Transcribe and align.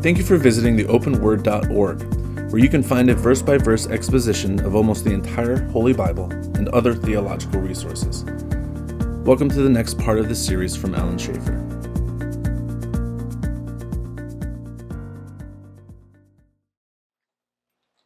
Thank 0.00 0.16
you 0.16 0.22
for 0.22 0.36
visiting 0.36 0.76
the 0.76 0.84
openword.org, 0.84 2.52
where 2.52 2.62
you 2.62 2.68
can 2.68 2.84
find 2.84 3.10
a 3.10 3.16
verse 3.16 3.42
by 3.42 3.58
verse 3.58 3.88
exposition 3.88 4.64
of 4.64 4.76
almost 4.76 5.04
the 5.04 5.10
entire 5.10 5.60
Holy 5.70 5.92
Bible 5.92 6.30
and 6.30 6.68
other 6.68 6.94
theological 6.94 7.60
resources. 7.60 8.22
Welcome 9.24 9.48
to 9.48 9.60
the 9.60 9.68
next 9.68 9.98
part 9.98 10.20
of 10.20 10.28
this 10.28 10.42
series 10.46 10.76
from 10.76 10.94
Alan 10.94 11.18
Schaefer. 11.18 11.64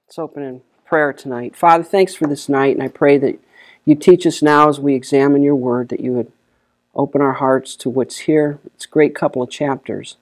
Let's 0.06 0.18
open 0.18 0.42
in 0.42 0.62
prayer 0.86 1.12
tonight. 1.12 1.54
Father, 1.54 1.84
thanks 1.84 2.14
for 2.14 2.26
this 2.26 2.48
night, 2.48 2.74
and 2.74 2.82
I 2.82 2.88
pray 2.88 3.18
that 3.18 3.38
you 3.84 3.96
teach 3.96 4.26
us 4.26 4.40
now 4.40 4.70
as 4.70 4.80
we 4.80 4.94
examine 4.94 5.42
your 5.42 5.56
word, 5.56 5.90
that 5.90 6.00
you 6.00 6.14
would 6.14 6.32
open 6.94 7.20
our 7.20 7.34
hearts 7.34 7.76
to 7.76 7.90
what's 7.90 8.20
here. 8.20 8.58
It's 8.64 8.86
a 8.86 8.88
great 8.88 9.14
couple 9.14 9.42
of 9.42 9.50
chapters. 9.50 10.16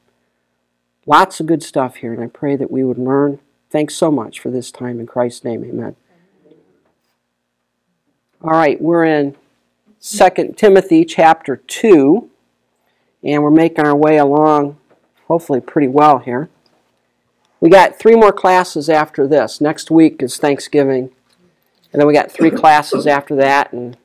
Lots 1.10 1.40
of 1.40 1.46
good 1.46 1.64
stuff 1.64 1.96
here, 1.96 2.12
and 2.12 2.22
I 2.22 2.28
pray 2.28 2.54
that 2.54 2.70
we 2.70 2.84
would 2.84 2.96
learn. 2.96 3.40
Thanks 3.68 3.96
so 3.96 4.12
much 4.12 4.38
for 4.38 4.48
this 4.48 4.70
time. 4.70 5.00
In 5.00 5.08
Christ's 5.08 5.42
name, 5.42 5.64
amen. 5.64 5.96
All 8.40 8.52
right, 8.52 8.80
we're 8.80 9.04
in 9.04 9.34
2 10.00 10.54
Timothy 10.56 11.04
chapter 11.04 11.56
2, 11.56 12.30
and 13.24 13.42
we're 13.42 13.50
making 13.50 13.84
our 13.84 13.96
way 13.96 14.18
along, 14.18 14.78
hopefully, 15.26 15.60
pretty 15.60 15.88
well 15.88 16.18
here. 16.18 16.48
We 17.58 17.70
got 17.70 17.98
three 17.98 18.14
more 18.14 18.32
classes 18.32 18.88
after 18.88 19.26
this. 19.26 19.60
Next 19.60 19.90
week 19.90 20.22
is 20.22 20.36
Thanksgiving, 20.36 21.10
and 21.92 22.00
then 22.00 22.06
we 22.06 22.14
got 22.14 22.30
three 22.30 22.52
classes 22.52 23.08
after 23.08 23.34
that, 23.34 23.72
and 23.72 23.96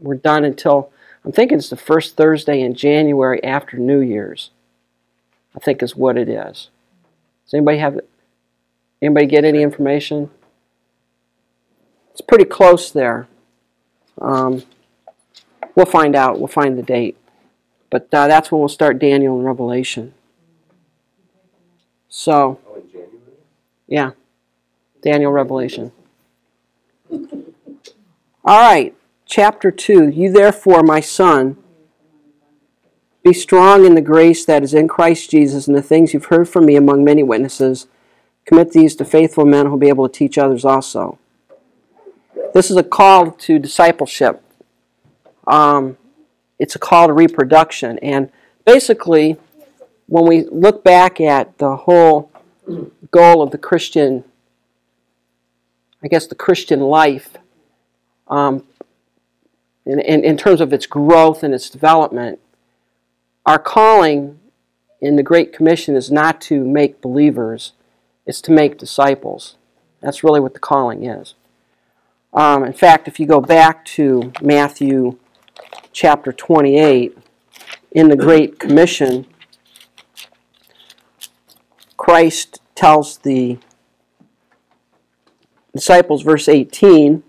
we're 0.00 0.14
done 0.14 0.46
until 0.46 0.90
I'm 1.26 1.32
thinking 1.32 1.58
it's 1.58 1.68
the 1.68 1.76
first 1.76 2.16
Thursday 2.16 2.62
in 2.62 2.72
January 2.72 3.44
after 3.44 3.76
New 3.76 4.00
Year's. 4.00 4.48
I 5.54 5.58
think 5.58 5.82
is 5.82 5.96
what 5.96 6.16
it 6.16 6.28
is. 6.28 6.70
Does 7.44 7.54
anybody 7.54 7.78
have 7.78 8.00
anybody 9.00 9.26
get 9.26 9.44
any 9.44 9.62
information? 9.62 10.30
It's 12.12 12.20
pretty 12.20 12.44
close 12.44 12.90
there. 12.90 13.28
Um, 14.20 14.64
we'll 15.74 15.86
find 15.86 16.14
out. 16.14 16.38
We'll 16.38 16.48
find 16.48 16.76
the 16.76 16.82
date. 16.82 17.16
But 17.90 18.12
uh, 18.12 18.26
that's 18.26 18.52
when 18.52 18.60
we'll 18.60 18.68
start 18.68 18.98
Daniel 18.98 19.36
and 19.36 19.46
Revelation. 19.46 20.14
So, 22.08 22.58
yeah, 23.86 24.10
Daniel 25.02 25.32
Revelation. 25.32 25.92
All 27.10 27.22
right, 28.44 28.94
chapter 29.24 29.70
2. 29.70 30.08
You 30.08 30.32
therefore, 30.32 30.82
my 30.82 31.00
son, 31.00 31.56
be 33.28 33.34
strong 33.34 33.84
in 33.84 33.94
the 33.94 34.00
grace 34.00 34.46
that 34.46 34.62
is 34.62 34.72
in 34.72 34.88
Christ 34.88 35.30
Jesus 35.30 35.68
and 35.68 35.76
the 35.76 35.82
things 35.82 36.14
you've 36.14 36.26
heard 36.26 36.48
from 36.48 36.64
me 36.64 36.76
among 36.76 37.04
many 37.04 37.22
witnesses. 37.22 37.86
Commit 38.46 38.72
these 38.72 38.96
to 38.96 39.04
faithful 39.04 39.44
men 39.44 39.66
who 39.66 39.72
will 39.72 39.78
be 39.78 39.88
able 39.88 40.08
to 40.08 40.18
teach 40.18 40.38
others 40.38 40.64
also. 40.64 41.18
This 42.54 42.70
is 42.70 42.78
a 42.78 42.82
call 42.82 43.32
to 43.32 43.58
discipleship. 43.58 44.42
Um, 45.46 45.98
it's 46.58 46.74
a 46.74 46.78
call 46.78 47.08
to 47.08 47.12
reproduction. 47.12 47.98
And 47.98 48.30
basically, 48.64 49.36
when 50.06 50.24
we 50.24 50.44
look 50.44 50.82
back 50.82 51.20
at 51.20 51.58
the 51.58 51.76
whole 51.76 52.30
goal 53.10 53.42
of 53.42 53.50
the 53.50 53.58
Christian, 53.58 54.24
I 56.02 56.08
guess 56.08 56.26
the 56.26 56.34
Christian 56.34 56.80
life, 56.80 57.36
um, 58.28 58.64
in, 59.84 60.00
in, 60.00 60.24
in 60.24 60.38
terms 60.38 60.62
of 60.62 60.72
its 60.72 60.86
growth 60.86 61.42
and 61.42 61.52
its 61.52 61.68
development, 61.68 62.40
our 63.48 63.58
calling 63.58 64.38
in 65.00 65.16
the 65.16 65.22
Great 65.22 65.54
Commission 65.54 65.96
is 65.96 66.10
not 66.10 66.38
to 66.42 66.62
make 66.62 67.00
believers, 67.00 67.72
it's 68.26 68.42
to 68.42 68.52
make 68.52 68.76
disciples. 68.76 69.56
That's 70.02 70.22
really 70.22 70.38
what 70.38 70.52
the 70.52 70.60
calling 70.60 71.06
is. 71.06 71.34
Um, 72.34 72.62
in 72.62 72.74
fact, 72.74 73.08
if 73.08 73.18
you 73.18 73.24
go 73.24 73.40
back 73.40 73.86
to 73.96 74.34
Matthew 74.42 75.18
chapter 75.92 76.30
28, 76.30 77.16
in 77.92 78.08
the 78.08 78.16
Great 78.16 78.58
Commission, 78.58 79.24
Christ 81.96 82.60
tells 82.74 83.16
the 83.16 83.56
disciples, 85.72 86.20
verse 86.20 86.50
18, 86.50 87.22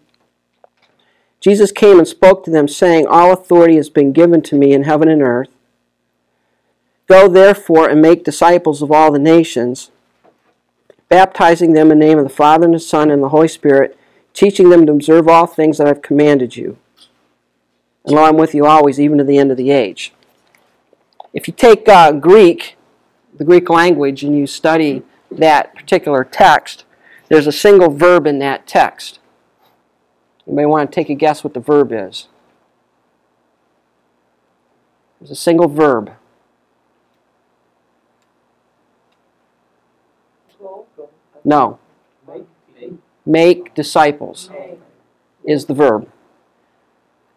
Jesus 1.40 1.72
came 1.72 1.98
and 1.98 2.06
spoke 2.06 2.44
to 2.44 2.52
them, 2.52 2.68
saying, 2.68 3.08
All 3.08 3.32
authority 3.32 3.78
has 3.78 3.90
been 3.90 4.12
given 4.12 4.42
to 4.42 4.58
me 4.58 4.74
in 4.74 4.84
heaven 4.84 5.08
and 5.08 5.22
earth. 5.22 5.48
Go 7.10 7.28
therefore 7.28 7.90
and 7.90 8.02
make 8.02 8.24
disciples 8.24 8.84
of 8.84 8.92
all 8.92 9.12
the 9.12 9.18
nations, 9.18 9.90
baptizing 11.10 11.74
them 11.74 11.92
in 11.92 11.98
the 11.98 12.06
name 12.06 12.20
of 12.20 12.24
the 12.24 12.30
Father 12.30 12.66
and 12.66 12.76
the 12.76 12.80
Son 12.80 13.10
and 13.10 13.24
the 13.24 13.30
Holy 13.30 13.48
Spirit, 13.48 13.98
teaching 14.34 14.70
them 14.70 14.86
to 14.86 14.92
observe 14.92 15.28
all 15.28 15.48
things 15.48 15.80
that 15.80 15.88
I've 15.88 16.04
commanded 16.04 16.56
you. 16.56 16.78
And 18.06 18.20
I'm 18.20 18.38
with 18.38 18.54
you 18.54 18.68
always, 18.68 19.00
even 19.00 19.18
to 19.18 19.24
the 19.24 19.40
end 19.40 19.50
of 19.50 19.58
the 19.58 19.72
age. 19.72 20.14
If 21.34 21.48
you 21.48 21.54
take 21.54 21.90
uh, 21.90 22.12
Greek, 22.12 22.78
the 23.36 23.44
Greek 23.44 23.72
language, 23.72 24.24
and 24.24 24.38
you 24.38 24.46
study 24.46 25.02
that 25.32 25.74
particular 25.74 26.24
text, 26.24 26.86
there's 27.28 27.48
a 27.48 27.52
single 27.52 27.90
verb 27.90 28.28
in 28.28 28.38
that 28.40 28.68
text. 28.68 29.18
You 30.46 30.54
may 30.54 30.68
want 30.68 30.92
to 30.92 30.96
take 30.96 31.10
a 31.10 31.16
guess 31.16 31.44
what 31.44 31.56
the 31.56 31.60
verb 31.60 31.92
is. 31.92 32.28
There's 35.20 35.32
a 35.32 35.36
single 35.36 35.68
verb. 35.68 36.14
No. 41.44 41.80
Make 43.26 43.74
disciples 43.76 44.50
is 45.44 45.66
the 45.66 45.74
verb. 45.74 46.10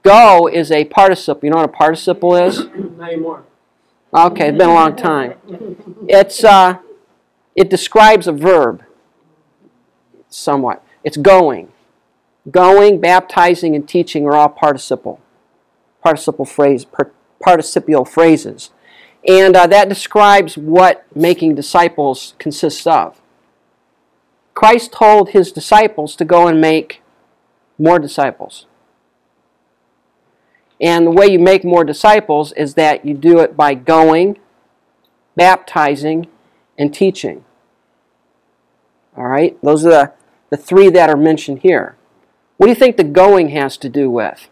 Go 0.02 0.48
is 0.48 0.72
a 0.72 0.84
participle. 0.84 1.46
You 1.46 1.50
know 1.50 1.58
what 1.58 1.68
a 1.68 1.72
participle 1.72 2.34
is? 2.34 2.64
Not 2.64 3.12
anymore. 3.12 3.44
Okay, 4.14 4.48
it's 4.48 4.58
been 4.58 4.68
a 4.68 4.74
long 4.74 4.96
time. 4.96 5.34
It's 6.08 6.44
uh, 6.44 6.78
it 7.54 7.70
describes 7.70 8.26
a 8.26 8.32
verb. 8.32 8.84
Somewhat. 10.28 10.84
It's 11.04 11.16
going. 11.16 11.68
Going, 12.50 13.00
baptizing, 13.00 13.76
and 13.76 13.88
teaching 13.88 14.26
are 14.26 14.34
all 14.34 14.48
participle. 14.48 15.20
Participle 16.02 16.44
phrase, 16.44 16.84
participial 17.40 18.04
phrases, 18.04 18.70
and 19.26 19.54
uh, 19.54 19.68
that 19.68 19.88
describes 19.88 20.58
what 20.58 21.04
making 21.14 21.54
disciples 21.54 22.34
consists 22.38 22.86
of. 22.86 23.21
Christ 24.54 24.92
told 24.92 25.30
his 25.30 25.52
disciples 25.52 26.14
to 26.16 26.24
go 26.24 26.46
and 26.46 26.60
make 26.60 27.02
more 27.78 27.98
disciples. 27.98 28.66
And 30.80 31.06
the 31.06 31.10
way 31.10 31.26
you 31.26 31.38
make 31.38 31.64
more 31.64 31.84
disciples 31.84 32.52
is 32.52 32.74
that 32.74 33.04
you 33.04 33.14
do 33.14 33.38
it 33.38 33.56
by 33.56 33.74
going, 33.74 34.38
baptizing, 35.36 36.26
and 36.76 36.92
teaching. 36.92 37.44
All 39.16 39.26
right? 39.26 39.56
Those 39.62 39.86
are 39.86 39.90
the, 39.90 40.12
the 40.50 40.56
three 40.56 40.90
that 40.90 41.08
are 41.08 41.16
mentioned 41.16 41.60
here. 41.60 41.96
What 42.56 42.66
do 42.66 42.70
you 42.70 42.76
think 42.76 42.96
the 42.96 43.04
going 43.04 43.50
has 43.50 43.76
to 43.78 43.88
do 43.88 44.10
with? 44.10 44.48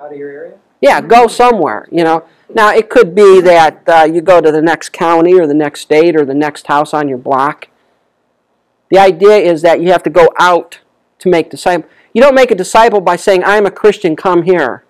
Out 0.00 0.12
of 0.12 0.18
your 0.18 0.30
area? 0.30 0.58
Yeah, 0.80 1.00
go 1.00 1.26
somewhere, 1.26 1.88
you 1.90 2.04
know. 2.04 2.24
Now, 2.54 2.72
it 2.72 2.90
could 2.90 3.14
be 3.14 3.40
that 3.40 3.82
uh, 3.88 4.08
you 4.10 4.20
go 4.20 4.40
to 4.40 4.52
the 4.52 4.62
next 4.62 4.92
county 4.92 5.34
or 5.34 5.46
the 5.46 5.54
next 5.54 5.80
state 5.80 6.14
or 6.14 6.24
the 6.24 6.34
next 6.34 6.66
house 6.66 6.94
on 6.94 7.08
your 7.08 7.18
block. 7.18 7.68
The 8.90 8.98
idea 8.98 9.36
is 9.36 9.62
that 9.62 9.80
you 9.80 9.90
have 9.90 10.02
to 10.04 10.10
go 10.10 10.28
out 10.38 10.80
to 11.18 11.28
make 11.28 11.50
disciples. 11.50 11.90
You 12.12 12.22
don't 12.22 12.34
make 12.34 12.50
a 12.50 12.54
disciple 12.54 13.00
by 13.00 13.16
saying, 13.16 13.42
I'm 13.44 13.66
a 13.66 13.70
Christian, 13.70 14.16
come 14.16 14.42
here. 14.42 14.84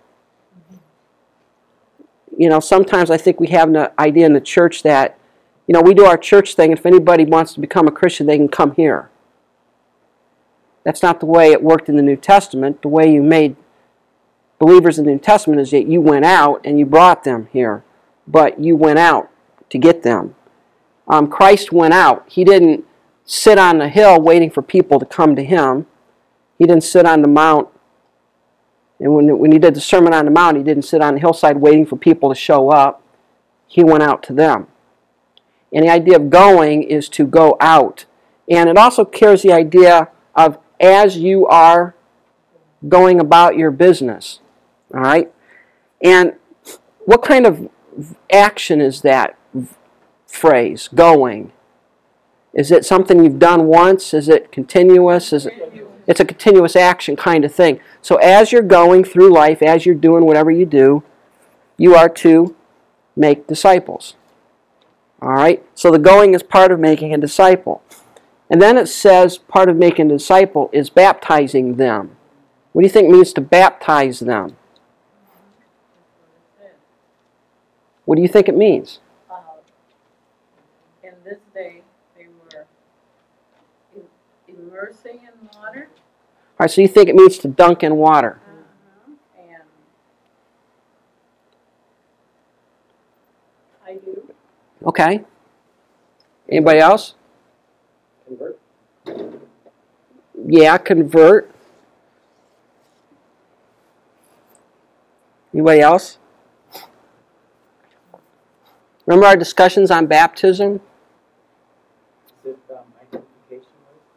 You 2.36 2.50
know, 2.50 2.60
sometimes 2.60 3.10
I 3.10 3.16
think 3.16 3.40
we 3.40 3.46
have 3.48 3.74
an 3.74 3.88
idea 3.98 4.26
in 4.26 4.34
the 4.34 4.40
church 4.40 4.82
that, 4.82 5.18
you 5.66 5.72
know, 5.72 5.80
we 5.80 5.94
do 5.94 6.04
our 6.04 6.18
church 6.18 6.54
thing. 6.54 6.72
If 6.72 6.84
anybody 6.84 7.24
wants 7.24 7.54
to 7.54 7.60
become 7.60 7.88
a 7.88 7.90
Christian, 7.90 8.26
they 8.26 8.36
can 8.36 8.48
come 8.48 8.72
here. 8.72 9.08
That's 10.84 11.02
not 11.02 11.18
the 11.18 11.26
way 11.26 11.50
it 11.50 11.62
worked 11.62 11.88
in 11.88 11.96
the 11.96 12.02
New 12.02 12.16
Testament. 12.16 12.82
The 12.82 12.88
way 12.88 13.10
you 13.10 13.22
made 13.22 13.56
believers 14.58 14.98
in 14.98 15.04
the 15.04 15.12
New 15.12 15.18
Testament 15.18 15.60
is 15.60 15.70
that 15.70 15.86
you 15.86 16.00
went 16.00 16.24
out 16.24 16.60
and 16.64 16.78
you 16.78 16.86
brought 16.86 17.24
them 17.24 17.48
here, 17.52 17.84
but 18.26 18.60
you 18.60 18.76
went 18.76 18.98
out 18.98 19.30
to 19.70 19.78
get 19.78 20.02
them. 20.02 20.34
Um, 21.08 21.28
Christ 21.28 21.72
went 21.72 21.94
out. 21.94 22.24
He 22.28 22.44
didn't 22.44 22.84
sit 23.24 23.58
on 23.58 23.78
the 23.78 23.88
hill 23.88 24.20
waiting 24.20 24.50
for 24.50 24.62
people 24.62 24.98
to 24.98 25.06
come 25.06 25.36
to 25.36 25.44
him. 25.44 25.86
He 26.58 26.64
didn't 26.64 26.84
sit 26.84 27.06
on 27.06 27.22
the 27.22 27.28
mount. 27.28 27.68
And 28.98 29.14
when, 29.14 29.38
when 29.38 29.52
he 29.52 29.58
did 29.58 29.74
the 29.74 29.80
Sermon 29.80 30.14
on 30.14 30.24
the 30.24 30.30
Mount, 30.30 30.56
he 30.56 30.62
didn't 30.62 30.84
sit 30.84 31.02
on 31.02 31.14
the 31.14 31.20
hillside 31.20 31.58
waiting 31.58 31.84
for 31.84 31.96
people 31.96 32.30
to 32.30 32.34
show 32.34 32.70
up. 32.70 33.02
He 33.66 33.84
went 33.84 34.02
out 34.02 34.22
to 34.24 34.32
them. 34.32 34.68
And 35.72 35.84
the 35.84 35.90
idea 35.90 36.16
of 36.16 36.30
going 36.30 36.82
is 36.82 37.08
to 37.10 37.26
go 37.26 37.56
out. 37.60 38.06
And 38.48 38.70
it 38.70 38.78
also 38.78 39.04
carries 39.04 39.42
the 39.42 39.52
idea 39.52 40.08
of 40.34 40.58
as 40.80 41.18
you 41.18 41.46
are 41.46 41.94
going 42.88 43.20
about 43.20 43.56
your 43.56 43.70
business. 43.70 44.40
All 44.96 45.02
right? 45.02 45.32
And 46.02 46.34
what 47.04 47.22
kind 47.22 47.46
of 47.46 47.68
action 48.32 48.80
is 48.80 49.02
that? 49.02 49.36
phrase, 50.36 50.88
going? 50.94 51.52
Is 52.54 52.70
it 52.70 52.84
something 52.84 53.22
you've 53.22 53.38
done 53.38 53.66
once? 53.66 54.14
Is 54.14 54.28
it 54.28 54.52
continuous? 54.52 55.32
Is 55.32 55.46
it 55.46 55.54
it's 56.06 56.20
a 56.20 56.24
continuous 56.24 56.76
action 56.76 57.16
kind 57.16 57.44
of 57.44 57.52
thing. 57.52 57.80
So 58.00 58.14
as 58.16 58.52
you're 58.52 58.62
going 58.62 59.02
through 59.02 59.32
life, 59.32 59.60
as 59.60 59.84
you're 59.84 59.96
doing 59.96 60.24
whatever 60.24 60.52
you 60.52 60.64
do, 60.64 61.02
you 61.76 61.96
are 61.96 62.08
to 62.08 62.54
make 63.16 63.48
disciples. 63.48 64.14
All 65.20 65.30
right? 65.30 65.64
So 65.74 65.90
the 65.90 65.98
going 65.98 66.32
is 66.32 66.44
part 66.44 66.70
of 66.70 66.78
making 66.78 67.12
a 67.12 67.18
disciple. 67.18 67.82
And 68.48 68.62
then 68.62 68.78
it 68.78 68.86
says 68.86 69.36
part 69.36 69.68
of 69.68 69.76
making 69.76 70.08
a 70.08 70.14
disciple 70.14 70.70
is 70.72 70.90
baptizing 70.90 71.74
them. 71.74 72.16
What 72.72 72.82
do 72.82 72.86
you 72.86 72.92
think 72.92 73.10
means 73.10 73.32
to 73.32 73.40
baptize 73.40 74.20
them? 74.20 74.56
What 78.06 78.16
do 78.16 78.22
you 78.22 78.28
think 78.28 78.48
it 78.48 78.56
means? 78.56 79.00
Uh, 79.30 79.34
in 81.02 81.12
this 81.24 81.38
day, 81.52 81.82
they 82.16 82.26
were 82.28 82.64
im- 83.94 84.02
immersing 84.48 85.20
in 85.22 85.48
water. 85.58 85.88
All 85.92 86.60
right, 86.60 86.70
so 86.70 86.80
you 86.80 86.88
think 86.88 87.08
it 87.08 87.16
means 87.16 87.36
to 87.38 87.48
dunk 87.48 87.82
in 87.82 87.96
water. 87.96 88.40
And 89.36 89.56
I 93.84 93.94
do. 93.94 94.32
Okay. 94.86 95.24
Anybody 96.48 96.78
else? 96.78 97.14
Convert. 98.28 98.58
Yeah, 100.46 100.78
convert. 100.78 101.50
Anybody 105.52 105.80
else? 105.80 106.18
Remember 109.06 109.26
our 109.26 109.36
discussions 109.36 109.90
on 109.90 110.06
baptism? 110.06 110.80
It 112.44 112.58
um, 112.70 113.22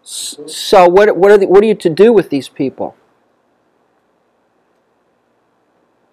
So 0.03 0.87
what, 0.87 1.15
what, 1.15 1.31
are 1.31 1.37
the, 1.37 1.47
what 1.47 1.63
are 1.63 1.67
you 1.67 1.75
to 1.75 1.89
do 1.89 2.11
with 2.11 2.29
these 2.29 2.49
people? 2.49 2.95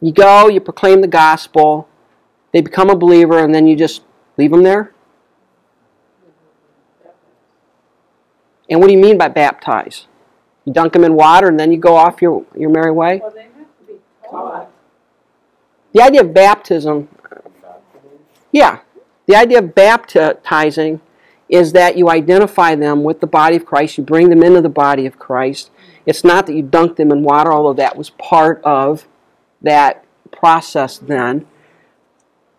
You 0.00 0.12
go, 0.12 0.48
you 0.48 0.60
proclaim 0.60 1.00
the 1.00 1.08
gospel, 1.08 1.88
they 2.52 2.60
become 2.60 2.90
a 2.90 2.96
believer, 2.96 3.38
and 3.38 3.54
then 3.54 3.66
you 3.66 3.74
just 3.74 4.02
leave 4.36 4.50
them 4.50 4.62
there? 4.62 4.92
And 8.68 8.80
what 8.80 8.88
do 8.88 8.92
you 8.92 8.98
mean 8.98 9.16
by 9.16 9.28
baptize? 9.28 10.06
You 10.64 10.72
dunk 10.72 10.92
them 10.92 11.04
in 11.04 11.14
water 11.14 11.48
and 11.48 11.58
then 11.58 11.70
you 11.70 11.78
go 11.78 11.94
off 11.96 12.20
your, 12.20 12.44
your 12.56 12.68
merry 12.68 12.90
way? 12.90 13.20
Well, 13.22 13.30
they 13.30 13.42
have 13.42 13.52
to 13.52 13.84
be 13.86 13.94
taught. 14.28 14.70
The 15.92 16.02
idea 16.02 16.22
of 16.22 16.34
baptism, 16.34 17.08
yeah, 18.52 18.80
the 19.26 19.36
idea 19.36 19.58
of 19.58 19.74
baptizing 19.74 21.00
is 21.48 21.72
that 21.72 21.96
you 21.96 22.10
identify 22.10 22.74
them 22.74 23.04
with 23.04 23.20
the 23.20 23.26
body 23.26 23.56
of 23.56 23.66
Christ, 23.66 23.98
you 23.98 24.04
bring 24.04 24.30
them 24.30 24.42
into 24.42 24.60
the 24.60 24.68
body 24.68 25.06
of 25.06 25.18
Christ. 25.18 25.70
It's 26.04 26.24
not 26.24 26.46
that 26.46 26.54
you 26.54 26.62
dunk 26.62 26.96
them 26.96 27.12
in 27.12 27.22
water, 27.22 27.52
although 27.52 27.74
that 27.74 27.96
was 27.96 28.10
part 28.10 28.62
of 28.64 29.06
that 29.62 30.04
process 30.32 30.98
then. 30.98 31.46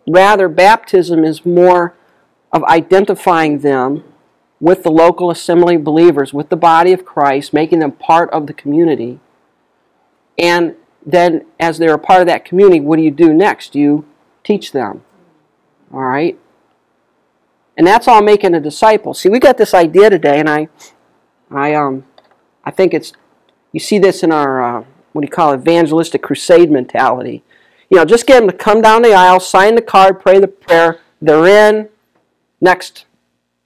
Rather, 0.06 0.48
baptism 0.48 1.24
is 1.24 1.44
more 1.44 1.94
of 2.52 2.64
identifying 2.64 3.58
them 3.58 4.04
with 4.60 4.82
the 4.82 4.90
local 4.90 5.30
assembly 5.30 5.76
of 5.76 5.84
believers, 5.84 6.32
with 6.32 6.48
the 6.48 6.56
body 6.56 6.92
of 6.92 7.04
Christ, 7.04 7.52
making 7.52 7.78
them 7.78 7.92
part 7.92 8.30
of 8.30 8.46
the 8.46 8.54
community. 8.54 9.20
And 10.38 10.74
then, 11.04 11.46
as 11.60 11.78
they're 11.78 11.94
a 11.94 11.98
part 11.98 12.20
of 12.20 12.26
that 12.26 12.44
community, 12.44 12.80
what 12.80 12.96
do 12.96 13.02
you 13.02 13.10
do 13.10 13.32
next? 13.32 13.74
You 13.74 14.06
teach 14.42 14.72
them. 14.72 15.04
All 15.92 16.00
right? 16.00 16.38
And 17.76 17.86
that's 17.86 18.08
all 18.08 18.22
making 18.22 18.54
a 18.54 18.60
disciple. 18.60 19.14
See, 19.14 19.28
we 19.28 19.38
got 19.38 19.56
this 19.56 19.72
idea 19.72 20.10
today, 20.10 20.40
and 20.40 20.50
I, 20.50 20.68
I, 21.50 21.74
um, 21.74 22.04
I 22.64 22.70
think 22.70 22.92
it's, 22.92 23.12
you 23.72 23.80
see 23.80 23.98
this 23.98 24.22
in 24.22 24.32
our, 24.32 24.62
uh, 24.62 24.84
what 25.12 25.22
do 25.22 25.26
you 25.26 25.30
call 25.30 25.52
it, 25.52 25.60
evangelistic 25.60 26.22
crusade 26.22 26.70
mentality. 26.70 27.44
You 27.90 27.96
know, 27.96 28.04
just 28.04 28.26
get 28.26 28.40
them 28.40 28.50
to 28.50 28.56
come 28.56 28.82
down 28.82 29.02
the 29.02 29.14
aisle, 29.14 29.40
sign 29.40 29.74
the 29.74 29.82
card, 29.82 30.20
pray 30.20 30.38
the 30.38 30.48
prayer. 30.48 31.00
They're 31.22 31.46
in. 31.46 31.88
Next, 32.60 33.06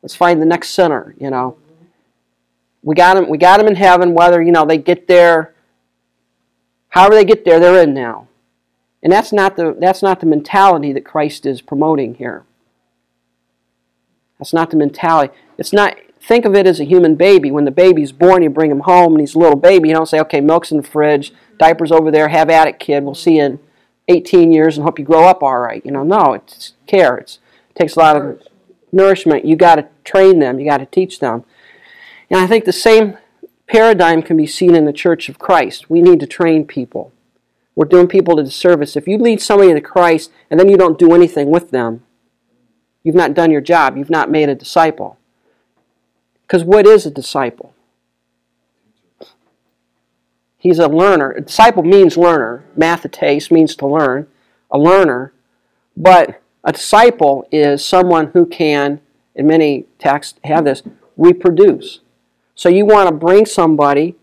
let's 0.02 0.14
find 0.14 0.40
the 0.40 0.46
next 0.46 0.70
sinner. 0.70 1.14
You 1.18 1.30
know, 1.30 1.56
we 2.82 2.94
got 2.94 3.14
them. 3.14 3.28
We 3.28 3.38
got 3.38 3.58
them 3.58 3.66
in 3.66 3.74
heaven. 3.74 4.14
Whether 4.14 4.42
you 4.42 4.52
know 4.52 4.64
they 4.64 4.78
get 4.78 5.08
there, 5.08 5.54
however 6.90 7.14
they 7.14 7.24
get 7.24 7.44
there, 7.44 7.58
they're 7.58 7.82
in 7.82 7.94
now. 7.94 8.28
And 9.02 9.12
that's 9.12 9.32
not 9.32 9.56
the 9.56 9.76
that's 9.78 10.02
not 10.02 10.20
the 10.20 10.26
mentality 10.26 10.92
that 10.92 11.04
Christ 11.04 11.44
is 11.44 11.60
promoting 11.60 12.14
here. 12.14 12.44
That's 14.38 14.52
not 14.52 14.70
the 14.70 14.76
mentality. 14.76 15.32
It's 15.58 15.72
not 15.72 15.96
think 16.20 16.44
of 16.44 16.54
it 16.54 16.66
as 16.66 16.80
a 16.80 16.84
human 16.84 17.16
baby. 17.16 17.50
When 17.50 17.64
the 17.64 17.70
baby's 17.70 18.12
born, 18.12 18.42
you 18.42 18.50
bring 18.50 18.70
him 18.70 18.80
home 18.80 19.12
and 19.12 19.20
he's 19.20 19.34
a 19.34 19.38
little 19.38 19.56
baby. 19.56 19.88
You 19.88 19.94
don't 19.94 20.08
say, 20.08 20.20
okay, 20.20 20.40
milk's 20.40 20.70
in 20.70 20.78
the 20.78 20.82
fridge, 20.82 21.32
diapers 21.58 21.92
over 21.92 22.10
there, 22.10 22.28
have 22.28 22.48
at 22.48 22.68
it, 22.68 22.78
kid. 22.78 23.02
We'll 23.02 23.14
see 23.14 23.36
you 23.36 23.44
in 23.44 23.60
18 24.08 24.52
years 24.52 24.76
and 24.76 24.84
hope 24.84 24.98
you 24.98 25.04
grow 25.04 25.24
up 25.24 25.42
all 25.42 25.58
right. 25.58 25.84
You 25.84 25.90
know, 25.90 26.04
no, 26.04 26.32
it's 26.32 26.74
care. 26.86 27.16
It's, 27.16 27.38
it 27.70 27.76
takes 27.76 27.96
a 27.96 27.98
lot 27.98 28.16
of 28.16 28.42
nourishment. 28.92 29.44
You 29.44 29.56
got 29.56 29.76
to 29.76 29.88
train 30.04 30.38
them. 30.38 30.58
You 30.58 30.66
got 30.66 30.78
to 30.78 30.86
teach 30.86 31.18
them. 31.18 31.44
And 32.30 32.40
I 32.40 32.46
think 32.46 32.64
the 32.64 32.72
same 32.72 33.18
paradigm 33.66 34.22
can 34.22 34.36
be 34.36 34.46
seen 34.46 34.74
in 34.74 34.84
the 34.84 34.92
Church 34.92 35.28
of 35.28 35.38
Christ. 35.38 35.90
We 35.90 36.02
need 36.02 36.20
to 36.20 36.26
train 36.26 36.66
people. 36.66 37.12
We're 37.74 37.86
doing 37.86 38.06
people 38.06 38.38
a 38.38 38.44
disservice. 38.44 38.96
If 38.96 39.08
you 39.08 39.18
lead 39.18 39.40
somebody 39.40 39.72
to 39.72 39.80
Christ 39.80 40.30
and 40.50 40.60
then 40.60 40.68
you 40.68 40.76
don't 40.76 40.98
do 40.98 41.14
anything 41.14 41.50
with 41.50 41.70
them, 41.70 42.04
you've 43.02 43.14
not 43.14 43.34
done 43.34 43.50
your 43.50 43.60
job. 43.60 43.96
You've 43.96 44.10
not 44.10 44.30
made 44.30 44.48
a 44.48 44.54
disciple. 44.54 45.18
Because 46.42 46.64
what 46.64 46.86
is 46.86 47.06
a 47.06 47.10
disciple? 47.10 47.74
He's 50.58 50.78
a 50.78 50.88
learner. 50.88 51.32
A 51.32 51.40
disciple 51.40 51.82
means 51.82 52.16
learner. 52.16 52.64
Mathetes 52.76 53.50
means 53.50 53.74
to 53.76 53.86
learn. 53.86 54.28
A 54.70 54.78
learner. 54.78 55.32
But 55.96 56.40
a 56.62 56.72
disciple 56.72 57.48
is 57.50 57.84
someone 57.84 58.28
who 58.28 58.46
can, 58.46 59.00
and 59.34 59.48
many 59.48 59.86
texts 59.98 60.38
have 60.44 60.64
this, 60.64 60.82
reproduce. 61.16 62.00
So 62.54 62.68
you 62.68 62.84
want 62.84 63.08
to 63.08 63.14
bring 63.14 63.46
somebody 63.46 64.14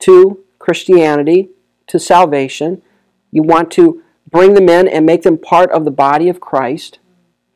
to 0.00 0.44
Christianity, 0.58 1.48
to 1.86 1.98
salvation. 1.98 2.82
You 3.30 3.42
want 3.42 3.70
to 3.72 4.02
bring 4.30 4.54
them 4.54 4.68
in 4.68 4.88
and 4.88 5.06
make 5.06 5.22
them 5.22 5.38
part 5.38 5.70
of 5.70 5.84
the 5.84 5.90
body 5.90 6.28
of 6.28 6.40
Christ, 6.40 6.98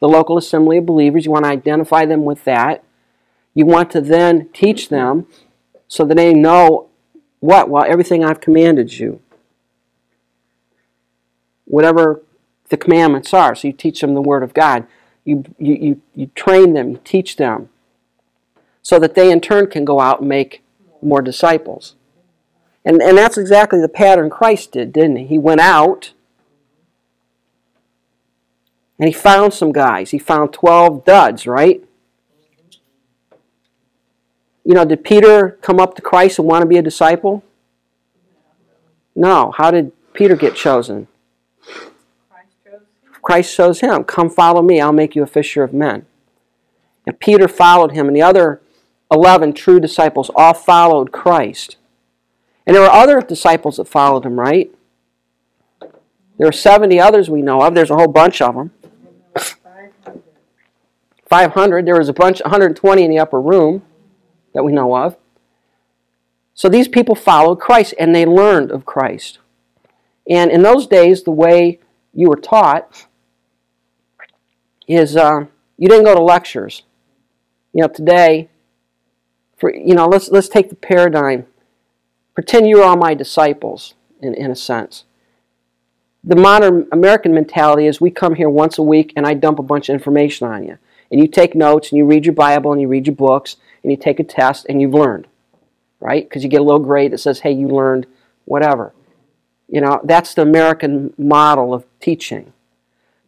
the 0.00 0.08
local 0.08 0.38
assembly 0.38 0.78
of 0.78 0.86
believers. 0.86 1.24
You 1.24 1.32
want 1.32 1.44
to 1.44 1.50
identify 1.50 2.06
them 2.06 2.24
with 2.24 2.44
that. 2.44 2.84
You 3.54 3.66
want 3.66 3.90
to 3.92 4.00
then 4.00 4.48
teach 4.52 4.88
them 4.88 5.26
so 5.88 6.04
that 6.04 6.16
they 6.16 6.34
know 6.34 6.88
what? 7.40 7.68
Well, 7.68 7.84
everything 7.86 8.24
I've 8.24 8.40
commanded 8.40 8.98
you. 8.98 9.20
Whatever 11.64 12.22
the 12.68 12.76
commandments 12.76 13.32
are. 13.34 13.54
So 13.54 13.68
you 13.68 13.72
teach 13.72 14.00
them 14.00 14.14
the 14.14 14.22
Word 14.22 14.42
of 14.42 14.54
God. 14.54 14.86
You, 15.24 15.44
you, 15.58 15.74
you, 15.74 16.02
you 16.14 16.26
train 16.34 16.72
them, 16.74 16.92
you 16.92 17.00
teach 17.04 17.36
them, 17.36 17.68
so 18.82 18.98
that 18.98 19.14
they 19.14 19.30
in 19.30 19.40
turn 19.40 19.66
can 19.66 19.84
go 19.84 20.00
out 20.00 20.20
and 20.20 20.28
make 20.28 20.62
more 21.02 21.20
disciples. 21.20 21.96
And, 22.88 23.02
and 23.02 23.18
that's 23.18 23.36
exactly 23.36 23.82
the 23.82 23.88
pattern 23.88 24.30
Christ 24.30 24.72
did, 24.72 24.94
didn't 24.94 25.16
he? 25.16 25.26
He 25.26 25.38
went 25.38 25.60
out 25.60 26.14
and 28.98 29.06
he 29.06 29.12
found 29.12 29.52
some 29.52 29.72
guys. 29.72 30.10
He 30.10 30.18
found 30.18 30.54
12 30.54 31.04
duds, 31.04 31.46
right? 31.46 31.84
You 34.64 34.72
know, 34.72 34.86
did 34.86 35.04
Peter 35.04 35.58
come 35.60 35.78
up 35.78 35.96
to 35.96 36.02
Christ 36.02 36.38
and 36.38 36.48
want 36.48 36.62
to 36.62 36.66
be 36.66 36.78
a 36.78 36.82
disciple? 36.82 37.44
No. 39.14 39.52
How 39.58 39.70
did 39.70 39.92
Peter 40.14 40.34
get 40.34 40.56
chosen? 40.56 41.08
Christ 43.20 43.54
chose 43.54 43.80
him. 43.80 44.02
Come 44.04 44.30
follow 44.30 44.62
me, 44.62 44.80
I'll 44.80 44.92
make 44.94 45.14
you 45.14 45.22
a 45.22 45.26
fisher 45.26 45.62
of 45.62 45.74
men. 45.74 46.06
And 47.06 47.20
Peter 47.20 47.48
followed 47.48 47.92
him, 47.92 48.06
and 48.06 48.16
the 48.16 48.22
other 48.22 48.62
11 49.12 49.52
true 49.52 49.78
disciples 49.78 50.30
all 50.34 50.54
followed 50.54 51.12
Christ. 51.12 51.76
And 52.68 52.74
there 52.74 52.82
were 52.82 52.90
other 52.90 53.22
disciples 53.22 53.78
that 53.78 53.88
followed 53.88 54.26
him, 54.26 54.38
right? 54.38 54.70
There 56.36 56.46
are 56.46 56.52
70 56.52 57.00
others 57.00 57.30
we 57.30 57.40
know 57.40 57.62
of. 57.62 57.74
There's 57.74 57.90
a 57.90 57.96
whole 57.96 58.08
bunch 58.08 58.42
of 58.42 58.54
them. 58.54 58.72
500. 59.34 60.22
500. 61.26 61.86
There 61.86 61.96
was 61.96 62.10
a 62.10 62.12
bunch, 62.12 62.42
120 62.42 63.02
in 63.02 63.10
the 63.10 63.18
upper 63.18 63.40
room 63.40 63.80
that 64.52 64.64
we 64.64 64.72
know 64.72 64.94
of. 64.94 65.16
So 66.52 66.68
these 66.68 66.88
people 66.88 67.14
followed 67.14 67.58
Christ 67.58 67.94
and 67.98 68.14
they 68.14 68.26
learned 68.26 68.70
of 68.70 68.84
Christ. 68.84 69.38
And 70.28 70.50
in 70.50 70.60
those 70.60 70.86
days, 70.86 71.22
the 71.22 71.30
way 71.30 71.80
you 72.12 72.28
were 72.28 72.36
taught 72.36 73.06
is 74.86 75.16
uh, 75.16 75.46
you 75.78 75.88
didn't 75.88 76.04
go 76.04 76.14
to 76.14 76.22
lectures. 76.22 76.82
You 77.72 77.80
know, 77.80 77.88
today, 77.88 78.50
for 79.56 79.74
you 79.74 79.94
know, 79.94 80.06
let's 80.06 80.28
let's 80.28 80.48
take 80.48 80.68
the 80.68 80.74
paradigm. 80.74 81.46
Pretend 82.38 82.68
you're 82.68 82.84
all 82.84 82.96
my 82.96 83.14
disciples, 83.14 83.94
in, 84.22 84.32
in 84.32 84.52
a 84.52 84.54
sense. 84.54 85.02
The 86.22 86.36
modern 86.36 86.86
American 86.92 87.34
mentality 87.34 87.88
is 87.88 88.00
we 88.00 88.12
come 88.12 88.36
here 88.36 88.48
once 88.48 88.78
a 88.78 88.82
week 88.84 89.12
and 89.16 89.26
I 89.26 89.34
dump 89.34 89.58
a 89.58 89.62
bunch 89.64 89.88
of 89.88 89.94
information 89.94 90.46
on 90.46 90.62
you. 90.62 90.78
and 91.10 91.20
you 91.20 91.26
take 91.26 91.56
notes 91.56 91.90
and 91.90 91.98
you 91.98 92.06
read 92.06 92.24
your 92.24 92.36
Bible 92.36 92.70
and 92.70 92.80
you 92.80 92.86
read 92.86 93.08
your 93.08 93.16
books 93.16 93.56
and 93.82 93.90
you 93.90 93.96
take 93.96 94.20
a 94.20 94.22
test 94.22 94.66
and 94.68 94.80
you've 94.80 94.94
learned, 94.94 95.26
right? 95.98 96.28
Because 96.28 96.44
you 96.44 96.48
get 96.48 96.60
a 96.60 96.64
little 96.64 96.78
grade 96.78 97.10
that 97.10 97.18
says, 97.18 97.40
hey, 97.40 97.50
you 97.50 97.66
learned 97.66 98.06
whatever. 98.44 98.94
You 99.66 99.80
know, 99.80 100.00
that's 100.04 100.32
the 100.32 100.42
American 100.42 101.12
model 101.18 101.74
of 101.74 101.86
teaching. 101.98 102.52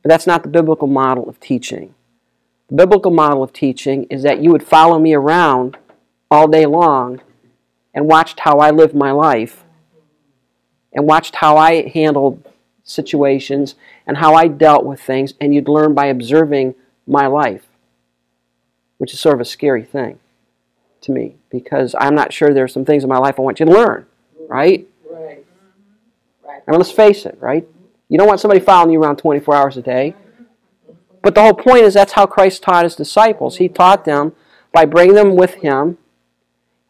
But 0.05 0.11
that's 0.11 0.29
not 0.29 0.45
the 0.45 0.49
biblical 0.49 0.87
model 0.87 1.29
of 1.29 1.41
teaching. 1.41 1.97
The 2.69 2.77
biblical 2.77 3.11
model 3.11 3.43
of 3.43 3.53
teaching 3.53 4.05
is 4.05 4.23
that 4.23 4.41
you 4.41 4.53
would 4.53 4.63
follow 4.63 5.01
me 5.01 5.15
around 5.15 5.79
all 6.31 6.47
day 6.47 6.65
long 6.65 7.23
and 8.01 8.09
watched 8.09 8.41
how 8.41 8.61
I 8.61 8.71
lived 8.71 8.95
my 8.95 9.11
life 9.11 9.63
and 10.95 11.07
watched 11.07 11.35
how 11.37 11.59
I 11.59 11.87
handled 11.91 12.43
situations 12.83 13.75
and 14.07 14.17
how 14.17 14.35
I 14.35 14.49
dealt 14.49 14.87
with 14.87 15.03
things, 15.03 15.35
and 15.39 15.55
you'd 15.55 15.69
learn 15.69 15.93
by 15.93 16.07
observing 16.07 16.77
my 17.07 17.27
life, 17.27 17.67
which 18.97 19.13
is 19.13 19.21
sort 19.21 19.35
of 19.35 19.41
a 19.43 19.45
scary 19.45 19.85
thing 19.85 20.19
to 21.03 21.13
me 21.13 21.37
because 21.51 21.95
I'm 22.01 22.15
not 22.15 22.33
sure 22.33 22.55
there's 22.55 22.73
some 22.73 22.87
things 22.87 23.03
in 23.03 23.11
my 23.11 23.19
life 23.19 23.39
I 23.39 23.43
want 23.43 23.61
you 23.61 23.67
to 23.67 23.73
learn, 23.73 24.07
right? 24.49 24.89
Right. 25.11 25.45
Right. 26.43 26.63
I 26.67 26.71
mean, 26.71 26.81
let's 26.81 26.91
face 26.91 27.27
it, 27.27 27.37
right? 27.39 27.69
You 28.09 28.17
don't 28.17 28.27
want 28.27 28.41
somebody 28.41 28.61
following 28.61 28.95
you 28.95 29.03
around 29.03 29.17
24 29.17 29.55
hours 29.55 29.77
a 29.77 29.83
day. 29.83 30.15
But 31.23 31.35
the 31.35 31.43
whole 31.43 31.53
point 31.53 31.83
is 31.83 31.93
that's 31.93 32.13
how 32.13 32.25
Christ 32.25 32.63
taught 32.63 32.85
his 32.85 32.97
disciples. 32.97 33.59
He 33.59 33.69
taught 33.69 34.07
them 34.07 34.33
by 34.73 34.87
bringing 34.87 35.17
them 35.17 35.37
with 35.37 35.57
him, 35.57 35.99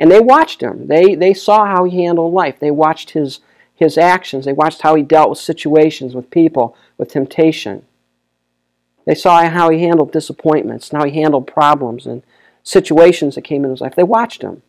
and 0.00 0.10
they 0.10 0.18
watched 0.18 0.62
him. 0.62 0.86
They, 0.86 1.14
they 1.14 1.34
saw 1.34 1.66
how 1.66 1.84
he 1.84 2.02
handled 2.02 2.32
life. 2.32 2.58
They 2.58 2.70
watched 2.70 3.10
his, 3.10 3.40
his 3.74 3.98
actions. 3.98 4.46
They 4.46 4.54
watched 4.54 4.80
how 4.80 4.94
he 4.94 5.02
dealt 5.02 5.28
with 5.28 5.38
situations, 5.38 6.14
with 6.14 6.30
people, 6.30 6.74
with 6.96 7.10
temptation. 7.10 7.84
They 9.04 9.14
saw 9.14 9.46
how 9.46 9.68
he 9.68 9.82
handled 9.82 10.10
disappointments 10.10 10.88
and 10.88 10.98
how 10.98 11.06
he 11.06 11.20
handled 11.20 11.46
problems 11.46 12.06
and 12.06 12.22
situations 12.62 13.34
that 13.34 13.42
came 13.42 13.62
in 13.62 13.70
his 13.70 13.82
life. 13.82 13.94
They 13.94 14.02
watched 14.02 14.40
him. 14.40 14.62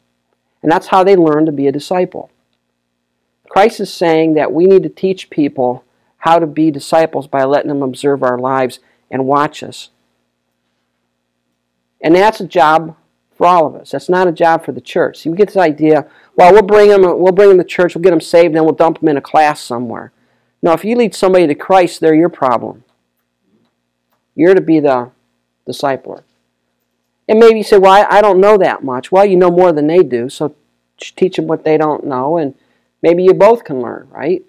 And 0.61 0.71
that's 0.71 0.87
how 0.87 1.03
they 1.03 1.15
learned 1.15 1.45
to 1.45 1.51
be 1.53 1.67
a 1.67 1.71
disciple. 1.71 2.29
Christ 3.49 3.79
is 3.79 3.91
saying 3.91 4.33
that 4.33 4.53
we 4.53 4.65
need 4.65 4.83
to 4.83 4.89
teach 4.89 5.29
people 5.29 5.83
how 6.17 6.39
to 6.39 6.45
be 6.45 6.71
disciples 6.71 7.25
by 7.25 7.45
letting 7.45 7.69
them 7.69 7.81
observe 7.81 8.21
our 8.21 8.37
lives 8.37 8.79
and 9.09 9.25
watch 9.25 9.63
us. 9.63 9.89
And 12.01 12.15
that's 12.15 12.41
a 12.41 12.47
job 12.47 12.95
for 13.41 13.47
all 13.47 13.65
of 13.65 13.73
us. 13.73 13.89
That's 13.89 14.07
not 14.07 14.27
a 14.27 14.31
job 14.31 14.63
for 14.63 14.71
the 14.71 14.79
church. 14.79 15.17
See, 15.17 15.29
we 15.29 15.35
get 15.35 15.47
this 15.47 15.57
idea, 15.57 16.05
well, 16.35 16.53
we'll 16.53 16.61
bring 16.61 16.89
them, 16.89 17.01
we'll 17.01 17.31
bring 17.31 17.49
them 17.49 17.57
to 17.57 17.63
church, 17.63 17.95
we'll 17.95 18.03
get 18.03 18.11
them 18.11 18.21
saved, 18.21 18.53
then 18.53 18.65
we'll 18.65 18.75
dump 18.75 18.99
them 18.99 19.09
in 19.09 19.17
a 19.17 19.21
class 19.21 19.59
somewhere. 19.59 20.11
No, 20.61 20.73
if 20.73 20.85
you 20.85 20.95
lead 20.95 21.15
somebody 21.15 21.47
to 21.47 21.55
Christ, 21.55 22.01
they're 22.01 22.13
your 22.13 22.29
problem. 22.29 22.83
You're 24.35 24.53
to 24.53 24.61
be 24.61 24.79
the 24.79 25.09
discipler. 25.67 26.21
And 27.27 27.39
maybe 27.39 27.57
you 27.57 27.63
say, 27.63 27.79
well, 27.79 27.93
I, 27.93 28.17
I 28.17 28.21
don't 28.21 28.39
know 28.39 28.59
that 28.59 28.83
much. 28.83 29.11
Well, 29.11 29.25
you 29.25 29.37
know 29.37 29.49
more 29.49 29.71
than 29.71 29.87
they 29.87 30.03
do, 30.03 30.29
so 30.29 30.53
teach 30.99 31.37
them 31.37 31.47
what 31.47 31.63
they 31.63 31.77
don't 31.77 32.05
know, 32.05 32.37
and 32.37 32.53
maybe 33.01 33.23
you 33.23 33.33
both 33.33 33.63
can 33.63 33.81
learn, 33.81 34.07
right? 34.11 34.43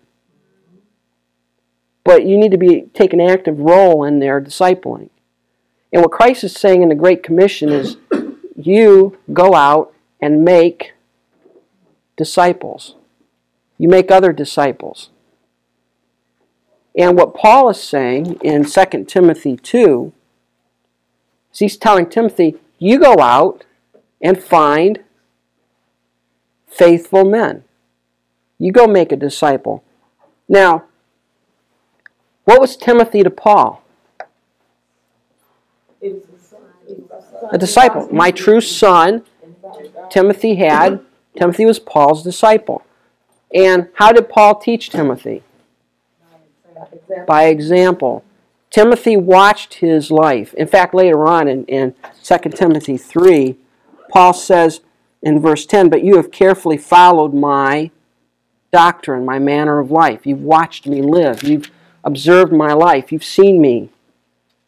But 2.05 2.27
you 2.27 2.37
need 2.37 2.51
to 2.51 2.59
be 2.59 2.91
take 2.93 3.15
an 3.15 3.23
active 3.23 3.59
role 3.59 4.05
in 4.05 4.19
their 4.19 4.39
discipling. 4.39 5.09
And 5.95 6.03
what 6.03 6.11
Christ 6.11 6.45
is 6.45 6.53
saying 6.53 6.83
in 6.83 6.91
the 6.91 6.95
Great 6.95 7.23
Commission 7.23 7.71
is 7.71 7.97
you 8.67 9.19
go 9.33 9.55
out 9.55 9.93
and 10.21 10.45
make 10.45 10.93
disciples. 12.17 12.95
You 13.79 13.89
make 13.89 14.11
other 14.11 14.33
disciples. 14.33 15.11
And 16.97 17.17
what 17.17 17.35
Paul 17.35 17.71
is 17.71 17.83
saying 17.83 18.39
in 18.43 18.65
2 18.65 19.05
Timothy 19.05 19.57
2 19.57 20.13
is 21.53 21.59
he's 21.59 21.77
telling 21.77 22.09
Timothy, 22.09 22.57
you 22.79 22.99
go 22.99 23.19
out 23.21 23.65
and 24.21 24.43
find 24.43 25.01
faithful 26.67 27.25
men. 27.25 27.65
You 28.59 28.73
go 28.73 28.87
make 28.87 29.11
a 29.11 29.17
disciple. 29.17 29.83
Now, 30.49 30.85
what 32.45 32.61
was 32.61 32.77
Timothy 32.77 33.23
to 33.23 33.31
Paul? 33.31 33.83
Was 36.01 36.23
a 37.51 37.59
disciple. 37.59 38.09
My 38.13 38.31
true 38.31 38.61
son, 38.61 39.25
Timothy 40.11 40.57
had. 40.57 41.01
Timothy 41.37 41.65
was 41.65 41.79
Paul's 41.79 42.23
disciple. 42.23 42.83
And 43.55 43.89
how 43.95 44.13
did 44.13 44.29
Paul 44.29 44.59
teach 44.59 44.91
Timothy? 44.91 45.43
By 47.27 47.45
example. 47.45 48.25
Timothy 48.71 49.17
watched 49.17 49.75
his 49.75 50.11
life. 50.11 50.55
In 50.55 50.67
fact, 50.67 50.95
later 50.95 51.27
on 51.27 51.47
in, 51.47 51.65
in 51.67 51.95
2 52.23 52.39
Timothy 52.51 52.97
3, 52.97 53.57
Paul 54.11 54.33
says 54.33 54.81
in 55.23 55.41
verse 55.41 55.67
10, 55.67 55.91
But 55.91 56.03
you 56.03 56.17
have 56.17 56.31
carefully 56.31 56.79
followed 56.79 57.35
my 57.35 57.91
doctrine, 58.73 59.27
my 59.27 59.39
manner 59.39 59.79
of 59.79 59.91
life. 59.91 60.27
You've 60.27 60.43
watched 60.43 60.87
me 60.87 61.03
live. 61.03 61.43
You've 61.43 61.71
observed 62.03 62.53
my 62.53 62.73
life. 62.73 63.13
You've 63.13 63.25
seen 63.25 63.61
me. 63.61 63.91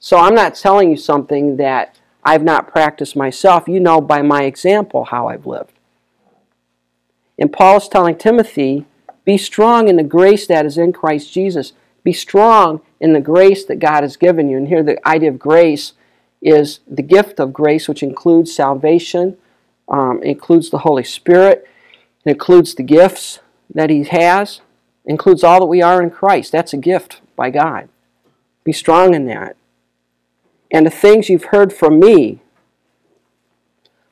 So 0.05 0.19
I'm 0.19 0.35
not 0.35 0.55
telling 0.55 0.91
you 0.91 0.99
something 0.99 1.57
that 1.57 1.99
I've 2.23 2.43
not 2.43 2.69
practiced 2.69 3.17
myself. 3.17 3.67
You 3.67 3.81
know 3.81 4.03
by 4.03 4.21
my 4.21 4.43
example 4.43 5.07
how 5.07 5.29
I've 5.29 5.47
lived. 5.47 5.73
And 7.39 7.51
Paul 7.51 7.79
is 7.79 7.89
telling 7.89 8.19
Timothy, 8.19 8.85
be 9.25 9.39
strong 9.39 9.89
in 9.89 9.97
the 9.97 10.03
grace 10.03 10.47
that 10.47 10.67
is 10.67 10.77
in 10.77 10.93
Christ 10.93 11.33
Jesus. 11.33 11.73
Be 12.03 12.13
strong 12.13 12.83
in 13.01 13.15
the 13.15 13.21
grace 13.23 13.65
that 13.65 13.79
God 13.79 14.03
has 14.03 14.19
given 14.19 14.51
you. 14.51 14.59
And 14.59 14.69
here 14.69 14.83
the 14.83 15.09
idea 15.09 15.31
of 15.31 15.39
grace 15.39 15.95
is 16.43 16.81
the 16.87 17.01
gift 17.01 17.41
of 17.41 17.55
grace, 17.55 17.89
which 17.89 18.03
includes 18.03 18.55
salvation, 18.55 19.39
um, 19.89 20.23
includes 20.23 20.69
the 20.69 20.81
Holy 20.81 21.05
Spirit, 21.05 21.67
it 22.27 22.33
includes 22.33 22.75
the 22.75 22.83
gifts 22.83 23.39
that 23.75 23.89
He 23.89 24.05
has, 24.05 24.61
includes 25.07 25.43
all 25.43 25.61
that 25.61 25.67
we 25.67 25.81
are 25.81 26.03
in 26.03 26.11
Christ. 26.11 26.53
That's 26.53 26.75
a 26.75 26.77
gift 26.77 27.23
by 27.37 27.49
God. 27.49 27.89
Be 28.65 28.73
strong 28.75 29.15
in 29.15 29.25
that. 29.29 29.57
And 30.75 30.85
the 30.85 30.90
things 30.90 31.31
you've 31.31 31.45
heard 31.45 31.73
from 31.73 32.00
me 32.00 32.40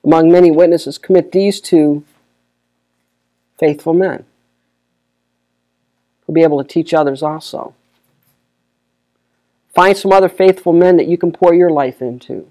among 0.04 0.30
many 0.30 0.50
witnesses, 0.50 0.98
commit 0.98 1.32
these 1.32 1.60
to 1.60 2.04
faithful 3.58 3.94
men 3.94 4.24
who'll 6.26 6.34
be 6.34 6.42
able 6.42 6.62
to 6.62 6.68
teach 6.68 6.92
others 6.92 7.22
also. 7.22 7.74
Find 9.74 9.96
some 9.96 10.12
other 10.12 10.28
faithful 10.28 10.72
men 10.72 10.96
that 10.96 11.06
you 11.06 11.16
can 11.16 11.32
pour 11.32 11.54
your 11.54 11.70
life 11.70 12.02
into. 12.02 12.50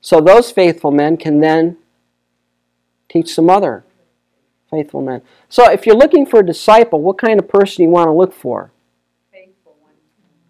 So 0.00 0.20
those 0.20 0.50
faithful 0.50 0.90
men 0.90 1.16
can 1.16 1.40
then 1.40 1.76
teach 3.08 3.34
some 3.34 3.50
other 3.50 3.84
faithful 4.70 5.02
men. 5.02 5.22
So 5.48 5.70
if 5.70 5.84
you're 5.84 5.96
looking 5.96 6.24
for 6.24 6.40
a 6.40 6.46
disciple, 6.46 7.00
what 7.02 7.18
kind 7.18 7.38
of 7.38 7.48
person 7.48 7.78
do 7.78 7.82
you 7.82 7.90
want 7.90 8.06
to 8.06 8.12
look 8.12 8.32
for? 8.32 8.70
Faithful 9.32 9.76
one. 9.80 9.92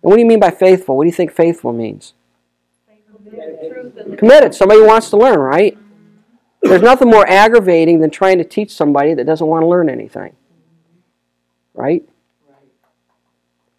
And 0.02 0.10
what 0.10 0.16
do 0.16 0.20
you 0.20 0.26
mean 0.26 0.38
by 0.38 0.50
faithful? 0.50 0.96
What 0.96 1.04
do 1.04 1.08
you 1.08 1.14
think 1.14 1.32
faithful 1.32 1.72
means? 1.72 2.12
The 2.86 2.92
truth 2.92 3.04
and 3.08 3.16
the 3.16 3.19
Committed. 4.18 4.54
Somebody 4.54 4.82
wants 4.82 5.10
to 5.10 5.16
learn, 5.16 5.38
right? 5.38 5.76
There's 6.62 6.82
nothing 6.82 7.08
more 7.08 7.28
aggravating 7.28 8.00
than 8.00 8.10
trying 8.10 8.38
to 8.38 8.44
teach 8.44 8.72
somebody 8.72 9.14
that 9.14 9.24
doesn't 9.24 9.46
want 9.46 9.62
to 9.62 9.66
learn 9.66 9.88
anything. 9.88 10.34
Right? 11.74 12.02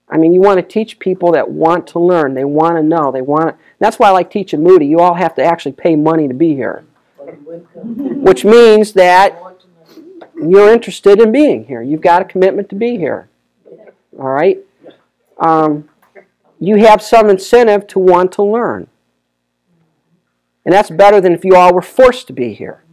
I 0.09 0.17
mean, 0.17 0.33
you 0.33 0.41
want 0.41 0.57
to 0.57 0.63
teach 0.63 0.99
people 0.99 1.31
that 1.31 1.49
want 1.49 1.87
to 1.87 1.99
learn. 1.99 2.33
They 2.33 2.43
want 2.43 2.75
to 2.75 2.83
know. 2.83 3.11
They 3.11 3.21
want. 3.21 3.49
To, 3.49 3.63
that's 3.79 3.97
why 3.97 4.09
I 4.09 4.11
like 4.11 4.29
teaching 4.29 4.61
Moody. 4.61 4.85
You 4.85 4.99
all 4.99 5.13
have 5.13 5.35
to 5.35 5.43
actually 5.43 5.71
pay 5.71 5.95
money 5.95 6.27
to 6.27 6.33
be 6.33 6.53
here, 6.53 6.83
which 7.17 8.43
means 8.43 8.91
that 8.93 9.41
you're 10.35 10.69
interested 10.69 11.21
in 11.21 11.31
being 11.31 11.65
here. 11.65 11.81
You've 11.81 12.01
got 12.01 12.21
a 12.21 12.25
commitment 12.25 12.67
to 12.69 12.75
be 12.75 12.97
here. 12.97 13.29
All 14.19 14.27
right. 14.27 14.59
Um, 15.37 15.87
you 16.59 16.75
have 16.77 17.01
some 17.01 17.29
incentive 17.29 17.87
to 17.87 17.99
want 17.99 18.33
to 18.33 18.43
learn, 18.43 18.87
and 20.65 20.73
that's 20.73 20.89
better 20.89 21.19
than 21.19 21.33
if 21.33 21.43
you 21.45 21.55
all 21.55 21.73
were 21.73 21.81
forced 21.81 22.27
to 22.27 22.33
be 22.33 22.53
here. 22.53 22.83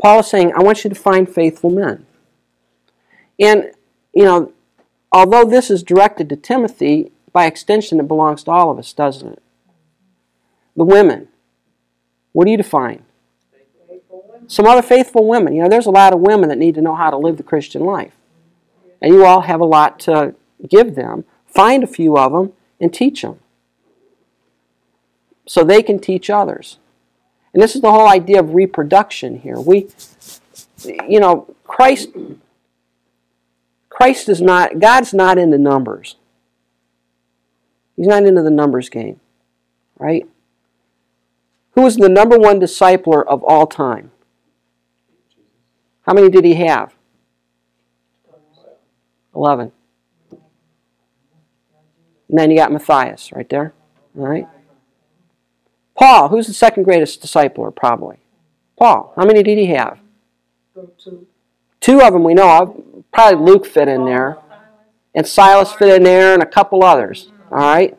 Paul 0.00 0.20
is 0.20 0.26
saying, 0.26 0.52
"I 0.54 0.62
want 0.62 0.84
you 0.84 0.90
to 0.90 0.96
find 0.96 1.28
faithful 1.28 1.70
men," 1.70 2.06
and 3.38 3.72
you 4.12 4.24
know 4.24 4.52
although 5.12 5.44
this 5.44 5.70
is 5.70 5.82
directed 5.82 6.28
to 6.28 6.36
Timothy, 6.36 7.12
by 7.32 7.46
extension 7.46 8.00
it 8.00 8.08
belongs 8.08 8.44
to 8.44 8.50
all 8.50 8.70
of 8.70 8.78
us, 8.78 8.92
doesn't 8.92 9.32
it? 9.32 9.42
The 10.76 10.84
women. 10.84 11.28
What 12.32 12.44
do 12.44 12.50
you 12.50 12.56
define? 12.56 13.02
Some 14.46 14.66
other 14.66 14.82
faithful 14.82 15.26
women. 15.26 15.54
You 15.54 15.62
know, 15.62 15.68
there's 15.68 15.86
a 15.86 15.90
lot 15.90 16.12
of 16.12 16.20
women 16.20 16.48
that 16.48 16.58
need 16.58 16.74
to 16.76 16.80
know 16.80 16.94
how 16.94 17.10
to 17.10 17.16
live 17.16 17.36
the 17.36 17.42
Christian 17.42 17.84
life. 17.84 18.12
And 19.00 19.12
you 19.12 19.24
all 19.24 19.42
have 19.42 19.60
a 19.60 19.66
lot 19.66 19.98
to 20.00 20.34
give 20.68 20.94
them. 20.94 21.24
Find 21.46 21.84
a 21.84 21.86
few 21.86 22.16
of 22.16 22.32
them 22.32 22.52
and 22.80 22.92
teach 22.92 23.22
them. 23.22 23.40
So 25.48 25.64
they 25.64 25.82
can 25.82 25.98
teach 25.98 26.30
others. 26.30 26.78
And 27.52 27.62
this 27.62 27.74
is 27.74 27.80
the 27.80 27.90
whole 27.90 28.06
idea 28.06 28.38
of 28.38 28.54
reproduction 28.54 29.40
here. 29.40 29.58
We, 29.58 29.88
you 31.08 31.18
know, 31.18 31.52
Christ 31.64 32.10
Christ 33.98 34.28
is 34.28 34.40
not, 34.40 34.78
God's 34.78 35.12
not 35.12 35.38
into 35.38 35.58
numbers. 35.58 36.14
He's 37.96 38.06
not 38.06 38.24
into 38.24 38.42
the 38.42 38.50
numbers 38.50 38.88
game. 38.88 39.18
right? 39.98 40.24
Who 41.72 41.82
was 41.82 41.96
the 41.96 42.08
number 42.08 42.38
one 42.38 42.60
discipler 42.60 43.26
of 43.26 43.42
all 43.42 43.66
time? 43.66 44.12
How 46.02 46.14
many 46.14 46.30
did 46.30 46.44
he 46.44 46.54
have? 46.54 46.94
11. 49.34 49.72
And 50.30 52.38
then 52.38 52.52
you 52.52 52.56
got 52.56 52.70
Matthias 52.70 53.32
right 53.32 53.48
there. 53.48 53.74
All 54.16 54.28
right. 54.28 54.46
Paul, 55.98 56.28
who's 56.28 56.46
the 56.46 56.54
second 56.54 56.84
greatest 56.84 57.22
discipler, 57.22 57.74
probably? 57.74 58.18
Paul. 58.78 59.12
How 59.16 59.24
many 59.24 59.42
did 59.42 59.58
he 59.58 59.66
have? 59.66 59.98
Two 61.80 62.00
of 62.00 62.12
them 62.12 62.22
we 62.22 62.34
know 62.34 62.62
of. 62.62 62.82
Probably 63.12 63.44
Luke 63.44 63.66
fit 63.66 63.88
in 63.88 64.04
there. 64.04 64.38
And 65.14 65.26
Silas 65.26 65.72
fit 65.72 65.96
in 65.96 66.04
there, 66.04 66.34
and 66.34 66.42
a 66.42 66.46
couple 66.46 66.84
others. 66.84 67.32
All 67.50 67.58
right. 67.58 67.98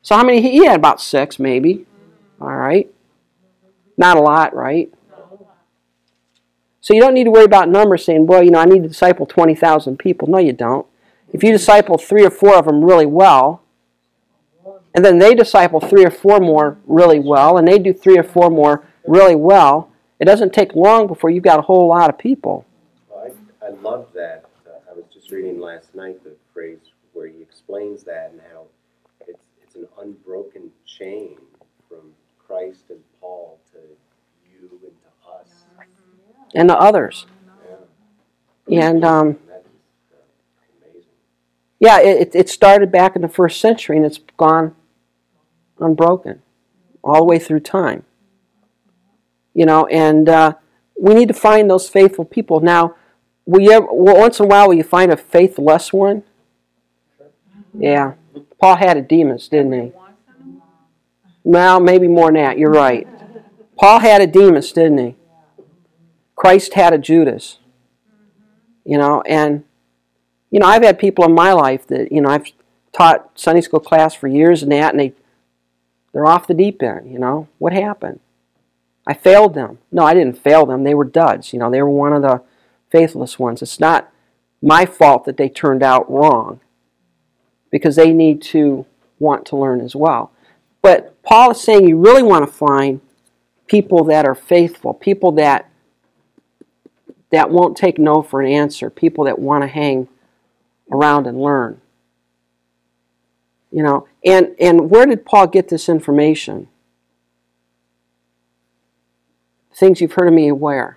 So 0.00 0.16
how 0.16 0.24
many? 0.24 0.40
He 0.40 0.64
had 0.64 0.76
about 0.76 1.00
six, 1.00 1.38
maybe. 1.38 1.86
All 2.40 2.54
right. 2.54 2.90
Not 3.98 4.16
a 4.16 4.20
lot, 4.20 4.54
right? 4.54 4.90
So 6.80 6.94
you 6.94 7.00
don't 7.00 7.14
need 7.14 7.24
to 7.24 7.30
worry 7.30 7.44
about 7.44 7.68
numbers 7.68 8.04
saying, 8.04 8.26
boy, 8.26 8.40
you 8.42 8.50
know, 8.50 8.58
I 8.58 8.66
need 8.66 8.82
to 8.82 8.88
disciple 8.88 9.24
20,000 9.26 9.98
people. 9.98 10.28
No, 10.28 10.38
you 10.38 10.52
don't. 10.52 10.86
If 11.32 11.42
you 11.42 11.50
disciple 11.50 11.98
three 11.98 12.24
or 12.24 12.30
four 12.30 12.56
of 12.56 12.66
them 12.66 12.84
really 12.84 13.06
well, 13.06 13.63
and 14.94 15.04
then 15.04 15.18
they 15.18 15.34
disciple 15.34 15.80
three 15.80 16.04
or 16.04 16.10
four 16.10 16.38
more 16.38 16.78
really 16.86 17.18
well, 17.18 17.58
and 17.58 17.66
they 17.66 17.78
do 17.78 17.92
three 17.92 18.16
or 18.16 18.22
four 18.22 18.48
more 18.48 18.84
really 19.06 19.34
well, 19.34 19.90
it 20.20 20.24
doesn't 20.24 20.52
take 20.52 20.74
long 20.74 21.06
before 21.06 21.30
you've 21.30 21.42
got 21.42 21.58
a 21.58 21.62
whole 21.62 21.88
lot 21.88 22.08
of 22.08 22.16
people. 22.16 22.64
Well, 23.10 23.32
I, 23.60 23.66
I 23.66 23.70
love 23.70 24.08
that. 24.14 24.44
Uh, 24.66 24.70
I 24.90 24.94
was 24.94 25.04
just 25.12 25.30
reading 25.32 25.60
last 25.60 25.94
night 25.94 26.22
the 26.22 26.36
phrase 26.52 26.78
where 27.12 27.26
he 27.26 27.42
explains 27.42 28.04
that 28.04 28.30
and 28.32 28.40
how 28.52 28.62
it's, 29.26 29.44
it's 29.62 29.74
an 29.74 29.86
unbroken 30.00 30.70
chain 30.86 31.36
from 31.88 32.12
Christ 32.46 32.84
and 32.90 33.00
Paul 33.20 33.58
to 33.72 33.78
you 34.48 34.70
and 34.70 34.92
to 34.92 35.30
us. 35.32 35.64
And 36.54 36.70
the 36.70 36.76
others. 36.76 37.26
Yeah. 38.68 38.88
And 38.88 39.04
um, 39.04 39.38
That 39.48 39.64
is 39.64 39.66
uh, 40.12 40.86
amazing. 40.86 41.02
yeah, 41.80 41.98
it, 42.00 42.34
it 42.34 42.48
started 42.48 42.92
back 42.92 43.16
in 43.16 43.22
the 43.22 43.28
first 43.28 43.60
century 43.60 43.96
and 43.96 44.06
it's 44.06 44.20
gone 44.36 44.74
unbroken 45.78 46.42
all 47.02 47.18
the 47.18 47.24
way 47.24 47.38
through 47.38 47.60
time. 47.60 48.04
You 49.52 49.66
know, 49.66 49.86
and 49.86 50.28
uh, 50.28 50.54
we 50.98 51.14
need 51.14 51.28
to 51.28 51.34
find 51.34 51.70
those 51.70 51.88
faithful 51.88 52.24
people. 52.24 52.60
Now, 52.60 52.96
will 53.46 53.60
you 53.60 53.70
ever, 53.72 53.86
well, 53.90 54.18
once 54.18 54.40
in 54.40 54.46
a 54.46 54.48
while, 54.48 54.68
will 54.68 54.74
you 54.74 54.82
find 54.82 55.12
a 55.12 55.16
faithless 55.16 55.92
one? 55.92 56.24
Yeah. 57.78 58.14
Paul 58.60 58.76
had 58.76 58.96
a 58.96 59.02
Demas, 59.02 59.48
didn't 59.48 59.72
he? 59.72 59.92
Well, 61.42 61.78
maybe 61.80 62.08
more 62.08 62.28
than 62.28 62.42
that. 62.42 62.58
You're 62.58 62.70
right. 62.70 63.06
Paul 63.78 64.00
had 64.00 64.20
a 64.22 64.26
Demas, 64.26 64.72
didn't 64.72 64.98
he? 64.98 65.16
Christ 66.34 66.74
had 66.74 66.92
a 66.92 66.98
Judas. 66.98 67.58
You 68.84 68.98
know, 68.98 69.22
and 69.22 69.64
you 70.50 70.60
know, 70.60 70.66
I've 70.66 70.82
had 70.82 70.98
people 70.98 71.24
in 71.24 71.34
my 71.34 71.52
life 71.52 71.86
that 71.88 72.12
you 72.12 72.20
know 72.20 72.28
I've 72.28 72.46
taught 72.92 73.30
Sunday 73.34 73.60
school 73.60 73.80
class 73.80 74.14
for 74.14 74.28
years 74.28 74.62
and 74.62 74.70
that, 74.72 74.92
and 74.92 75.00
they 75.00 75.12
they're 76.14 76.26
off 76.26 76.46
the 76.46 76.54
deep 76.54 76.82
end. 76.82 77.12
You 77.12 77.18
know, 77.18 77.48
what 77.58 77.74
happened? 77.74 78.20
I 79.06 79.12
failed 79.12 79.52
them. 79.52 79.76
No, 79.92 80.04
I 80.06 80.14
didn't 80.14 80.38
fail 80.38 80.64
them. 80.64 80.84
They 80.84 80.94
were 80.94 81.04
duds. 81.04 81.52
You 81.52 81.58
know, 81.58 81.70
they 81.70 81.82
were 81.82 81.90
one 81.90 82.14
of 82.14 82.22
the 82.22 82.40
faithless 82.88 83.38
ones. 83.38 83.60
It's 83.60 83.78
not 83.78 84.10
my 84.62 84.86
fault 84.86 85.26
that 85.26 85.36
they 85.36 85.50
turned 85.50 85.82
out 85.82 86.10
wrong, 86.10 86.60
because 87.70 87.96
they 87.96 88.12
need 88.12 88.40
to 88.40 88.86
want 89.18 89.44
to 89.46 89.56
learn 89.56 89.80
as 89.80 89.94
well. 89.94 90.30
But 90.80 91.20
Paul 91.22 91.50
is 91.50 91.60
saying 91.60 91.88
you 91.88 91.98
really 91.98 92.22
want 92.22 92.46
to 92.46 92.52
find 92.52 93.00
people 93.66 94.04
that 94.04 94.24
are 94.24 94.34
faithful, 94.34 94.94
people 94.94 95.32
that 95.32 95.68
that 97.30 97.50
won't 97.50 97.76
take 97.76 97.98
no 97.98 98.22
for 98.22 98.40
an 98.40 98.46
answer, 98.46 98.88
people 98.88 99.24
that 99.24 99.40
want 99.40 99.62
to 99.62 99.68
hang 99.68 100.06
around 100.92 101.26
and 101.26 101.40
learn. 101.40 101.80
You 103.74 103.82
know, 103.82 104.06
and 104.24 104.54
and 104.60 104.88
where 104.88 105.04
did 105.04 105.26
Paul 105.26 105.48
get 105.48 105.68
this 105.68 105.88
information? 105.88 106.68
Things 109.74 110.00
you've 110.00 110.12
heard 110.12 110.28
of 110.28 110.32
me 110.32 110.52
where? 110.52 110.96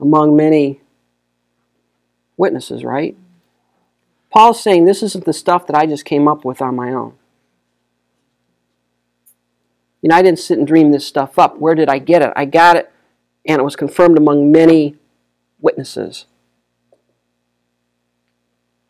Among 0.00 0.34
many 0.34 0.80
witnesses, 2.36 2.82
right? 2.82 3.16
Paul's 4.32 4.60
saying 4.60 4.84
this 4.84 5.04
isn't 5.04 5.26
the 5.26 5.32
stuff 5.32 5.68
that 5.68 5.76
I 5.76 5.86
just 5.86 6.04
came 6.04 6.26
up 6.26 6.44
with 6.44 6.60
on 6.60 6.74
my 6.74 6.92
own. 6.92 7.14
You 10.02 10.08
know, 10.08 10.16
I 10.16 10.22
didn't 10.22 10.40
sit 10.40 10.58
and 10.58 10.66
dream 10.66 10.90
this 10.90 11.06
stuff 11.06 11.38
up. 11.38 11.60
Where 11.60 11.76
did 11.76 11.88
I 11.88 12.00
get 12.00 12.20
it? 12.20 12.32
I 12.34 12.46
got 12.46 12.74
it, 12.74 12.90
and 13.46 13.60
it 13.60 13.64
was 13.64 13.76
confirmed 13.76 14.18
among 14.18 14.50
many 14.50 14.96
witnesses. 15.60 16.26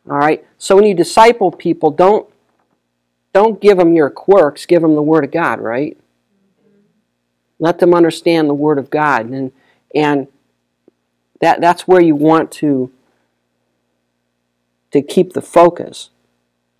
All 0.09 0.17
right. 0.17 0.45
So 0.57 0.75
when 0.75 0.85
you 0.85 0.93
disciple 0.93 1.51
people, 1.51 1.91
don't 1.91 2.29
don't 3.33 3.59
give 3.59 3.77
them 3.77 3.93
your 3.93 4.09
quirks. 4.09 4.65
Give 4.65 4.81
them 4.81 4.95
the 4.95 5.01
Word 5.01 5.25
of 5.25 5.31
God. 5.31 5.59
Right. 5.59 5.97
Let 7.59 7.79
them 7.79 7.93
understand 7.93 8.49
the 8.49 8.53
Word 8.53 8.77
of 8.77 8.89
God, 8.89 9.27
and 9.29 9.51
and 9.93 10.27
that 11.41 11.61
that's 11.61 11.87
where 11.87 12.01
you 12.01 12.15
want 12.15 12.51
to 12.53 12.91
to 14.91 15.01
keep 15.01 15.33
the 15.33 15.41
focus. 15.41 16.09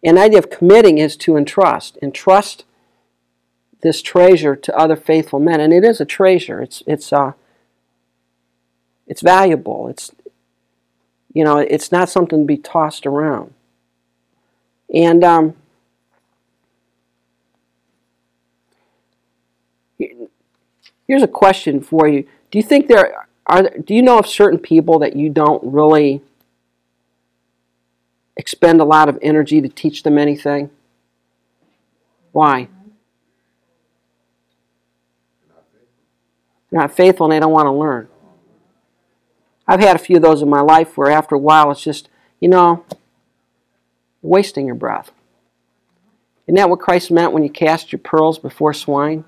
And 0.03 0.17
the 0.17 0.21
idea 0.21 0.39
of 0.39 0.49
committing 0.49 0.99
is 0.99 1.17
to 1.17 1.35
entrust. 1.35 1.97
Entrust 2.01 2.63
this 3.81 4.01
treasure 4.01 4.55
to 4.55 4.77
other 4.77 4.95
faithful 4.95 5.39
men, 5.39 5.59
and 5.59 5.73
it 5.73 5.83
is 5.83 5.99
a 5.99 6.05
treasure. 6.05 6.61
It's 6.61 6.83
it's 6.87 7.11
uh, 7.11 7.33
it's 9.07 9.21
valuable. 9.21 9.87
It's 9.87 10.11
you 11.35 11.43
know, 11.43 11.57
it's 11.57 11.91
not 11.91 12.09
something 12.09 12.39
to 12.39 12.45
be 12.45 12.57
tossed 12.57 13.05
around. 13.05 13.53
And 14.91 15.23
um, 15.23 15.53
here's 21.07 21.21
a 21.21 21.27
question 21.27 21.81
for 21.81 22.07
you: 22.07 22.23
Do 22.49 22.57
you 22.57 22.63
think 22.63 22.87
there 22.87 23.25
are? 23.45 23.69
Do 23.69 23.93
you 23.93 24.01
know 24.01 24.17
of 24.17 24.25
certain 24.27 24.59
people 24.59 24.97
that 24.99 25.17
you 25.17 25.29
don't 25.29 25.61
really 25.63 26.21
expend 28.37 28.79
a 28.79 28.85
lot 28.85 29.09
of 29.09 29.19
energy 29.21 29.59
to 29.59 29.67
teach 29.67 30.03
them 30.03 30.17
anything? 30.17 30.69
Why? 32.31 32.69
They're 36.71 36.79
not 36.79 36.95
faithful 36.95 37.25
and 37.25 37.33
they 37.33 37.39
don't 37.39 37.51
want 37.51 37.67
to 37.67 37.71
learn. 37.71 38.07
I've 39.67 39.79
had 39.79 39.95
a 39.95 39.99
few 39.99 40.17
of 40.17 40.21
those 40.21 40.41
in 40.41 40.49
my 40.49 40.61
life 40.61 40.97
where 40.97 41.09
after 41.09 41.35
a 41.35 41.39
while 41.39 41.71
it's 41.71 41.83
just, 41.83 42.09
you 42.39 42.47
know, 42.47 42.85
wasting 44.21 44.65
your 44.65 44.75
breath. 44.75 45.11
Isn't 46.47 46.55
that 46.55 46.69
what 46.69 46.79
Christ 46.79 47.09
meant 47.09 47.31
when 47.31 47.43
you 47.43 47.49
cast 47.49 47.91
your 47.91 47.99
pearls 47.99 48.37
before 48.37 48.73
swine? 48.73 49.25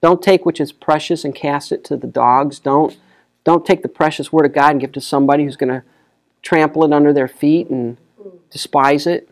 Don't 0.00 0.22
take 0.22 0.46
which 0.46 0.60
is 0.60 0.72
precious 0.72 1.24
and 1.24 1.34
cast 1.34 1.72
it 1.72 1.84
to 1.84 1.96
the 1.96 2.06
dogs. 2.06 2.58
Don't, 2.58 2.96
don't 3.44 3.66
take 3.66 3.82
the 3.82 3.88
precious 3.88 4.32
word 4.32 4.46
of 4.46 4.54
God 4.54 4.70
and 4.70 4.80
give 4.80 4.90
it 4.90 4.94
to 4.94 5.00
somebody 5.00 5.44
who's 5.44 5.56
going 5.56 5.72
to 5.72 5.82
trample 6.40 6.84
it 6.84 6.92
under 6.92 7.12
their 7.12 7.28
feet 7.28 7.68
and 7.68 7.98
despise 8.50 9.06
it. 9.06 9.28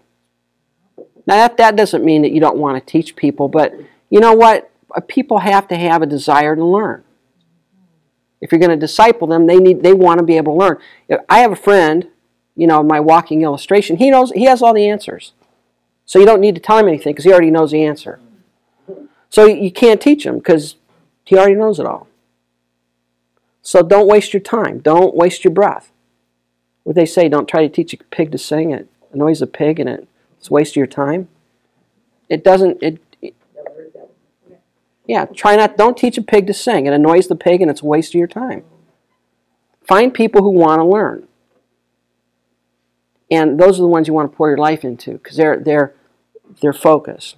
Now, 1.26 1.36
that, 1.36 1.56
that 1.56 1.76
doesn't 1.76 2.04
mean 2.04 2.22
that 2.22 2.32
you 2.32 2.40
don't 2.40 2.58
want 2.58 2.76
to 2.76 2.92
teach 2.92 3.16
people, 3.16 3.48
but 3.48 3.74
you 4.10 4.20
know 4.20 4.34
what? 4.34 4.70
Uh, 4.94 5.00
people 5.00 5.38
have 5.38 5.66
to 5.68 5.76
have 5.76 6.02
a 6.02 6.06
desire 6.06 6.54
to 6.54 6.64
learn. 6.64 7.02
If 8.40 8.52
you're 8.52 8.58
going 8.58 8.70
to 8.70 8.76
disciple 8.76 9.26
them, 9.26 9.46
they 9.46 9.56
need 9.56 9.82
they 9.82 9.92
want 9.94 10.18
to 10.18 10.24
be 10.24 10.36
able 10.36 10.54
to 10.54 10.58
learn. 10.58 10.78
I 11.28 11.38
have 11.38 11.52
a 11.52 11.56
friend, 11.56 12.08
you 12.54 12.66
know, 12.66 12.82
my 12.82 13.00
walking 13.00 13.42
illustration. 13.42 13.96
He 13.96 14.10
knows 14.10 14.30
he 14.32 14.44
has 14.44 14.62
all 14.62 14.74
the 14.74 14.88
answers, 14.88 15.32
so 16.04 16.18
you 16.18 16.26
don't 16.26 16.40
need 16.40 16.54
to 16.54 16.60
tell 16.60 16.78
him 16.78 16.88
anything 16.88 17.12
because 17.12 17.24
he 17.24 17.32
already 17.32 17.50
knows 17.50 17.70
the 17.70 17.84
answer. 17.84 18.20
So 19.30 19.46
you 19.46 19.72
can't 19.72 20.00
teach 20.00 20.24
him 20.24 20.38
because 20.38 20.76
he 21.24 21.36
already 21.36 21.56
knows 21.56 21.80
it 21.80 21.86
all. 21.86 22.08
So 23.62 23.82
don't 23.82 24.06
waste 24.06 24.32
your 24.32 24.40
time. 24.40 24.78
Don't 24.78 25.14
waste 25.14 25.42
your 25.42 25.52
breath. 25.52 25.90
What 26.84 26.94
they 26.94 27.06
say, 27.06 27.28
don't 27.28 27.48
try 27.48 27.62
to 27.62 27.68
teach 27.68 27.92
a 27.92 27.96
pig 27.96 28.30
to 28.30 28.38
sing. 28.38 28.70
It 28.70 28.88
annoys 29.12 29.42
a 29.42 29.46
pig 29.46 29.80
and 29.80 29.88
it's 29.88 30.48
a 30.48 30.52
waste 30.52 30.72
of 30.72 30.76
your 30.76 30.86
time. 30.86 31.28
It 32.28 32.44
doesn't. 32.44 32.80
It 32.82 33.00
yeah, 35.06 35.24
try 35.26 35.56
not, 35.56 35.76
don't 35.76 35.96
teach 35.96 36.18
a 36.18 36.22
pig 36.22 36.46
to 36.48 36.54
sing. 36.54 36.86
It 36.86 36.92
annoys 36.92 37.28
the 37.28 37.36
pig 37.36 37.62
and 37.62 37.70
it's 37.70 37.82
a 37.82 37.86
waste 37.86 38.10
of 38.10 38.18
your 38.18 38.26
time. 38.26 38.64
Find 39.86 40.12
people 40.12 40.42
who 40.42 40.50
want 40.50 40.80
to 40.80 40.84
learn. 40.84 41.28
And 43.30 43.58
those 43.58 43.78
are 43.78 43.82
the 43.82 43.88
ones 43.88 44.08
you 44.08 44.14
want 44.14 44.30
to 44.30 44.36
pour 44.36 44.48
your 44.48 44.58
life 44.58 44.84
into 44.84 45.12
because 45.12 45.36
they're, 45.36 45.58
they're, 45.58 45.94
they're 46.60 46.72
focused. 46.72 47.36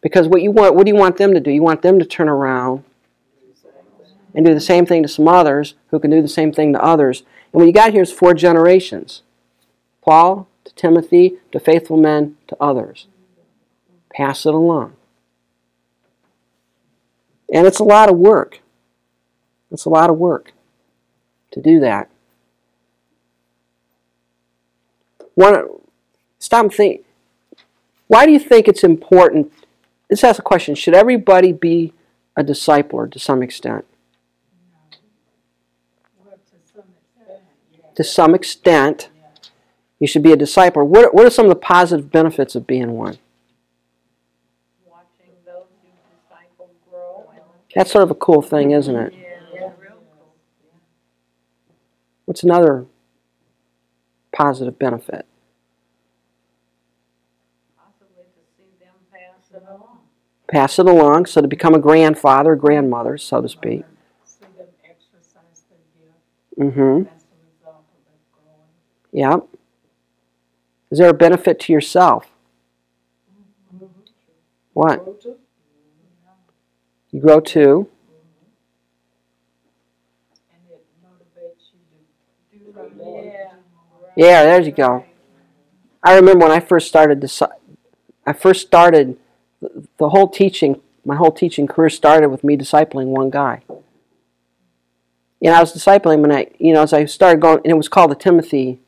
Because 0.00 0.28
what 0.28 0.42
you 0.42 0.50
want, 0.50 0.74
what 0.74 0.86
do 0.86 0.92
you 0.92 0.98
want 0.98 1.16
them 1.16 1.34
to 1.34 1.40
do? 1.40 1.50
You 1.50 1.62
want 1.62 1.82
them 1.82 1.98
to 1.98 2.04
turn 2.04 2.28
around 2.28 2.84
and 4.34 4.46
do 4.46 4.54
the 4.54 4.60
same 4.60 4.86
thing 4.86 5.02
to 5.02 5.08
some 5.08 5.28
others 5.28 5.74
who 5.88 5.98
can 5.98 6.10
do 6.10 6.22
the 6.22 6.28
same 6.28 6.52
thing 6.52 6.72
to 6.72 6.82
others. 6.82 7.20
And 7.52 7.60
what 7.60 7.66
you 7.66 7.72
got 7.72 7.92
here 7.92 8.02
is 8.02 8.12
four 8.12 8.32
generations. 8.32 9.22
Paul, 10.02 10.48
to 10.64 10.74
Timothy, 10.74 11.36
to 11.52 11.60
faithful 11.60 11.96
men, 11.96 12.36
to 12.48 12.56
others. 12.60 13.06
Pass 14.14 14.46
it 14.46 14.54
along. 14.54 14.94
And 17.52 17.66
it's 17.66 17.78
a 17.78 17.84
lot 17.84 18.08
of 18.08 18.16
work. 18.16 18.60
It's 19.70 19.84
a 19.84 19.90
lot 19.90 20.10
of 20.10 20.16
work 20.16 20.52
to 21.52 21.60
do 21.60 21.80
that. 21.80 22.10
One, 25.34 25.68
stop 26.38 26.64
and 26.64 26.74
think. 26.74 27.04
Why 28.08 28.26
do 28.26 28.32
you 28.32 28.38
think 28.38 28.68
it's 28.68 28.84
important? 28.84 29.52
Let's 30.10 30.24
ask 30.24 30.38
a 30.38 30.42
question. 30.42 30.74
Should 30.74 30.94
everybody 30.94 31.52
be 31.52 31.92
a 32.36 32.42
discipler 32.42 33.10
to 33.10 33.18
some 33.18 33.42
extent? 33.42 33.84
To 36.50 36.58
some 36.74 36.84
extent. 36.84 37.94
To 37.94 38.04
some 38.04 38.34
extent, 38.34 39.08
you 39.98 40.06
should 40.06 40.22
be 40.22 40.32
a 40.32 40.36
discipler. 40.36 40.84
What, 40.84 41.14
what 41.14 41.24
are 41.26 41.30
some 41.30 41.46
of 41.46 41.50
the 41.50 41.56
positive 41.56 42.10
benefits 42.10 42.54
of 42.54 42.66
being 42.66 42.92
one? 42.92 43.18
Watching 44.84 45.32
those 45.46 45.66
you 45.84 45.90
disciple 46.10 46.70
grow 46.90 47.30
and. 47.32 47.42
That's 47.74 47.92
sort 47.92 48.02
of 48.02 48.10
a 48.10 48.14
cool 48.14 48.42
thing, 48.42 48.72
isn't 48.72 48.94
it? 48.94 49.12
Yeah, 49.12 49.20
it's 49.20 49.52
real 49.54 49.92
cool. 49.92 50.32
What's 52.24 52.42
another 52.42 52.86
positive 54.32 54.78
benefit? 54.78 55.26
Possibly 57.76 58.24
to 58.24 58.40
see 58.56 58.84
them 58.84 58.94
pass 59.12 59.50
it 59.54 59.62
along. 59.68 59.98
Pass 60.48 60.78
it 60.80 60.86
along, 60.86 61.26
so 61.26 61.40
to 61.40 61.48
become 61.48 61.74
a 61.74 61.78
grandfather, 61.78 62.56
grandmother, 62.56 63.16
so 63.16 63.40
to 63.40 63.48
speak. 63.48 63.84
See 64.24 64.46
them 64.56 64.66
exercise 64.84 65.62
their 65.68 66.66
gift. 66.66 66.76
Mm-hmm. 66.76 67.04
That's 67.04 67.24
the 67.24 67.36
result 67.56 67.84
of 67.94 68.00
it 68.12 68.20
growing. 69.12 69.32
Yep. 69.32 69.48
Is 70.90 70.98
there 70.98 71.10
a 71.10 71.14
benefit 71.14 71.60
to 71.60 71.72
yourself? 71.72 72.32
What? 74.72 75.24
You 77.12 77.20
grow 77.20 77.40
more. 77.40 77.88
Yeah. 84.16 84.44
There 84.44 84.60
you 84.60 84.72
go. 84.72 85.04
I 86.02 86.14
remember 86.14 86.46
when 86.46 86.52
I 86.56 86.60
first 86.60 86.88
started 86.88 87.20
this. 87.20 87.42
I 88.26 88.32
first 88.32 88.66
started 88.66 89.16
the- 89.98 90.08
whole 90.10 90.28
teaching. 90.28 90.80
My 91.04 91.16
whole 91.16 91.32
teaching 91.32 91.66
career 91.66 91.90
started 91.90 92.28
with 92.28 92.44
me 92.44 92.56
discipling 92.56 93.06
one 93.06 93.30
guy. 93.30 93.62
And 95.42 95.54
I 95.54 95.60
was 95.60 95.72
discipling 95.72 96.22
and 96.22 96.32
I, 96.32 96.48
you 96.58 96.74
know, 96.74 96.82
as 96.82 96.92
I 96.92 97.06
started 97.06 97.40
going, 97.40 97.58
and 97.64 97.70
it 97.72 97.76
was 97.76 97.88
called 97.88 98.10
the 98.10 98.14
Timothy, 98.14 98.78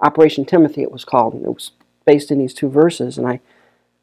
Operation 0.00 0.44
Timothy. 0.44 0.82
It 0.82 0.92
was 0.92 1.04
called. 1.04 1.34
And 1.34 1.44
it 1.44 1.52
was 1.52 1.72
based 2.04 2.30
in 2.30 2.38
these 2.38 2.54
two 2.54 2.68
verses, 2.68 3.18
and 3.18 3.26
I 3.26 3.40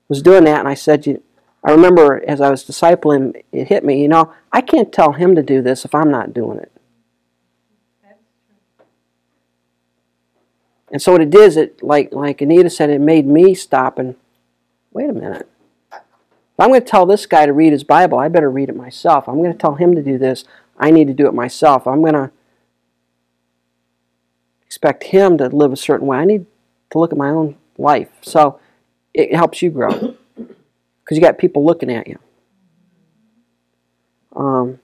was 0.10 0.22
doing 0.22 0.44
that, 0.44 0.60
and 0.60 0.68
I 0.68 0.74
said, 0.74 1.08
you, 1.08 1.24
I 1.64 1.72
remember 1.72 2.22
as 2.28 2.42
I 2.42 2.50
was 2.50 2.66
discipling, 2.66 3.42
it 3.52 3.70
hit 3.70 3.86
me. 3.86 4.02
You 4.02 4.10
know, 4.10 4.34
I 4.52 4.62
can't 4.62 4.92
tell 4.92 5.14
him 5.14 5.36
to 5.36 5.42
do 5.44 5.62
this 5.62 5.86
if 5.86 5.96
I'm 5.96 6.12
not 6.12 6.34
doing 6.34 6.60
it. 6.60 6.72
And 10.92 11.02
so 11.02 11.14
what 11.14 11.22
it 11.22 11.32
did 11.32 11.42
is 11.42 11.58
it 11.58 11.82
like 11.82 12.12
like 12.12 12.42
Anita 12.42 12.70
said, 12.70 12.90
it 12.90 13.02
made 13.02 13.26
me 13.26 13.56
stop 13.56 13.98
and 13.98 14.16
wait 14.92 15.10
a 15.10 15.14
minute. 15.14 15.50
If 15.92 16.60
I'm 16.60 16.70
going 16.70 16.82
to 16.82 16.88
tell 16.88 17.08
this 17.08 17.26
guy 17.26 17.48
to 17.48 17.54
read 17.54 17.72
his 17.72 17.84
Bible, 17.84 18.20
I 18.20 18.28
better 18.28 18.52
read 18.52 18.70
it 18.70 18.76
myself. 18.76 19.28
I'm 19.28 19.38
going 19.38 19.52
to 19.52 19.58
tell 19.58 19.76
him 19.76 19.96
to 19.96 20.04
do 20.04 20.20
this, 20.20 20.46
I 20.78 20.92
need 20.92 21.08
to 21.08 21.14
do 21.14 21.28
it 21.28 21.34
myself. 21.34 21.88
I'm 21.88 22.02
going 22.02 22.14
to 22.14 22.30
expect 24.68 25.06
him 25.06 25.40
to 25.40 25.48
live 25.48 25.72
a 25.72 25.78
certain 25.78 26.06
way. 26.06 26.18
I 26.18 26.26
need 26.26 26.46
to 26.92 27.00
look 27.00 27.12
at 27.12 27.18
my 27.18 27.30
own 27.30 27.56
life. 27.80 28.10
So 28.22 28.60
it 29.16 29.34
helps 29.34 29.64
you 29.64 29.72
grow 29.72 30.16
because 31.04 31.18
you 31.18 31.22
got 31.22 31.38
people 31.38 31.66
looking 31.66 31.92
at 31.92 32.08
you. 32.08 32.20
Um, 34.36 34.80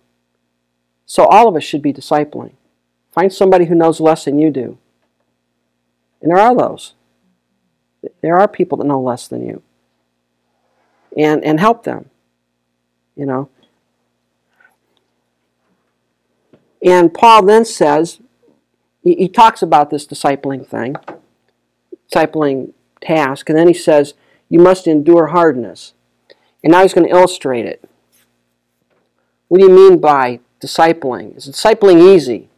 so 1.06 1.26
all 1.26 1.48
of 1.48 1.56
us 1.56 1.64
should 1.64 1.82
be 1.82 1.94
discipling. 1.94 2.54
Find 3.12 3.34
somebody 3.34 3.66
who 3.66 3.76
knows 3.76 4.00
less 4.00 4.26
than 4.26 4.38
you 4.38 4.52
do. 4.52 4.78
And 6.22 6.32
there 6.32 6.40
are 6.40 6.56
those. 6.56 6.94
There 8.22 8.38
are 8.38 8.48
people 8.48 8.78
that 8.78 8.88
know 8.88 9.02
less 9.02 9.28
than 9.28 9.46
you. 9.46 9.62
And 11.18 11.44
and 11.44 11.60
help 11.60 11.84
them. 11.84 12.10
You 13.16 13.26
know. 13.26 13.50
And 16.84 17.14
Paul 17.14 17.46
then 17.46 17.66
says, 17.66 18.20
he, 19.02 19.16
he 19.16 19.28
talks 19.28 19.62
about 19.62 19.90
this 19.90 20.06
discipling 20.06 20.66
thing, 20.66 20.96
discipling 22.10 22.74
task, 23.02 23.50
and 23.50 23.58
then 23.58 23.68
he 23.68 23.74
says, 23.74 24.14
you 24.48 24.60
must 24.60 24.88
endure 24.88 25.28
hardness. 25.28 25.94
And 26.64 26.72
now 26.72 26.82
he's 26.82 26.94
going 26.94 27.08
to 27.08 27.16
illustrate 27.16 27.66
it. 27.66 27.84
What 29.48 29.60
do 29.60 29.66
you 29.66 29.72
mean 29.72 30.00
by 30.00 30.40
discipling? 30.62 31.36
Is 31.36 31.48
discipling 31.48 32.14
easy? 32.14 32.50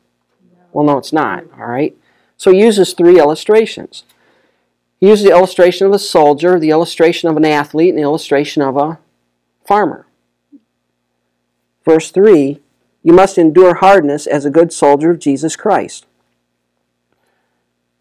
Well, 0.74 0.86
no, 0.86 0.98
it's 0.98 1.14
not, 1.14 1.46
all 1.58 1.68
right? 1.68 1.96
So 2.38 2.52
he 2.52 2.60
uses 2.60 2.94
three 2.94 3.20
illustrations. 3.20 4.04
He 5.00 5.08
uses 5.08 5.26
the 5.26 5.32
illustration 5.32 5.88
of 5.88 5.94
a 5.94 6.00
soldier, 6.00 6.60
the 6.60 6.70
illustration 6.70 7.30
of 7.30 7.38
an 7.38 7.46
athlete, 7.46 7.90
and 7.90 7.98
the 7.98 8.04
illustration 8.04 8.62
of 8.62 8.78
a 8.78 9.00
farmer. 9.66 10.06
Verse 11.84 12.12
3 12.12 12.60
You 13.04 13.14
must 13.14 13.38
endure 13.38 13.76
hardness 13.76 14.28
as 14.28 14.46
a 14.46 14.52
good 14.52 14.72
soldier 14.72 15.12
of 15.12 15.20
Jesus 15.20 15.56
Christ. 15.56 16.06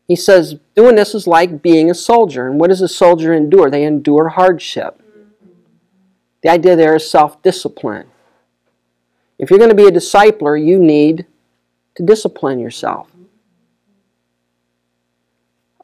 He 0.06 0.16
says, 0.16 0.56
doing 0.74 0.96
this 0.96 1.14
is 1.14 1.28
like 1.28 1.62
being 1.62 1.88
a 1.88 1.94
soldier. 1.94 2.48
And 2.48 2.58
what 2.58 2.70
does 2.70 2.82
a 2.82 2.88
soldier 2.88 3.32
endure? 3.32 3.70
They 3.70 3.84
endure 3.84 4.30
hardship. 4.30 4.99
The 6.42 6.50
idea 6.50 6.76
there 6.76 6.94
is 6.94 7.08
self 7.08 7.42
discipline. 7.42 8.06
If 9.38 9.50
you're 9.50 9.58
going 9.58 9.70
to 9.70 9.76
be 9.76 9.86
a 9.86 9.90
discipler, 9.90 10.62
you 10.62 10.78
need 10.78 11.26
to 11.94 12.02
discipline 12.02 12.58
yourself. 12.58 13.10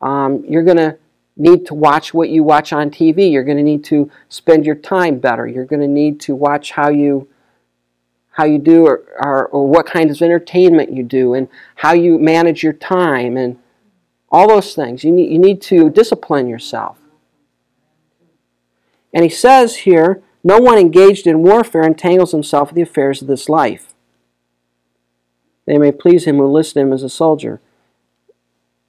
Um, 0.01 0.45
you're 0.47 0.63
going 0.63 0.77
to 0.77 0.99
need 1.37 1.67
to 1.67 1.75
watch 1.75 2.15
what 2.15 2.29
you 2.29 2.43
watch 2.43 2.73
on 2.73 2.91
TV. 2.91 3.31
You're 3.31 3.45
going 3.45 3.57
to 3.57 3.63
need 3.63 3.85
to 3.85 4.11
spend 4.29 4.65
your 4.65 4.75
time 4.75 5.19
better. 5.19 5.47
You're 5.47 5.65
going 5.65 5.81
to 5.81 5.89
need 5.89 6.21
to 6.21 6.35
watch 6.35 6.73
how 6.73 6.91
you 6.91 7.29
how 8.37 8.45
you 8.45 8.59
do 8.59 8.87
or, 8.87 9.03
or, 9.19 9.47
or 9.47 9.67
what 9.67 9.87
kind 9.87 10.11
of 10.11 10.21
entertainment 10.21 10.93
you 10.93 11.03
do 11.03 11.33
and 11.33 11.49
how 11.77 11.95
you 11.95 12.19
manage 12.19 12.63
your 12.63 12.75
time 12.75 13.39
and 13.39 13.59
all 14.31 14.47
those 14.47 14.75
things. 14.75 15.03
You 15.03 15.11
need, 15.11 15.33
you 15.33 15.39
need 15.39 15.63
to 15.63 15.89
discipline 15.89 16.47
yourself. 16.47 16.99
And 19.15 19.25
he 19.25 19.31
says 19.31 19.75
here, 19.77 20.23
no 20.47 20.61
one 20.61 20.79
engaged 20.79 21.27
in 21.27 21.43
warfare 21.43 21.83
entangles 21.83 22.31
himself 22.31 22.69
with 22.69 22.77
the 22.77 22.83
affairs 22.83 23.21
of 23.21 23.27
this 23.27 23.49
life. 23.49 23.97
They 25.67 25.77
may 25.77 25.91
please 25.91 26.25
him 26.25 26.37
who 26.37 26.47
listed 26.47 26.83
him 26.83 26.93
as 26.93 27.03
a 27.03 27.09
soldier. 27.09 27.61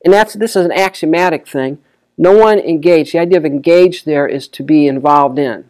And 0.06 0.14
that's 0.14 0.36
this 0.36 0.56
is 0.56 0.66
an 0.66 0.72
axiomatic 0.72 1.48
thing. 1.48 1.80
No 2.16 2.38
one 2.38 2.60
engaged. 2.60 3.12
The 3.12 3.18
idea 3.18 3.40
of 3.40 3.46
engaged 3.46 4.06
there 4.06 4.28
is 4.28 4.48
to 4.50 4.62
be 4.62 4.86
involved 4.86 5.40
in. 5.40 5.68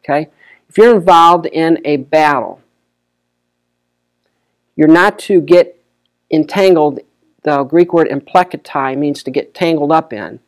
Okay? 0.00 0.30
If 0.68 0.76
you're 0.76 0.96
involved 0.96 1.46
in 1.46 1.78
a 1.84 1.98
battle, 1.98 2.60
you're 4.74 4.88
not 4.88 5.16
to 5.20 5.40
get 5.40 5.80
entangled. 6.28 6.98
The 7.44 7.62
Greek 7.62 7.92
word 7.92 8.08
impleketai 8.08 8.98
means 8.98 9.22
to 9.22 9.30
get 9.30 9.54
tangled 9.54 9.92
up 9.92 10.12
in, 10.12 10.40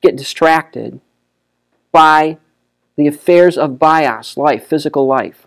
get 0.00 0.16
distracted 0.16 1.02
by 1.96 2.36
the 2.96 3.06
affairs 3.06 3.56
of 3.56 3.78
bios, 3.78 4.36
life, 4.36 4.66
physical 4.66 5.06
life. 5.06 5.46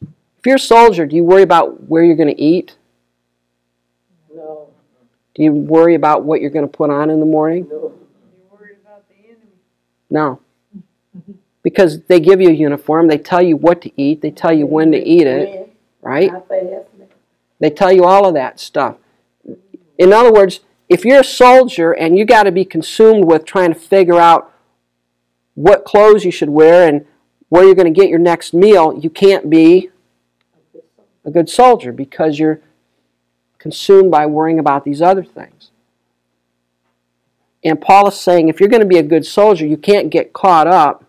If 0.00 0.46
you're 0.46 0.54
a 0.54 0.60
soldier, 0.60 1.04
do 1.04 1.16
you 1.16 1.24
worry 1.24 1.42
about 1.42 1.88
where 1.88 2.04
you're 2.04 2.14
going 2.14 2.32
to 2.32 2.40
eat? 2.40 2.76
No, 4.32 4.68
Do 5.34 5.42
you 5.42 5.50
worry 5.52 5.96
about 5.96 6.22
what 6.22 6.40
you're 6.40 6.50
going 6.50 6.64
to 6.64 6.70
put 6.70 6.90
on 6.90 7.10
in 7.10 7.18
the 7.18 7.26
morning? 7.26 7.66
no. 7.68 7.74
You're 7.74 7.92
worried 8.56 8.76
about 8.84 9.02
the 9.08 9.16
enemy. 9.24 9.50
No. 10.10 10.38
Because 11.64 12.02
they 12.02 12.20
give 12.20 12.40
you 12.40 12.50
a 12.50 12.52
uniform, 12.52 13.08
they 13.08 13.18
tell 13.18 13.42
you 13.42 13.56
what 13.56 13.82
to 13.82 13.90
eat, 14.00 14.20
they 14.22 14.30
tell 14.30 14.52
you 14.52 14.64
when 14.64 14.92
to 14.92 14.98
eat 14.98 15.26
it, 15.26 15.74
right? 16.02 16.30
They 17.58 17.70
tell 17.70 17.90
you 17.90 18.04
all 18.04 18.28
of 18.28 18.34
that 18.34 18.60
stuff. 18.60 18.94
In 19.98 20.12
other 20.12 20.32
words, 20.32 20.60
if 20.88 21.04
you're 21.04 21.22
a 21.22 21.24
soldier 21.24 21.90
and 21.90 22.16
you 22.16 22.24
got 22.24 22.44
to 22.44 22.52
be 22.52 22.64
consumed 22.64 23.24
with 23.24 23.44
trying 23.44 23.74
to 23.74 23.80
figure 23.80 24.20
out 24.20 24.52
what 25.56 25.84
clothes 25.84 26.24
you 26.24 26.30
should 26.30 26.50
wear 26.50 26.86
and 26.86 27.04
where 27.48 27.64
you're 27.64 27.74
going 27.74 27.92
to 27.92 28.00
get 28.00 28.10
your 28.10 28.18
next 28.18 28.54
meal, 28.54 28.96
you 28.96 29.10
can't 29.10 29.50
be 29.50 29.90
a 31.24 31.30
good 31.30 31.50
soldier 31.50 31.92
because 31.92 32.38
you're 32.38 32.60
consumed 33.58 34.10
by 34.10 34.26
worrying 34.26 34.58
about 34.58 34.84
these 34.84 35.02
other 35.02 35.24
things. 35.24 35.70
And 37.64 37.80
Paul 37.80 38.08
is 38.08 38.20
saying 38.20 38.48
if 38.48 38.60
you're 38.60 38.68
going 38.68 38.82
to 38.82 38.86
be 38.86 38.98
a 38.98 39.02
good 39.02 39.26
soldier, 39.26 39.66
you 39.66 39.76
can't 39.76 40.10
get 40.10 40.32
caught 40.32 40.68
up 40.68 41.04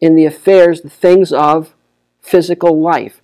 in 0.00 0.14
the 0.14 0.26
affairs, 0.26 0.80
the 0.80 0.90
things 0.90 1.32
of 1.32 1.74
physical 2.20 2.80
life. 2.80 3.22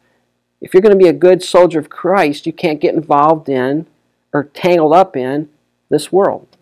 If 0.60 0.72
you're 0.72 0.80
going 0.80 0.96
to 0.96 1.04
be 1.04 1.08
a 1.08 1.12
good 1.12 1.42
soldier 1.42 1.78
of 1.78 1.90
Christ, 1.90 2.46
you 2.46 2.52
can't 2.52 2.80
get 2.80 2.94
involved 2.94 3.48
in 3.48 3.86
or 4.32 4.44
tangled 4.44 4.94
up 4.94 5.16
in 5.16 5.48
this 5.90 6.12
world. 6.12 6.55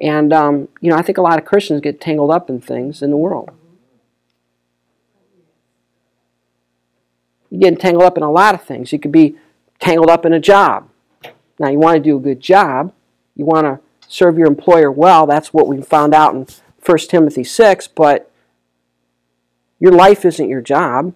And, 0.00 0.32
um, 0.32 0.68
you 0.80 0.90
know, 0.90 0.96
I 0.96 1.02
think 1.02 1.18
a 1.18 1.22
lot 1.22 1.38
of 1.38 1.44
Christians 1.44 1.80
get 1.80 2.00
tangled 2.00 2.30
up 2.30 2.50
in 2.50 2.60
things 2.60 3.02
in 3.02 3.10
the 3.10 3.16
world. 3.16 3.50
You 7.50 7.60
get 7.60 7.80
tangled 7.80 8.04
up 8.04 8.16
in 8.16 8.22
a 8.22 8.30
lot 8.30 8.54
of 8.54 8.62
things. 8.62 8.92
You 8.92 8.98
could 8.98 9.12
be 9.12 9.36
tangled 9.78 10.10
up 10.10 10.26
in 10.26 10.32
a 10.32 10.40
job. 10.40 10.88
Now, 11.58 11.68
you 11.68 11.78
want 11.78 11.96
to 11.96 12.02
do 12.02 12.16
a 12.16 12.20
good 12.20 12.40
job. 12.40 12.92
You 13.34 13.46
want 13.46 13.64
to 13.66 13.80
serve 14.08 14.36
your 14.36 14.48
employer 14.48 14.90
well. 14.90 15.26
That's 15.26 15.54
what 15.54 15.66
we 15.66 15.80
found 15.80 16.14
out 16.14 16.34
in 16.34 16.46
1 16.84 16.98
Timothy 17.08 17.44
6. 17.44 17.88
But 17.88 18.30
your 19.78 19.92
life 19.92 20.24
isn't 20.24 20.48
your 20.48 20.60
job. 20.60 21.14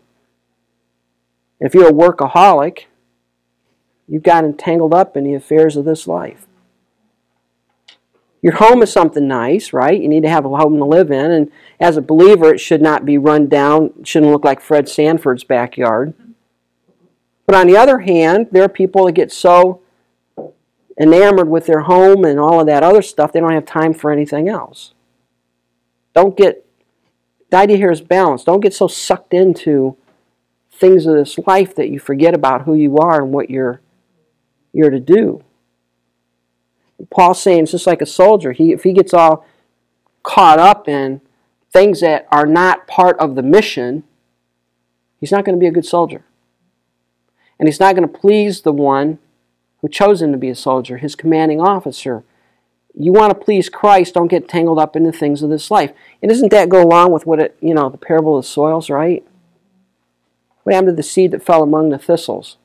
If 1.58 1.74
you're 1.74 1.88
a 1.88 1.92
workaholic, 1.92 2.84
you've 4.08 4.22
got 4.22 4.44
entangled 4.44 4.94
up 4.94 5.16
in 5.16 5.24
the 5.24 5.34
affairs 5.34 5.76
of 5.76 5.84
this 5.84 6.06
life. 6.06 6.46
Your 8.42 8.54
home 8.54 8.82
is 8.82 8.92
something 8.92 9.28
nice, 9.28 9.72
right? 9.72 10.00
You 10.00 10.08
need 10.08 10.22
to 10.22 10.30
have 10.30 10.46
a 10.46 10.48
home 10.48 10.78
to 10.78 10.84
live 10.84 11.10
in. 11.10 11.30
And 11.30 11.52
as 11.78 11.96
a 11.96 12.02
believer, 12.02 12.54
it 12.54 12.58
should 12.58 12.80
not 12.80 13.04
be 13.04 13.18
run 13.18 13.48
down, 13.48 13.92
it 14.00 14.06
shouldn't 14.06 14.32
look 14.32 14.44
like 14.44 14.60
Fred 14.60 14.88
Sanford's 14.88 15.44
backyard. 15.44 16.14
But 17.46 17.54
on 17.54 17.66
the 17.66 17.76
other 17.76 17.98
hand, 17.98 18.48
there 18.52 18.62
are 18.62 18.68
people 18.68 19.06
that 19.06 19.12
get 19.12 19.32
so 19.32 19.82
enamored 21.00 21.48
with 21.48 21.66
their 21.66 21.80
home 21.80 22.24
and 22.24 22.38
all 22.38 22.60
of 22.60 22.66
that 22.66 22.82
other 22.82 23.02
stuff, 23.02 23.32
they 23.32 23.40
don't 23.40 23.52
have 23.52 23.64
time 23.64 23.94
for 23.94 24.10
anything 24.10 24.48
else. 24.48 24.92
Don't 26.14 26.36
get, 26.36 26.66
the 27.48 27.56
idea 27.56 27.78
here 27.78 27.90
is 27.90 28.02
balance. 28.02 28.44
Don't 28.44 28.60
get 28.60 28.74
so 28.74 28.86
sucked 28.86 29.32
into 29.32 29.96
things 30.70 31.06
of 31.06 31.14
this 31.14 31.38
life 31.46 31.74
that 31.74 31.88
you 31.88 31.98
forget 31.98 32.34
about 32.34 32.62
who 32.62 32.74
you 32.74 32.98
are 32.98 33.22
and 33.22 33.32
what 33.32 33.50
you're, 33.50 33.80
you're 34.72 34.90
to 34.90 35.00
do. 35.00 35.42
Paul's 37.08 37.42
saying 37.42 37.64
it's 37.64 37.72
just 37.72 37.86
like 37.86 38.02
a 38.02 38.06
soldier. 38.06 38.52
He, 38.52 38.72
if 38.72 38.82
he 38.82 38.92
gets 38.92 39.14
all 39.14 39.46
caught 40.22 40.58
up 40.58 40.88
in 40.88 41.20
things 41.72 42.00
that 42.00 42.26
are 42.30 42.46
not 42.46 42.86
part 42.86 43.18
of 43.18 43.34
the 43.36 43.42
mission, 43.42 44.04
he's 45.18 45.32
not 45.32 45.44
going 45.44 45.56
to 45.56 45.60
be 45.60 45.66
a 45.66 45.72
good 45.72 45.86
soldier. 45.86 46.24
And 47.58 47.68
he's 47.68 47.80
not 47.80 47.94
going 47.94 48.08
to 48.08 48.18
please 48.18 48.62
the 48.62 48.72
one 48.72 49.18
who 49.80 49.88
chose 49.88 50.20
him 50.20 50.32
to 50.32 50.38
be 50.38 50.48
a 50.48 50.54
soldier, 50.54 50.98
his 50.98 51.14
commanding 51.14 51.60
officer. 51.60 52.24
You 52.94 53.12
want 53.12 53.30
to 53.30 53.44
please 53.44 53.68
Christ, 53.68 54.14
don't 54.14 54.28
get 54.28 54.48
tangled 54.48 54.78
up 54.78 54.96
in 54.96 55.04
the 55.04 55.12
things 55.12 55.42
of 55.42 55.50
this 55.50 55.70
life. 55.70 55.92
And 56.20 56.28
doesn't 56.28 56.50
that 56.50 56.68
go 56.68 56.82
along 56.82 57.12
with 57.12 57.26
what 57.26 57.38
it, 57.38 57.56
you 57.60 57.74
know, 57.74 57.88
the 57.88 57.98
parable 57.98 58.36
of 58.36 58.44
the 58.44 58.48
soils, 58.48 58.90
right? 58.90 59.24
What 60.62 60.74
happened 60.74 60.92
to 60.92 60.96
the 60.96 61.02
seed 61.02 61.30
that 61.30 61.42
fell 61.42 61.62
among 61.62 61.90
the 61.90 61.98
thistles? 61.98 62.56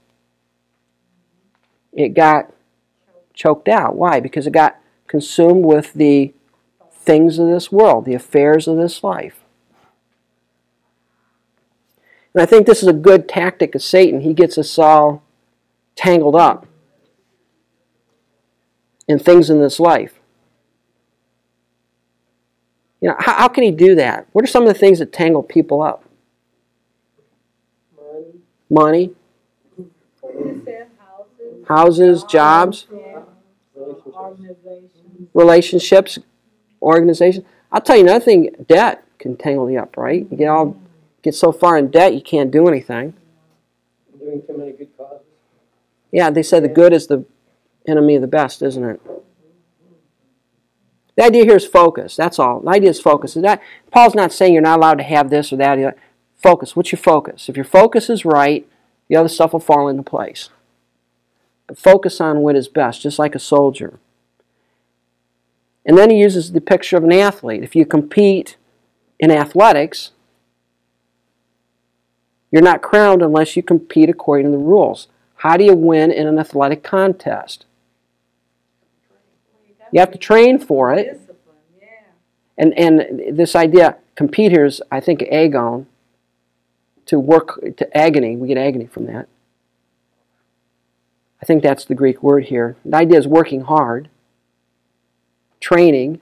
It 1.93 2.09
got 2.09 2.51
choked 3.35 3.67
out. 3.67 3.95
Why? 3.95 4.19
Because 4.19 4.47
it 4.47 4.51
got 4.53 4.77
consumed 5.07 5.65
with 5.65 5.93
the 5.93 6.33
things 6.91 7.37
of 7.37 7.47
this 7.47 7.71
world, 7.71 8.05
the 8.05 8.15
affairs 8.15 8.67
of 8.67 8.77
this 8.77 9.03
life. 9.03 9.41
And 12.33 12.41
I 12.41 12.45
think 12.45 12.65
this 12.65 12.81
is 12.81 12.87
a 12.87 12.93
good 12.93 13.29
tactic 13.29 13.75
of 13.75 13.83
Satan. 13.83 14.21
He 14.21 14.33
gets 14.33 14.57
us 14.57 14.77
all 14.77 15.23
tangled 15.95 16.35
up 16.35 16.67
in 19.07 19.19
things 19.19 19.49
in 19.49 19.61
this 19.61 19.79
life. 19.79 20.19
You 22.99 23.09
know, 23.09 23.15
how, 23.19 23.33
how 23.35 23.47
can 23.47 23.63
he 23.63 23.71
do 23.71 23.95
that? 23.95 24.27
What 24.31 24.43
are 24.43 24.47
some 24.47 24.63
of 24.63 24.67
the 24.67 24.73
things 24.73 24.99
that 24.99 25.13
tangle 25.13 25.43
people 25.43 25.81
up? 25.81 26.03
Money. 27.95 28.33
Money, 28.69 29.15
houses, 30.97 31.67
houses, 31.67 32.23
jobs, 32.23 32.87
yeah. 32.91 33.14
Relationships, 35.33 36.19
organizations. 36.81 37.45
I'll 37.71 37.81
tell 37.81 37.97
you 37.97 38.03
another 38.03 38.23
thing, 38.23 38.49
debt 38.67 39.03
can 39.19 39.35
tangle 39.35 39.69
you 39.69 39.79
up, 39.79 39.97
right? 39.97 40.27
You 40.29 40.37
get 40.37 40.47
all 40.47 40.77
get 41.21 41.35
so 41.35 41.51
far 41.51 41.77
in 41.77 41.89
debt 41.89 42.13
you 42.13 42.21
can't 42.21 42.51
do 42.51 42.67
anything. 42.67 43.13
Doing 44.19 44.41
too 44.45 44.57
many 44.57 44.71
good 44.71 44.95
causes. 44.97 45.25
Yeah, 46.11 46.29
they 46.29 46.43
say 46.43 46.59
the 46.59 46.67
good 46.67 46.93
is 46.93 47.07
the 47.07 47.25
enemy 47.87 48.15
of 48.15 48.21
the 48.21 48.27
best, 48.27 48.61
isn't 48.61 48.83
it? 48.83 49.01
The 51.15 51.23
idea 51.23 51.45
here 51.45 51.55
is 51.55 51.65
focus. 51.65 52.15
That's 52.15 52.39
all. 52.39 52.59
The 52.59 52.69
idea 52.69 52.89
is 52.89 53.01
focus. 53.01 53.35
Is 53.35 53.43
that 53.43 53.61
Paul's 53.91 54.15
not 54.15 54.33
saying 54.33 54.53
you're 54.53 54.61
not 54.61 54.79
allowed 54.79 54.97
to 54.97 55.03
have 55.03 55.29
this 55.29 55.51
or 55.53 55.57
that. 55.57 55.77
or 55.77 55.81
that. 55.83 55.97
Focus. 56.35 56.75
What's 56.75 56.91
your 56.91 56.99
focus? 56.99 57.49
If 57.49 57.55
your 57.55 57.65
focus 57.65 58.09
is 58.09 58.25
right, 58.25 58.67
the 59.07 59.15
other 59.15 59.29
stuff 59.29 59.53
will 59.53 59.59
fall 59.59 59.87
into 59.87 60.03
place. 60.03 60.49
But 61.67 61.77
focus 61.77 62.19
on 62.21 62.39
what 62.39 62.55
is 62.55 62.67
best, 62.67 63.01
just 63.01 63.17
like 63.17 63.33
a 63.33 63.39
soldier. 63.39 63.99
And 65.85 65.97
then 65.97 66.09
he 66.09 66.17
uses 66.17 66.51
the 66.51 66.61
picture 66.61 66.97
of 66.97 67.03
an 67.03 67.13
athlete. 67.13 67.63
If 67.63 67.75
you 67.75 67.85
compete 67.85 68.57
in 69.19 69.31
athletics, 69.31 70.11
you're 72.51 72.61
not 72.61 72.81
crowned 72.81 73.21
unless 73.21 73.55
you 73.55 73.63
compete 73.63 74.09
according 74.09 74.47
to 74.47 74.51
the 74.51 74.63
rules. 74.63 75.07
How 75.35 75.57
do 75.57 75.63
you 75.63 75.75
win 75.75 76.11
in 76.11 76.25
an 76.27 76.39
athletic 76.39 76.83
contest? 76.83 77.65
You 79.91 79.99
have 79.99 80.11
to 80.11 80.17
train 80.17 80.59
for 80.59 80.93
it. 80.93 81.21
And 82.57 82.73
and 82.77 83.37
this 83.37 83.55
idea, 83.55 83.97
compete 84.15 84.51
here 84.51 84.65
is, 84.65 84.81
I 84.91 84.99
think, 84.99 85.21
agon. 85.23 85.87
To 87.07 87.19
work 87.19 87.59
to 87.77 87.95
agony, 87.97 88.35
we 88.35 88.47
get 88.47 88.57
agony 88.57 88.87
from 88.87 89.05
that. 89.05 89.27
I 91.41 91.45
think 91.45 91.61
that's 91.61 91.85
the 91.85 91.93
Greek 91.93 92.23
word 92.23 92.45
here. 92.45 92.77
The 92.83 92.97
idea 92.97 93.19
is 93.19 93.27
working 93.27 93.61
hard, 93.61 94.09
training. 95.65 96.21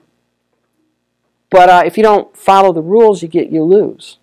But 1.50 1.68
uh, 1.68 1.82
if 1.84 1.98
you 1.98 2.02
don't 2.02 2.34
follow 2.34 2.72
the 2.72 2.80
rules, 2.80 3.22
you 3.22 3.28
get 3.28 3.50
you 3.50 3.62
lose. 3.62 4.16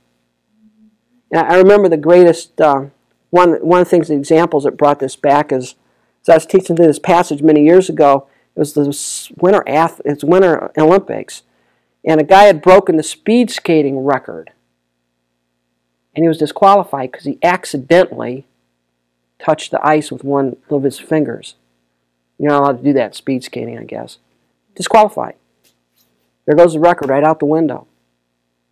And 1.32 1.42
I 1.48 1.58
remember 1.58 1.88
the 1.88 1.98
greatest 1.98 2.60
uh, 2.60 2.86
one 3.30 3.54
one 3.66 3.82
of 3.82 3.86
the 3.86 3.90
things, 3.90 4.08
the 4.08 4.16
examples 4.16 4.64
that 4.64 4.78
brought 4.78 5.00
this 5.00 5.16
back 5.16 5.52
is, 5.52 5.76
as 6.24 6.30
I 6.30 6.34
was 6.34 6.46
teaching 6.48 6.76
this 6.76 7.00
passage 7.00 7.42
many 7.44 7.64
years 7.64 7.88
ago. 7.88 8.28
It 8.56 8.60
was 8.60 8.74
the 8.74 8.84
winter 9.38 9.64
ath- 9.66 10.02
it's 10.04 10.26
winter 10.26 10.72
Olympics, 10.78 11.44
and 12.04 12.20
a 12.20 12.26
guy 12.26 12.44
had 12.46 12.62
broken 12.62 12.98
the 12.98 13.04
speed 13.04 13.50
skating 13.50 14.00
record, 14.00 14.52
and 16.14 16.26
he 16.26 16.28
was 16.28 16.40
disqualified 16.40 17.12
because 17.12 17.26
he 17.26 17.38
accidentally 17.44 18.46
touched 19.40 19.72
the 19.72 19.86
ice 19.86 20.12
with 20.12 20.26
one 20.26 20.58
of 20.70 20.84
his 20.84 21.00
fingers. 21.00 21.56
You're 22.38 22.52
not 22.52 22.64
allowed 22.64 22.78
to 22.80 22.84
do 22.84 22.94
that 22.94 23.16
speed 23.16 23.44
skating, 23.46 23.78
I 23.78 23.86
guess. 23.86 24.18
Disqualified. 24.76 25.36
There 26.46 26.56
goes 26.56 26.74
the 26.74 26.80
record 26.80 27.10
right 27.10 27.24
out 27.24 27.40
the 27.40 27.46
window, 27.46 27.88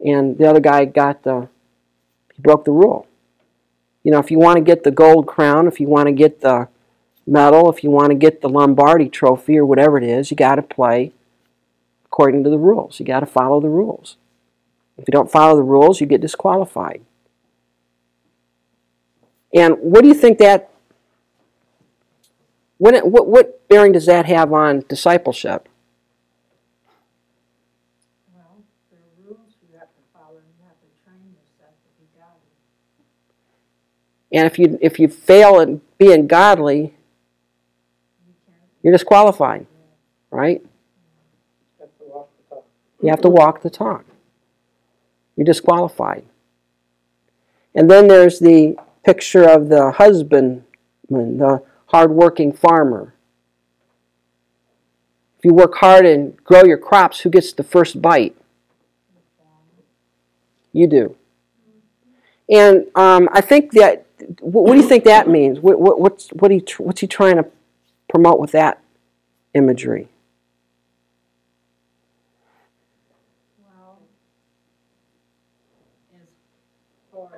and 0.04 0.38
the 0.38 0.50
other 0.50 0.60
guy 0.60 0.86
got 0.86 1.24
the 1.24 1.48
he 2.36 2.42
broke 2.42 2.66
the 2.66 2.72
rule. 2.72 3.08
You 4.04 4.12
know, 4.12 4.20
if 4.20 4.32
you 4.32 4.40
want 4.40 4.58
to 4.58 4.62
get 4.62 4.84
the 4.84 4.92
gold 4.92 5.28
crown, 5.28 5.68
if 5.68 5.80
you 5.80 5.88
want 5.88 6.08
to 6.08 6.14
get 6.14 6.42
the 6.42 6.68
medal, 7.28 7.70
if 7.70 7.84
you 7.84 7.92
want 7.92 8.10
to 8.10 8.16
get 8.16 8.42
the 8.42 8.50
Lombardi 8.50 9.10
trophy 9.10 9.58
or 9.58 9.66
whatever 9.66 9.98
it 9.98 10.04
is, 10.04 10.32
you 10.32 10.38
got 10.38 10.56
to 10.56 10.62
play 10.62 11.12
according 12.06 12.44
to 12.44 12.50
the 12.50 12.58
rules. 12.58 13.00
You 13.00 13.06
got 13.06 13.20
to 13.20 13.26
follow 13.26 13.60
the 13.60 13.70
rules. 13.70 14.18
If 14.98 15.08
you 15.08 15.12
don't 15.12 15.32
follow 15.32 15.56
the 15.56 15.64
rules, 15.64 16.02
you 16.02 16.08
get 16.08 16.22
disqualified. 16.22 17.02
And 19.54 19.76
what 19.80 20.02
do 20.02 20.08
you 20.08 20.14
think 20.14 20.38
that 20.40 20.70
what, 22.78 23.06
what, 23.06 23.28
what 23.28 23.68
bearing 23.68 23.92
does 23.92 24.06
that 24.06 24.26
have 24.26 24.54
on 24.54 24.86
discipleship? 24.88 25.68
Well, 28.34 28.64
there 28.90 29.00
are 29.00 29.28
rules 29.28 29.56
you 29.62 29.78
have 29.78 29.90
to 29.90 30.04
follow 30.14 30.38
and 30.38 30.48
you 30.58 30.64
have 30.64 30.80
to 30.80 30.88
train 31.04 31.36
yourself 31.36 31.76
to 31.76 31.90
be 32.00 32.08
godly. 32.16 32.56
And 34.32 34.46
if 34.46 34.60
you 34.60 34.78
if 34.82 35.00
you 35.00 35.08
fail 35.08 35.60
in 35.60 35.82
being 35.98 36.28
godly, 36.28 36.94
you're 38.84 38.94
disqualified, 38.94 39.66
right? 40.32 40.64
You 43.02 43.10
have 43.10 43.22
to 43.22 43.30
walk 43.30 43.62
the 43.62 43.70
talk. 43.70 44.06
You're 45.36 45.46
disqualified. 45.46 46.26
And 47.74 47.90
then 47.90 48.08
there's 48.08 48.40
the 48.40 48.78
picture 49.06 49.48
of 49.48 49.70
the 49.70 49.92
husbandman, 49.92 50.64
the 51.10 51.64
hardworking 51.88 52.52
farmer. 52.52 53.14
If 55.38 55.46
you 55.46 55.54
work 55.54 55.76
hard 55.76 56.06
and 56.06 56.36
grow 56.44 56.66
your 56.66 56.78
crops, 56.78 57.22
who 57.22 57.30
gets 57.30 57.54
the 57.54 57.64
first 57.64 58.02
bite? 58.02 58.36
You 60.74 60.88
do. 60.88 61.16
And 62.50 62.88
um, 62.96 63.30
I 63.32 63.42
think 63.42 63.74
that, 63.74 64.08
what, 64.40 64.66
what, 64.66 64.74
do 64.74 64.82
you 64.82 64.88
think 64.88 65.04
that 65.04 65.28
means? 65.28 65.60
What, 65.60 65.80
what, 65.80 66.00
what's, 66.00 66.30
what 66.30 66.50
he, 66.50 66.64
what's 66.80 67.02
he 67.02 67.08
trying 67.08 67.36
to 67.36 67.46
promote 68.10 68.40
with 68.40 68.52
that 68.54 68.82
imagery? 69.54 70.08
Well, 77.14 77.32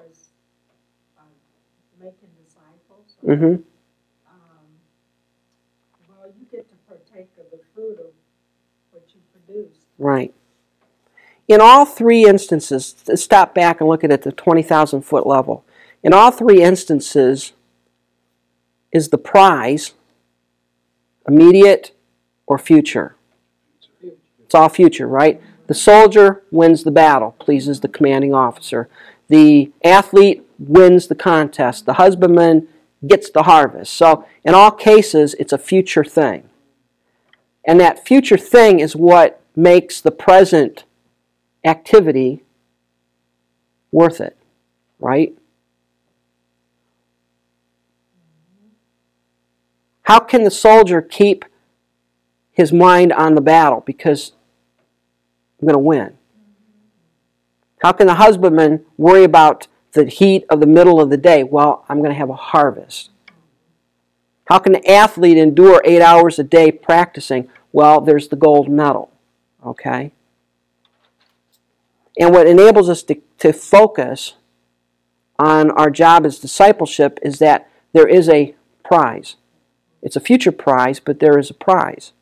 um, 1.20 1.26
making 2.00 2.30
disciples, 2.42 3.16
mm-hmm. 3.26 3.44
um, 3.46 3.62
well, 6.08 6.32
you 6.40 6.46
get 6.50 6.70
to 6.70 6.76
partake 6.88 7.30
of 7.38 7.52
the 7.52 7.60
fruit 7.76 8.00
of 8.00 8.14
what 8.92 9.04
you 9.14 9.20
produce. 9.34 9.78
Right. 9.98 10.34
In 11.52 11.60
all 11.60 11.84
three 11.84 12.24
instances, 12.24 12.96
stop 13.16 13.54
back 13.54 13.82
and 13.82 13.90
look 13.90 14.06
at 14.06 14.10
it 14.10 14.14
at 14.14 14.22
the 14.22 14.32
20,000 14.32 15.02
foot 15.02 15.28
level. 15.28 15.66
In 16.02 16.14
all 16.14 16.32
three 16.32 16.64
instances, 16.64 17.52
is 18.94 19.10
the 19.10 19.18
prize 19.18 19.92
immediate 21.28 21.92
or 22.48 22.58
future? 22.58 23.18
It's 24.02 24.56
all 24.56 24.70
future, 24.70 25.10
right? 25.10 25.42
The 25.68 25.74
soldier 25.74 26.42
wins 26.52 26.86
the 26.86 26.92
battle, 26.92 27.36
pleases 27.38 27.82
the 27.82 27.90
commanding 27.90 28.34
officer. 28.34 28.88
The 29.28 29.74
athlete 29.84 30.48
wins 30.58 31.08
the 31.08 31.16
contest. 31.16 31.86
The 31.86 31.96
husbandman 31.96 32.70
gets 33.06 33.30
the 33.30 33.44
harvest. 33.44 33.92
So, 33.92 34.26
in 34.46 34.54
all 34.54 34.72
cases, 34.72 35.36
it's 35.38 35.52
a 35.52 35.58
future 35.58 36.06
thing. 36.06 36.48
And 37.68 37.78
that 37.82 38.08
future 38.08 38.38
thing 38.38 38.80
is 38.80 38.96
what 38.96 39.42
makes 39.54 40.00
the 40.00 40.12
present 40.12 40.86
activity 41.64 42.44
worth 43.92 44.20
it, 44.22 44.38
right? 45.00 45.34
How 50.04 50.20
can 50.20 50.44
the 50.44 50.52
soldier 50.52 51.02
keep 51.02 51.46
his 52.52 52.74
mind 52.74 53.14
on 53.14 53.36
the 53.36 53.42
battle? 53.42 53.82
Because 53.86 54.34
I'm 55.60 55.68
going 55.68 55.74
to 55.74 55.80
win. 55.80 56.18
How 57.82 57.92
can 57.92 58.08
the 58.08 58.16
husbandman 58.16 58.86
worry 58.98 59.24
about 59.24 59.68
the 59.94 60.06
heat 60.06 60.46
of 60.50 60.60
the 60.60 60.68
middle 60.68 61.00
of 61.00 61.10
the 61.10 61.18
day? 61.18 61.44
Well, 61.44 61.86
I'm 61.88 62.00
going 62.00 62.12
to 62.12 62.18
have 62.18 62.30
a 62.30 62.36
harvest. 62.36 63.10
How 64.46 64.60
can 64.60 64.74
the 64.74 64.92
athlete 64.92 65.38
endure 65.38 65.82
eight 65.86 66.02
hours 66.02 66.38
a 66.38 66.44
day 66.44 66.72
practicing? 66.72 67.48
Well, 67.72 68.02
there's 68.02 68.28
the 68.28 68.36
gold 68.36 68.70
medal. 68.70 69.12
Okay? 69.66 70.12
And 72.20 72.34
what 72.34 72.48
enables 72.48 72.90
us 72.90 73.04
to, 73.04 73.22
to 73.40 73.54
focus 73.54 74.34
on 75.40 75.72
our 75.72 75.90
job 75.90 76.26
as 76.26 76.40
discipleship 76.40 77.20
is 77.24 77.40
that 77.40 77.70
there 77.94 78.08
is 78.08 78.30
a 78.30 78.56
prize. 78.84 79.36
It's 80.02 80.16
a 80.16 80.22
future 80.22 80.52
prize, 80.52 81.00
but 81.00 81.20
there 81.20 81.38
is 81.38 81.50
a 81.50 81.54
prize. 81.54 82.14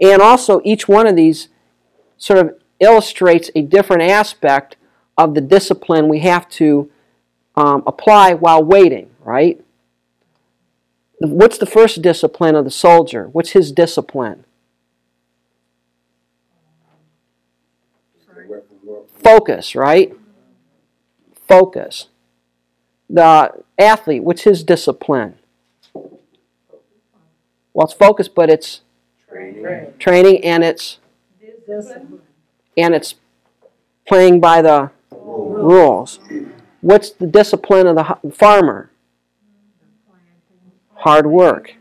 And 0.00 0.22
also, 0.22 0.60
each 0.64 0.88
one 0.88 1.06
of 1.06 1.16
these 1.16 1.48
sort 2.16 2.38
of 2.38 2.54
illustrates 2.80 3.50
a 3.54 3.62
different 3.62 4.02
aspect 4.02 4.76
of 5.16 5.34
the 5.34 5.40
discipline 5.40 6.08
we 6.08 6.20
have 6.20 6.48
to 6.50 6.90
um, 7.56 7.82
apply 7.86 8.34
while 8.34 8.62
waiting, 8.62 9.10
right? 9.24 9.60
What's 11.20 11.58
the 11.58 11.66
first 11.66 12.02
discipline 12.02 12.54
of 12.54 12.64
the 12.64 12.70
soldier? 12.70 13.28
What's 13.32 13.50
his 13.50 13.72
discipline? 13.72 14.44
Focus, 19.22 19.74
right? 19.74 20.12
Focus. 21.46 22.08
The 23.10 23.52
athlete, 23.78 24.22
what's 24.22 24.42
his 24.42 24.62
discipline? 24.62 25.36
Well, 25.94 27.84
it's 27.86 27.94
focus, 27.94 28.28
but 28.28 28.50
it's 28.50 28.80
Training. 29.28 29.92
training 29.98 30.44
and 30.44 30.64
it's 30.64 30.98
Discipline. 31.66 32.20
and 32.76 32.94
it's 32.94 33.14
playing 34.06 34.40
by 34.40 34.62
the 34.62 34.90
rules. 35.10 36.18
What's 36.80 37.10
the 37.10 37.26
discipline 37.26 37.86
of 37.86 37.96
the 37.96 38.30
farmer? 38.32 38.90
Hard 40.94 41.26
work, 41.26 41.74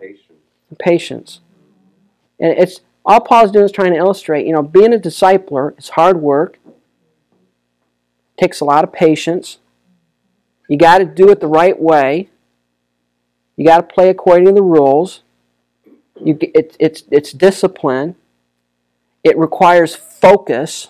Patience. 0.00 0.32
patience. 0.78 1.40
And 2.40 2.56
it's 2.58 2.80
all 3.04 3.20
Paul's 3.20 3.50
doing 3.50 3.64
is 3.64 3.72
trying 3.72 3.92
to 3.92 3.98
illustrate, 3.98 4.46
you 4.46 4.52
know, 4.52 4.62
being 4.62 4.92
a 4.94 4.98
discipler 4.98 5.76
is 5.78 5.90
hard 5.90 6.20
work. 6.20 6.58
Takes 8.36 8.60
a 8.60 8.64
lot 8.64 8.84
of 8.84 8.92
patience. 8.92 9.58
You 10.68 10.76
got 10.78 10.98
to 10.98 11.04
do 11.04 11.28
it 11.30 11.40
the 11.40 11.48
right 11.48 11.78
way. 11.78 12.28
You 13.56 13.66
got 13.66 13.76
to 13.88 13.94
play 13.94 14.08
according 14.08 14.46
to 14.46 14.52
the 14.52 14.62
rules. 14.62 15.22
You, 16.24 16.38
it, 16.40 16.76
it's, 16.78 17.02
it's 17.10 17.32
discipline. 17.32 18.14
It 19.24 19.36
requires 19.36 19.94
focus, 19.94 20.88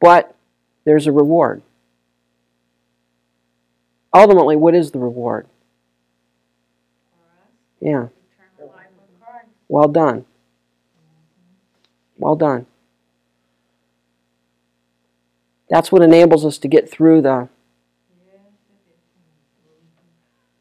but 0.00 0.34
there's 0.84 1.06
a 1.06 1.12
reward. 1.12 1.62
Ultimately, 4.12 4.56
what 4.56 4.74
is 4.74 4.90
the 4.90 4.98
reward? 4.98 5.46
Yeah, 7.80 8.08
Eternal 8.58 8.74
life 8.76 8.86
with 8.98 9.20
Christ. 9.20 9.46
well 9.68 9.88
done. 9.88 10.26
Well 12.20 12.36
done. 12.36 12.66
That's 15.70 15.90
what 15.90 16.02
enables 16.02 16.44
us 16.44 16.58
to 16.58 16.68
get 16.68 16.90
through 16.90 17.22
the, 17.22 17.48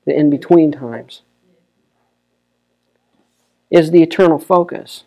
the 0.05 0.17
in 0.17 0.29
between 0.29 0.71
times. 0.71 1.21
Is 3.69 3.91
the 3.91 4.01
eternal 4.01 4.39
focus. 4.39 5.03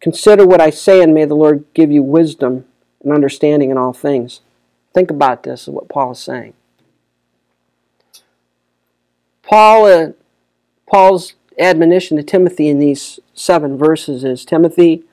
Consider 0.00 0.46
what 0.46 0.60
I 0.60 0.70
say, 0.70 1.02
and 1.02 1.14
may 1.14 1.24
the 1.24 1.34
Lord 1.34 1.64
give 1.72 1.90
you 1.90 2.02
wisdom 2.02 2.66
and 3.02 3.12
understanding 3.12 3.70
in 3.70 3.78
all 3.78 3.92
things. 3.92 4.40
Think 4.92 5.10
about 5.10 5.44
this, 5.44 5.62
is 5.62 5.68
what 5.68 5.88
Paul 5.88 6.12
is 6.12 6.18
saying. 6.18 6.52
Paul, 9.42 9.86
uh, 9.86 10.08
Paul's 10.86 11.34
admonition 11.58 12.16
to 12.16 12.22
Timothy 12.22 12.68
in 12.68 12.78
these 12.78 13.20
seven 13.34 13.76
verses 13.78 14.24
is 14.24 14.44
Timothy, 14.44 15.04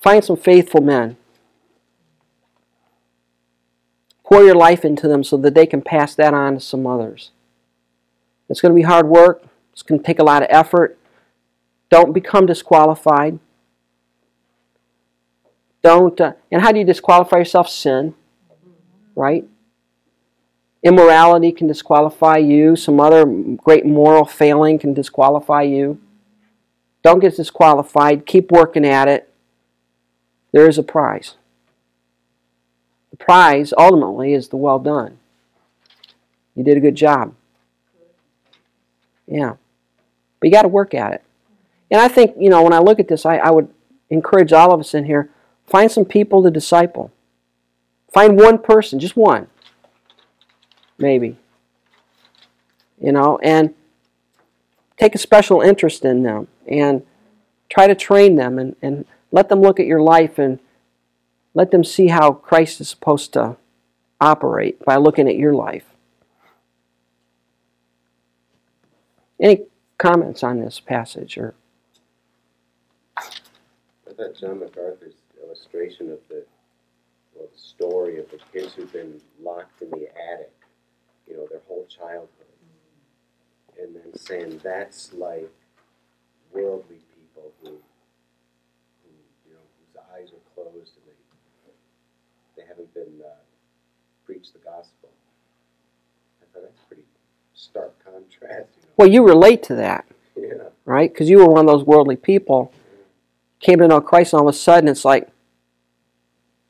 find 0.00 0.24
some 0.24 0.36
faithful 0.36 0.80
men. 0.80 1.16
Pour 4.24 4.42
your 4.42 4.56
life 4.56 4.84
into 4.84 5.06
them 5.06 5.22
so 5.22 5.36
that 5.36 5.54
they 5.54 5.66
can 5.66 5.82
pass 5.82 6.14
that 6.14 6.34
on 6.34 6.54
to 6.54 6.60
some 6.60 6.86
others. 6.86 7.30
It's 8.48 8.60
going 8.60 8.72
to 8.72 8.76
be 8.76 8.82
hard 8.82 9.08
work. 9.08 9.44
It's 9.72 9.82
going 9.82 10.00
to 10.00 10.06
take 10.06 10.18
a 10.18 10.24
lot 10.24 10.42
of 10.42 10.48
effort. 10.50 10.98
Don't 11.90 12.12
become 12.12 12.46
disqualified. 12.46 13.38
Don't. 15.82 16.20
Uh, 16.20 16.32
and 16.50 16.62
how 16.62 16.72
do 16.72 16.80
you 16.80 16.84
disqualify 16.84 17.38
yourself? 17.38 17.68
Sin, 17.68 18.14
right? 19.14 19.44
Immorality 20.82 21.52
can 21.52 21.66
disqualify 21.66 22.36
you. 22.36 22.76
Some 22.76 23.00
other 23.00 23.24
great 23.24 23.84
moral 23.84 24.24
failing 24.24 24.78
can 24.78 24.94
disqualify 24.94 25.62
you. 25.62 26.00
Don't 27.02 27.20
get 27.20 27.36
disqualified. 27.36 28.26
Keep 28.26 28.50
working 28.50 28.86
at 28.86 29.08
it. 29.08 29.32
There 30.52 30.68
is 30.68 30.78
a 30.78 30.82
prize. 30.82 31.34
The 33.10 33.16
prize 33.16 33.72
ultimately 33.76 34.32
is 34.32 34.48
the 34.48 34.56
well 34.56 34.78
done. 34.78 35.18
You 36.54 36.64
did 36.64 36.76
a 36.76 36.80
good 36.80 36.94
job. 36.94 37.34
Yeah. 39.26 39.54
But 40.40 40.46
you 40.46 40.50
got 40.50 40.62
to 40.62 40.68
work 40.68 40.94
at 40.94 41.12
it. 41.12 41.22
And 41.90 42.00
I 42.00 42.08
think, 42.08 42.34
you 42.38 42.50
know, 42.50 42.62
when 42.62 42.72
I 42.72 42.78
look 42.78 42.98
at 42.98 43.08
this, 43.08 43.24
I, 43.24 43.36
I 43.36 43.50
would 43.50 43.68
encourage 44.10 44.52
all 44.52 44.72
of 44.72 44.80
us 44.80 44.94
in 44.94 45.04
here 45.04 45.30
find 45.66 45.90
some 45.90 46.04
people 46.04 46.42
to 46.42 46.50
disciple. 46.50 47.12
Find 48.12 48.38
one 48.38 48.58
person, 48.58 48.98
just 48.98 49.16
one, 49.16 49.48
maybe. 50.98 51.36
You 53.00 53.12
know, 53.12 53.38
and 53.42 53.74
take 54.96 55.14
a 55.14 55.18
special 55.18 55.60
interest 55.60 56.04
in 56.04 56.22
them 56.22 56.48
and 56.66 57.04
try 57.68 57.86
to 57.86 57.94
train 57.94 58.36
them 58.36 58.58
and, 58.58 58.76
and 58.80 59.04
let 59.30 59.48
them 59.48 59.60
look 59.60 59.78
at 59.78 59.86
your 59.86 60.00
life 60.00 60.38
and 60.38 60.58
let 61.54 61.70
them 61.70 61.84
see 61.84 62.08
how 62.08 62.32
Christ 62.32 62.80
is 62.80 62.88
supposed 62.88 63.32
to 63.34 63.56
operate 64.20 64.82
by 64.84 64.96
looking 64.96 65.28
at 65.28 65.36
your 65.36 65.54
life. 65.54 65.84
Any 69.38 69.64
comments 69.98 70.42
on 70.42 70.60
this 70.60 70.80
passage 70.80 71.36
or 71.36 71.54
I 73.18 73.22
thought 74.16 74.38
John 74.38 74.60
MacArthur's 74.60 75.14
illustration 75.42 76.10
of 76.10 76.18
the, 76.28 76.44
well, 77.34 77.48
the 77.52 77.58
story 77.58 78.18
of 78.18 78.30
the 78.30 78.38
kids 78.52 78.74
who've 78.74 78.92
been 78.92 79.20
locked 79.42 79.82
in 79.82 79.90
the 79.90 80.08
attic, 80.32 80.52
you 81.28 81.36
know, 81.36 81.46
their 81.50 81.60
whole 81.68 81.86
childhood, 81.88 82.28
and 83.80 83.94
then 83.94 84.16
saying 84.18 84.60
that's 84.62 85.12
like 85.12 85.50
worldly 86.52 86.96
people 87.14 87.52
who, 87.62 87.68
who 87.68 89.10
you 89.48 89.52
know, 89.54 89.60
whose 89.78 90.02
eyes 90.14 90.28
are 90.32 90.54
closed 90.54 90.92
and 90.96 91.04
they, 91.06 92.62
they 92.62 92.68
haven't 92.68 92.92
been 92.94 93.20
uh, 93.24 93.28
preached 94.24 94.52
the 94.52 94.58
gospel. 94.60 95.10
I 96.40 96.44
thought 96.54 96.62
that's 96.64 96.80
pretty 96.88 97.02
stark 97.54 97.92
contrast. 98.04 98.30
You 98.76 98.82
know? 98.82 98.88
well 98.96 99.08
you 99.08 99.26
relate 99.26 99.62
to 99.64 99.74
that 99.74 100.04
Yeah. 100.36 100.68
right 100.84 101.10
because 101.12 101.30
you 101.30 101.38
were 101.38 101.46
one 101.46 101.60
of 101.60 101.66
those 101.66 101.84
worldly 101.86 102.16
people 102.16 102.70
came 103.60 103.78
to 103.78 103.88
know 103.88 104.00
christ 104.02 104.32
and 104.34 104.40
all 104.40 104.48
of 104.48 104.54
a 104.54 104.58
sudden 104.58 104.86
it's 104.88 105.04
like 105.04 105.28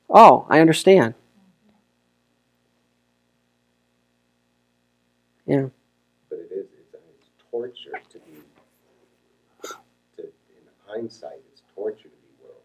oh 0.09 0.47
i 0.49 0.61
understand 0.61 1.15
yeah 5.47 5.67
but 6.29 6.39
it 6.39 6.51
is 6.53 6.67
it's, 6.79 6.95
it's 6.95 7.29
torture 7.51 8.01
to 8.11 8.19
be 8.21 8.33
to, 10.17 10.23
in 10.23 10.29
hindsight, 10.87 11.41
it's 11.53 11.63
torture 11.75 12.03
to 12.03 12.09
be 12.09 12.33
worldly. 12.43 12.63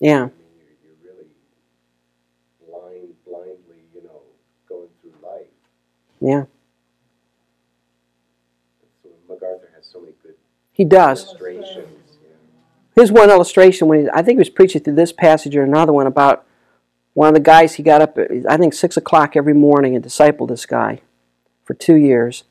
Yeah. 0.00 0.16
I 0.16 0.24
mean, 0.24 0.32
you're, 0.84 0.92
you're 1.02 1.14
really 1.14 1.28
blind, 2.66 3.14
blindly, 3.26 3.84
you 3.94 4.02
know, 4.02 4.20
going 4.68 4.88
through 5.00 5.12
life. 5.22 5.46
Yeah. 6.20 6.44
So 9.02 9.08
MacArthur 9.28 9.70
has 9.76 9.86
so 9.86 10.00
many 10.00 10.12
good 10.22 10.34
He 10.72 10.84
does. 10.84 11.24
illustrations. 11.24 12.18
Yeah. 12.22 12.36
Here's 12.94 13.12
one 13.12 13.30
illustration 13.30 13.88
when 13.88 14.02
he, 14.02 14.08
I 14.12 14.22
think 14.22 14.36
he 14.36 14.40
was 14.40 14.50
preaching 14.50 14.82
through 14.82 14.96
this 14.96 15.12
passage 15.12 15.56
or 15.56 15.62
another 15.62 15.92
one 15.92 16.06
about 16.06 16.46
one 17.14 17.28
of 17.28 17.34
the 17.34 17.40
guys 17.40 17.74
he 17.74 17.82
got 17.82 18.00
up 18.00 18.16
at 18.18 18.30
I 18.48 18.56
think 18.56 18.72
six 18.74 18.96
o'clock 18.96 19.36
every 19.36 19.54
morning 19.54 19.96
and 19.96 20.04
discipled 20.04 20.48
this 20.48 20.66
guy 20.66 21.00
for 21.70 21.74
two 21.74 21.94
years. 21.94 22.42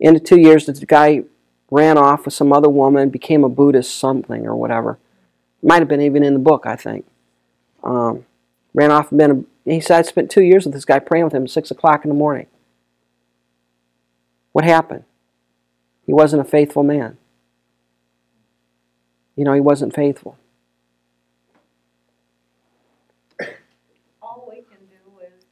Into 0.00 0.20
two 0.20 0.40
years, 0.40 0.64
the 0.64 0.86
guy 0.86 1.24
ran 1.70 1.98
off 1.98 2.24
with 2.24 2.32
some 2.32 2.50
other 2.50 2.70
woman, 2.70 3.10
became 3.10 3.44
a 3.44 3.48
Buddhist 3.50 3.98
something 3.98 4.46
or 4.46 4.56
whatever. 4.56 4.98
Might 5.62 5.80
have 5.80 5.88
been 5.88 6.00
even 6.00 6.24
in 6.24 6.32
the 6.32 6.38
book, 6.38 6.62
I 6.64 6.74
think. 6.74 7.04
Um, 7.84 8.24
ran 8.72 8.90
off 8.90 9.10
and 9.10 9.18
been. 9.18 9.46
A, 9.66 9.70
he 9.70 9.80
said 9.80 9.98
I 9.98 10.02
spent 10.02 10.30
two 10.30 10.42
years 10.42 10.64
with 10.64 10.72
this 10.72 10.86
guy 10.86 10.98
praying 10.98 11.24
with 11.24 11.34
him 11.34 11.42
at 11.42 11.50
six 11.50 11.70
o'clock 11.70 12.06
in 12.06 12.08
the 12.08 12.14
morning. 12.14 12.46
What 14.52 14.64
happened? 14.64 15.04
He 16.06 16.14
wasn't 16.14 16.40
a 16.40 16.44
faithful 16.46 16.82
man. 16.82 17.18
You 19.36 19.44
know, 19.44 19.52
he 19.52 19.60
wasn't 19.60 19.94
faithful. 19.94 20.38
All 24.22 24.48
we 24.48 24.62
can 24.62 24.78
do 24.88 25.20
is 25.20 25.44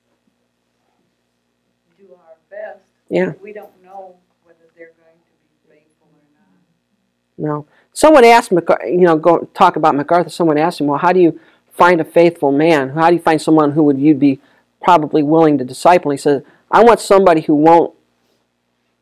do 1.99 2.15
our 2.15 2.37
best. 2.49 2.96
Yeah. 3.09 3.33
We 3.43 3.53
don't 3.53 3.71
know 3.83 4.17
whether 4.45 4.59
they're 4.77 4.93
going 4.99 5.19
to 5.19 5.69
be 5.69 5.81
faithful 5.81 6.09
or 6.13 6.25
not. 6.35 7.49
No. 7.57 7.67
Someone 7.93 8.25
asked 8.25 8.53
MacArthur, 8.53 8.87
you 8.87 9.03
know, 9.03 9.17
go 9.17 9.49
talk 9.55 9.77
about 9.77 9.95
MacArthur. 9.95 10.31
Someone 10.31 10.59
asked 10.59 10.81
him, 10.81 10.87
well, 10.87 10.99
how 10.99 11.13
do 11.13 11.21
you 11.21 11.41
find 11.73 12.01
a 12.01 12.05
faithful 12.05 12.53
man? 12.53 12.91
How 12.91 13.09
do 13.09 13.17
you 13.17 13.23
find 13.23 13.41
someone 13.41 13.73
who 13.73 13.83
would 13.85 13.99
you'd 13.99 14.21
be 14.21 14.41
probably 14.83 15.23
willing 15.23 15.59
to 15.59 15.65
disciple? 15.65 16.11
And 16.11 16.19
He 16.19 16.23
said, 16.23 16.45
I 16.71 16.83
want 16.83 17.01
somebody 17.01 17.43
who 17.43 17.55
won't 17.55 17.95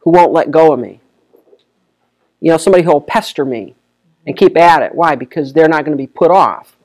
who 0.00 0.10
won't 0.10 0.32
let 0.32 0.50
go 0.50 0.72
of 0.72 0.78
me. 0.78 1.00
You 2.40 2.50
know, 2.50 2.58
somebody 2.58 2.84
who 2.84 2.92
will 2.92 3.00
pester 3.00 3.44
me 3.44 3.74
and 4.26 4.36
keep 4.36 4.56
at 4.58 4.82
it. 4.82 4.94
Why? 4.94 5.14
Because 5.14 5.54
they're 5.54 5.68
not 5.68 5.84
going 5.84 5.96
to 5.96 6.02
be 6.02 6.06
put 6.06 6.30
off. 6.30 6.76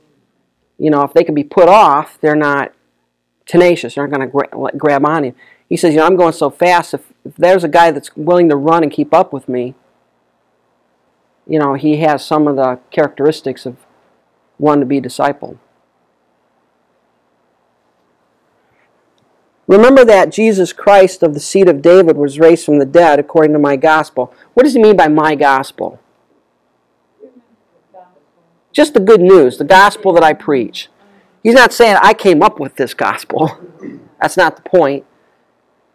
You 0.77 0.89
know, 0.89 1.03
if 1.03 1.13
they 1.13 1.25
can 1.25 1.35
be 1.35 1.43
put 1.43 1.67
off, 1.67 2.17
they're 2.21 2.35
not 2.35 2.73
tenacious. 3.45 3.95
They're 3.95 4.07
not 4.07 4.17
going 4.17 4.29
to 4.29 4.31
gra- 4.31 4.77
grab 4.77 5.05
on 5.05 5.25
you. 5.25 5.35
He 5.69 5.77
says, 5.77 5.93
you 5.93 5.99
know, 5.99 6.07
I'm 6.07 6.17
going 6.17 6.33
so 6.33 6.49
fast. 6.49 6.93
If, 6.93 7.13
if 7.23 7.35
there's 7.35 7.63
a 7.63 7.69
guy 7.69 7.91
that's 7.91 8.15
willing 8.17 8.49
to 8.49 8.55
run 8.55 8.83
and 8.83 8.91
keep 8.91 9.13
up 9.13 9.31
with 9.31 9.47
me, 9.47 9.75
you 11.47 11.59
know, 11.59 11.75
he 11.75 11.97
has 11.97 12.25
some 12.25 12.47
of 12.47 12.55
the 12.55 12.79
characteristics 12.91 13.65
of 13.65 13.77
one 14.57 14.79
to 14.79 14.85
be 14.85 14.99
discipled. 14.99 15.57
Remember 19.69 20.03
that 20.03 20.31
Jesus 20.31 20.73
Christ 20.73 21.21
of 21.21 21.35
the 21.35 21.39
seed 21.39 21.69
of 21.69 21.83
David 21.83 22.17
was 22.17 22.39
raised 22.39 22.65
from 22.65 22.79
the 22.79 22.87
dead 22.87 23.19
according 23.19 23.53
to 23.53 23.59
my 23.59 23.75
gospel. 23.75 24.33
What 24.55 24.63
does 24.63 24.73
he 24.73 24.81
mean 24.81 24.97
by 24.97 25.07
my 25.07 25.35
gospel? 25.35 25.99
Just 28.71 28.95
the 28.95 28.99
good 28.99 29.21
news, 29.21 29.59
the 29.59 29.63
gospel 29.63 30.11
that 30.13 30.23
I 30.23 30.33
preach. 30.33 30.89
He's 31.43 31.53
not 31.53 31.71
saying 31.71 31.97
I 32.01 32.15
came 32.15 32.41
up 32.41 32.59
with 32.59 32.77
this 32.77 32.95
gospel. 32.95 33.59
That's 34.21 34.37
not 34.37 34.55
the 34.55 34.63
point. 34.63 35.05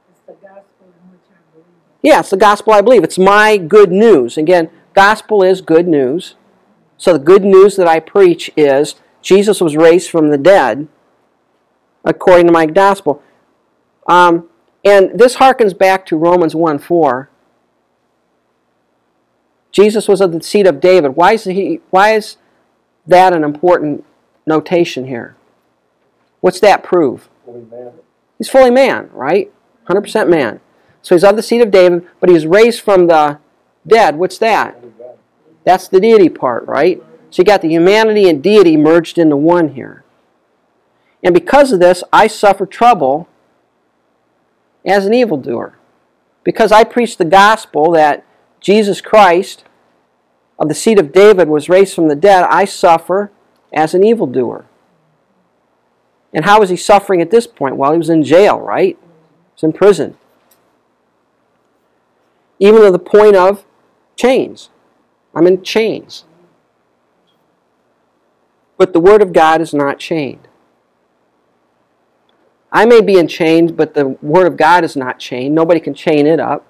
It's 0.08 0.20
the 0.26 0.32
gospel 0.34 0.86
in 0.86 1.10
which 1.10 1.26
I 1.30 1.42
believe. 1.52 1.66
Yeah, 2.04 2.20
it's 2.20 2.28
the 2.28 2.36
gospel 2.36 2.74
I 2.74 2.82
believe. 2.82 3.02
It's 3.02 3.16
my 3.16 3.56
good 3.56 3.90
news. 3.90 4.36
Again, 4.36 4.68
gospel 4.92 5.42
is 5.42 5.62
good 5.62 5.88
news. 5.88 6.34
So 6.98 7.14
the 7.14 7.18
good 7.18 7.42
news 7.42 7.76
that 7.76 7.88
I 7.88 7.98
preach 7.98 8.50
is 8.58 8.96
Jesus 9.22 9.58
was 9.58 9.74
raised 9.74 10.10
from 10.10 10.28
the 10.28 10.36
dead 10.36 10.86
according 12.04 12.46
to 12.46 12.52
my 12.52 12.66
gospel. 12.66 13.22
Um, 14.06 14.50
and 14.84 15.18
this 15.18 15.36
harkens 15.36 15.76
back 15.76 16.04
to 16.06 16.18
Romans 16.18 16.54
1 16.54 16.78
4. 16.78 17.30
Jesus 19.72 20.06
was 20.06 20.20
of 20.20 20.32
the 20.32 20.42
seed 20.42 20.66
of 20.66 20.80
David. 20.80 21.16
Why 21.16 21.32
is, 21.32 21.44
he, 21.44 21.80
why 21.88 22.12
is 22.12 22.36
that 23.06 23.32
an 23.32 23.42
important 23.42 24.04
notation 24.46 25.06
here? 25.06 25.36
What's 26.42 26.60
that 26.60 26.82
prove? 26.82 27.30
Man. 27.46 27.92
He's 28.36 28.50
fully 28.50 28.70
man, 28.70 29.08
right? 29.14 29.50
100% 29.88 30.28
man. 30.28 30.60
So 31.04 31.14
he's 31.14 31.22
of 31.22 31.36
the 31.36 31.42
seed 31.42 31.60
of 31.60 31.70
David, 31.70 32.08
but 32.18 32.30
he's 32.30 32.46
raised 32.46 32.80
from 32.80 33.08
the 33.08 33.38
dead. 33.86 34.16
What's 34.16 34.38
that? 34.38 34.82
That's 35.62 35.86
the 35.86 36.00
deity 36.00 36.30
part, 36.30 36.66
right? 36.66 37.02
So 37.28 37.42
you 37.42 37.44
got 37.44 37.60
the 37.60 37.68
humanity 37.68 38.26
and 38.26 38.42
deity 38.42 38.78
merged 38.78 39.18
into 39.18 39.36
one 39.36 39.74
here. 39.74 40.02
And 41.22 41.34
because 41.34 41.72
of 41.72 41.80
this, 41.80 42.02
I 42.10 42.26
suffer 42.26 42.64
trouble 42.64 43.28
as 44.86 45.04
an 45.04 45.12
evildoer. 45.12 45.76
Because 46.42 46.72
I 46.72 46.84
preach 46.84 47.18
the 47.18 47.26
gospel 47.26 47.90
that 47.92 48.24
Jesus 48.60 49.02
Christ 49.02 49.64
of 50.58 50.68
the 50.68 50.74
seed 50.74 50.98
of 50.98 51.12
David 51.12 51.48
was 51.48 51.68
raised 51.68 51.94
from 51.94 52.08
the 52.08 52.16
dead, 52.16 52.44
I 52.48 52.64
suffer 52.64 53.30
as 53.74 53.92
an 53.92 54.04
evildoer. 54.04 54.64
And 56.32 56.46
how 56.46 56.60
was 56.60 56.70
he 56.70 56.76
suffering 56.76 57.20
at 57.20 57.30
this 57.30 57.46
point? 57.46 57.76
Well, 57.76 57.92
he 57.92 57.98
was 57.98 58.08
in 58.08 58.22
jail, 58.22 58.58
right? 58.58 58.96
He 58.96 59.52
was 59.54 59.62
in 59.64 59.72
prison. 59.74 60.16
Even 62.58 62.82
to 62.82 62.90
the 62.90 62.98
point 62.98 63.36
of 63.36 63.64
chains. 64.16 64.70
I'm 65.34 65.46
in 65.46 65.62
chains. 65.62 66.24
But 68.76 68.92
the 68.92 69.00
Word 69.00 69.22
of 69.22 69.32
God 69.32 69.60
is 69.60 69.74
not 69.74 69.98
chained. 69.98 70.48
I 72.72 72.84
may 72.84 73.00
be 73.00 73.18
in 73.18 73.28
chains, 73.28 73.70
but 73.70 73.94
the 73.94 74.18
Word 74.20 74.46
of 74.46 74.56
God 74.56 74.84
is 74.84 74.96
not 74.96 75.18
chained. 75.18 75.54
Nobody 75.54 75.80
can 75.80 75.94
chain 75.94 76.26
it 76.26 76.40
up. 76.40 76.66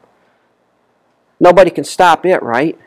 Nobody 1.41 1.70
can 1.70 1.85
stop 1.85 2.24
it, 2.24 2.43
right? 2.43 2.78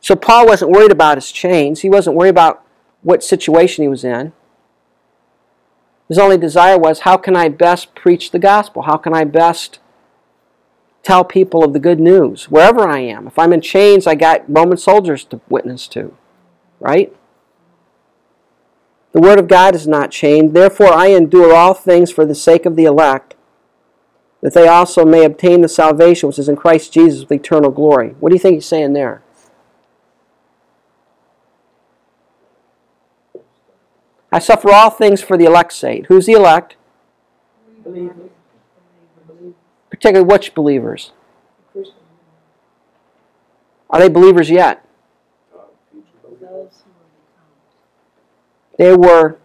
So 0.00 0.14
Paul 0.14 0.46
wasn't 0.46 0.70
worried 0.70 0.92
about 0.92 1.16
his 1.16 1.32
chains. 1.32 1.80
He 1.80 1.88
wasn't 1.88 2.16
worried 2.16 2.30
about 2.30 2.62
what 3.02 3.22
situation 3.22 3.82
he 3.82 3.88
was 3.88 4.04
in. 4.04 4.32
His 6.08 6.18
only 6.18 6.36
desire 6.36 6.78
was 6.78 7.00
how 7.00 7.16
can 7.16 7.34
I 7.36 7.48
best 7.48 7.94
preach 7.94 8.30
the 8.30 8.38
gospel? 8.38 8.82
How 8.82 8.98
can 8.98 9.14
I 9.14 9.24
best 9.24 9.78
tell 11.04 11.22
people 11.22 11.62
of 11.62 11.72
the 11.72 11.78
good 11.78 12.00
news 12.00 12.50
wherever 12.50 12.88
I 12.88 12.98
am? 13.00 13.26
If 13.28 13.38
I'm 13.38 13.52
in 13.52 13.60
chains, 13.60 14.06
I 14.06 14.16
got 14.16 14.44
Roman 14.48 14.78
soldiers 14.78 15.24
to 15.26 15.40
witness 15.48 15.86
to, 15.88 16.16
right? 16.80 17.14
The 19.12 19.20
word 19.20 19.38
of 19.38 19.46
God 19.46 19.76
is 19.76 19.86
not 19.86 20.10
chained. 20.10 20.54
Therefore, 20.54 20.92
I 20.92 21.08
endure 21.08 21.54
all 21.54 21.74
things 21.74 22.10
for 22.10 22.26
the 22.26 22.34
sake 22.34 22.66
of 22.66 22.74
the 22.74 22.84
elect, 22.84 23.36
that 24.40 24.54
they 24.54 24.66
also 24.66 25.04
may 25.04 25.24
obtain 25.24 25.60
the 25.60 25.68
salvation 25.68 26.26
which 26.26 26.38
is 26.38 26.48
in 26.48 26.56
Christ 26.56 26.92
Jesus 26.92 27.20
with 27.20 27.30
eternal 27.32 27.70
glory. 27.70 28.16
What 28.18 28.30
do 28.30 28.34
you 28.34 28.40
think 28.40 28.54
he's 28.54 28.66
saying 28.66 28.94
there? 28.94 29.22
I 34.32 34.40
suffer 34.40 34.72
all 34.72 34.90
things 34.90 35.22
for 35.22 35.36
the 35.36 35.44
elect's 35.44 35.76
sake. 35.76 36.06
Who's 36.06 36.26
the 36.26 36.32
elect? 36.32 36.74
Believe. 37.84 38.12
Particularly 40.04 40.30
which 40.30 40.54
believers? 40.54 41.12
Are 43.88 43.98
they 43.98 44.10
believers 44.10 44.50
yet? 44.50 44.84
They 48.76 48.94
were 48.94 49.38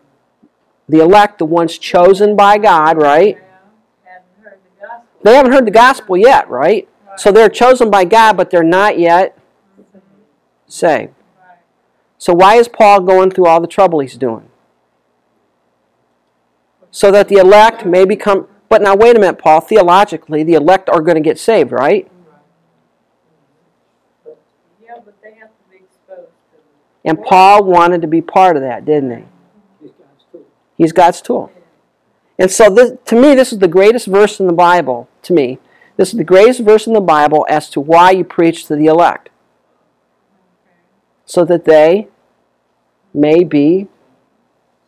the 0.89 0.99
elect, 0.99 1.37
the 1.37 1.45
ones 1.45 1.77
chosen 1.77 2.35
by 2.35 2.57
God, 2.57 3.01
right? 3.01 3.37
They 5.23 5.33
haven't 5.33 5.53
heard 5.53 5.65
the 5.65 5.71
gospel 5.71 6.17
yet, 6.17 6.49
right? 6.49 6.89
So 7.15 7.31
they're 7.31 7.47
chosen 7.47 7.89
by 7.89 8.03
God, 8.03 8.35
but 8.35 8.49
they're 8.49 8.61
not 8.61 8.99
yet 8.99 9.37
saved. 10.67 11.13
So 12.17 12.33
why 12.33 12.55
is 12.55 12.67
Paul 12.67 12.99
going 12.99 13.31
through 13.31 13.45
all 13.45 13.61
the 13.61 13.67
trouble 13.67 14.01
he's 14.01 14.17
doing? 14.17 14.49
So 16.91 17.11
that 17.11 17.29
the 17.29 17.37
elect 17.37 17.85
may 17.85 18.03
become. 18.03 18.49
But 18.69 18.83
now, 18.83 18.95
wait 18.95 19.15
a 19.15 19.19
minute, 19.19 19.39
Paul. 19.39 19.61
Theologically, 19.61 20.43
the 20.43 20.53
elect 20.53 20.89
are 20.89 21.01
going 21.01 21.15
to 21.15 21.21
get 21.21 21.39
saved, 21.39 21.71
right? 21.71 22.09
Yeah, 24.81 24.93
but 25.03 25.19
they 25.23 25.33
have 25.33 25.49
to 25.49 25.71
be 25.71 25.77
exposed 25.77 26.29
to. 26.51 26.57
And 27.03 27.21
Paul 27.23 27.63
wanted 27.63 28.01
to 28.03 28.07
be 28.07 28.21
part 28.21 28.55
of 28.55 28.61
that, 28.61 28.85
didn't 28.85 29.11
he? 29.11 29.23
He's 29.81 29.91
God's 29.91 30.23
tool. 30.31 30.45
He's 30.77 30.91
God's 30.91 31.21
tool. 31.21 31.51
And 32.37 32.51
so, 32.51 32.69
this, 32.69 32.91
to 33.05 33.15
me, 33.19 33.33
this 33.33 33.51
is 33.51 33.57
the 33.59 33.67
greatest 33.67 34.05
verse 34.05 34.39
in 34.39 34.45
the 34.45 34.53
Bible. 34.53 35.09
To 35.23 35.33
me, 35.33 35.57
this 35.97 36.09
is 36.09 36.17
the 36.17 36.23
greatest 36.23 36.61
verse 36.61 36.85
in 36.85 36.93
the 36.93 37.01
Bible 37.01 37.45
as 37.49 37.69
to 37.71 37.81
why 37.81 38.11
you 38.11 38.23
preach 38.23 38.65
to 38.67 38.75
the 38.75 38.85
elect, 38.85 39.29
so 41.25 41.43
that 41.43 41.65
they 41.65 42.07
may 43.13 43.43
be 43.43 43.87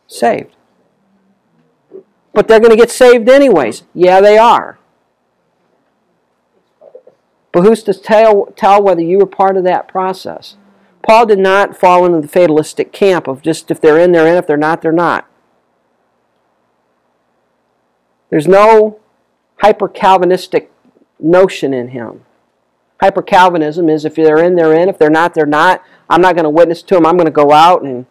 saved. 0.06 0.54
But 2.32 2.48
they're 2.48 2.60
going 2.60 2.70
to 2.70 2.76
get 2.76 2.90
saved 2.90 3.28
anyways. 3.28 3.82
Yeah, 3.94 4.20
they 4.20 4.38
are. 4.38 4.78
But 7.52 7.64
who's 7.64 7.82
to 7.82 7.94
tell, 7.94 8.46
tell 8.56 8.82
whether 8.82 9.02
you 9.02 9.18
were 9.18 9.26
part 9.26 9.56
of 9.56 9.64
that 9.64 9.86
process? 9.86 10.56
Paul 11.06 11.26
did 11.26 11.38
not 11.38 11.76
fall 11.76 12.06
into 12.06 12.20
the 12.20 12.28
fatalistic 12.28 12.92
camp 12.92 13.26
of 13.26 13.42
just 13.42 13.70
if 13.70 13.80
they're 13.80 13.98
in, 13.98 14.12
they're 14.12 14.26
in, 14.26 14.38
if 14.38 14.46
they're 14.46 14.56
not, 14.56 14.80
they're 14.80 14.92
not. 14.92 15.28
There's 18.30 18.48
no 18.48 18.98
hyper 19.58 19.88
Calvinistic 19.88 20.72
notion 21.20 21.74
in 21.74 21.88
him. 21.88 22.24
Hyper 23.00 23.20
Calvinism 23.20 23.90
is 23.90 24.04
if 24.04 24.14
they're 24.14 24.42
in, 24.42 24.54
they're 24.54 24.72
in, 24.72 24.88
if 24.88 24.96
they're 24.96 25.10
not, 25.10 25.34
they're 25.34 25.44
not. 25.44 25.82
I'm 26.08 26.22
not 26.22 26.34
going 26.34 26.44
to 26.44 26.50
witness 26.50 26.82
to 26.84 26.94
them. 26.94 27.04
I'm 27.04 27.16
going 27.16 27.26
to 27.26 27.32
go 27.32 27.52
out 27.52 27.82
and, 27.82 28.06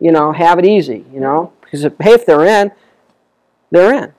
you 0.00 0.12
know, 0.12 0.32
have 0.32 0.58
it 0.58 0.66
easy, 0.66 1.04
you 1.12 1.18
know. 1.18 1.52
Because 1.60 1.82
hey, 1.82 2.12
if 2.12 2.24
they're 2.24 2.44
in, 2.44 2.70
they're 3.70 3.94
in. 3.94 4.12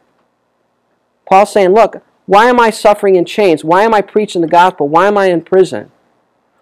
Paul's 1.27 1.51
saying, 1.51 1.73
look, 1.73 2.03
why 2.25 2.45
am 2.45 2.59
I 2.59 2.69
suffering 2.69 3.15
in 3.15 3.25
chains? 3.25 3.63
Why 3.63 3.83
am 3.83 3.93
I 3.93 4.01
preaching 4.01 4.41
the 4.41 4.47
gospel? 4.47 4.87
Why 4.87 5.07
am 5.07 5.17
I 5.17 5.25
in 5.25 5.41
prison? 5.41 5.91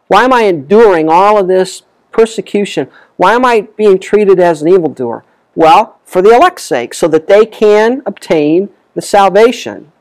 Why 0.07 0.23
am 0.23 0.33
I 0.33 0.43
enduring 0.43 1.09
all 1.09 1.37
of 1.37 1.47
this 1.47 1.83
persecution? 2.11 2.89
Why 3.17 3.33
am 3.33 3.45
I 3.45 3.61
being 3.75 3.99
treated 3.99 4.39
as 4.39 4.61
an 4.61 4.69
evildoer? 4.69 5.25
Well, 5.55 5.99
for 6.05 6.21
the 6.21 6.33
elect's 6.33 6.63
sake, 6.63 6.93
so 6.93 7.07
that 7.09 7.27
they 7.27 7.45
can 7.45 8.01
obtain 8.05 8.69
the 8.93 9.01
salvation 9.01 9.91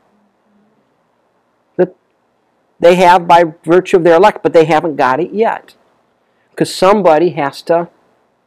that 1.75 1.95
they 2.79 2.95
have 2.95 3.27
by 3.27 3.43
virtue 3.65 3.97
of 3.97 4.03
their 4.03 4.15
elect, 4.15 4.43
but 4.43 4.53
they 4.53 4.65
haven't 4.65 4.95
got 4.95 5.19
it 5.19 5.33
yet. 5.33 5.75
Because 6.51 6.73
somebody 6.73 7.31
has 7.31 7.61
to 7.63 7.89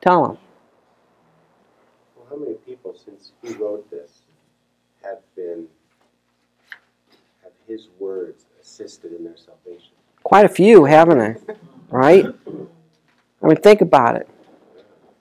tell 0.00 0.22
them. 0.22 0.38
Well, 2.16 2.26
how 2.30 2.36
many 2.36 2.54
people, 2.54 2.94
since 2.94 3.32
he 3.42 3.52
wrote 3.54 3.90
this, 3.90 4.22
have 5.02 5.18
been, 5.36 5.66
have 7.42 7.52
his 7.68 7.88
in 8.80 9.24
their 9.24 9.36
salvation? 9.36 9.92
Quite 10.22 10.44
a 10.44 10.48
few, 10.48 10.84
haven't 10.84 11.18
they? 11.18 11.54
Right? 11.90 12.26
I 13.42 13.46
mean, 13.46 13.56
think 13.56 13.80
about 13.80 14.16
it. 14.16 14.28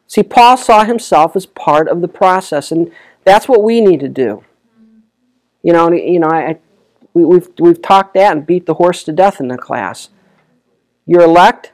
See, 0.07 0.23
Paul 0.23 0.57
saw 0.57 0.85
himself 0.85 1.35
as 1.35 1.45
part 1.45 1.87
of 1.87 2.01
the 2.01 2.07
process, 2.07 2.71
and 2.71 2.91
that's 3.23 3.47
what 3.47 3.63
we 3.63 3.81
need 3.81 3.99
to 3.99 4.09
do. 4.09 4.43
You 5.61 5.73
know, 5.73 5.91
you 5.91 6.19
know, 6.19 6.29
I, 6.29 6.57
we, 7.13 7.25
we've 7.25 7.47
we've 7.59 7.81
talked 7.81 8.13
that 8.15 8.35
and 8.35 8.45
beat 8.45 8.65
the 8.65 8.75
horse 8.75 9.03
to 9.03 9.11
death 9.11 9.39
in 9.39 9.49
the 9.49 9.57
class. 9.57 10.09
You're 11.05 11.21
elect, 11.21 11.73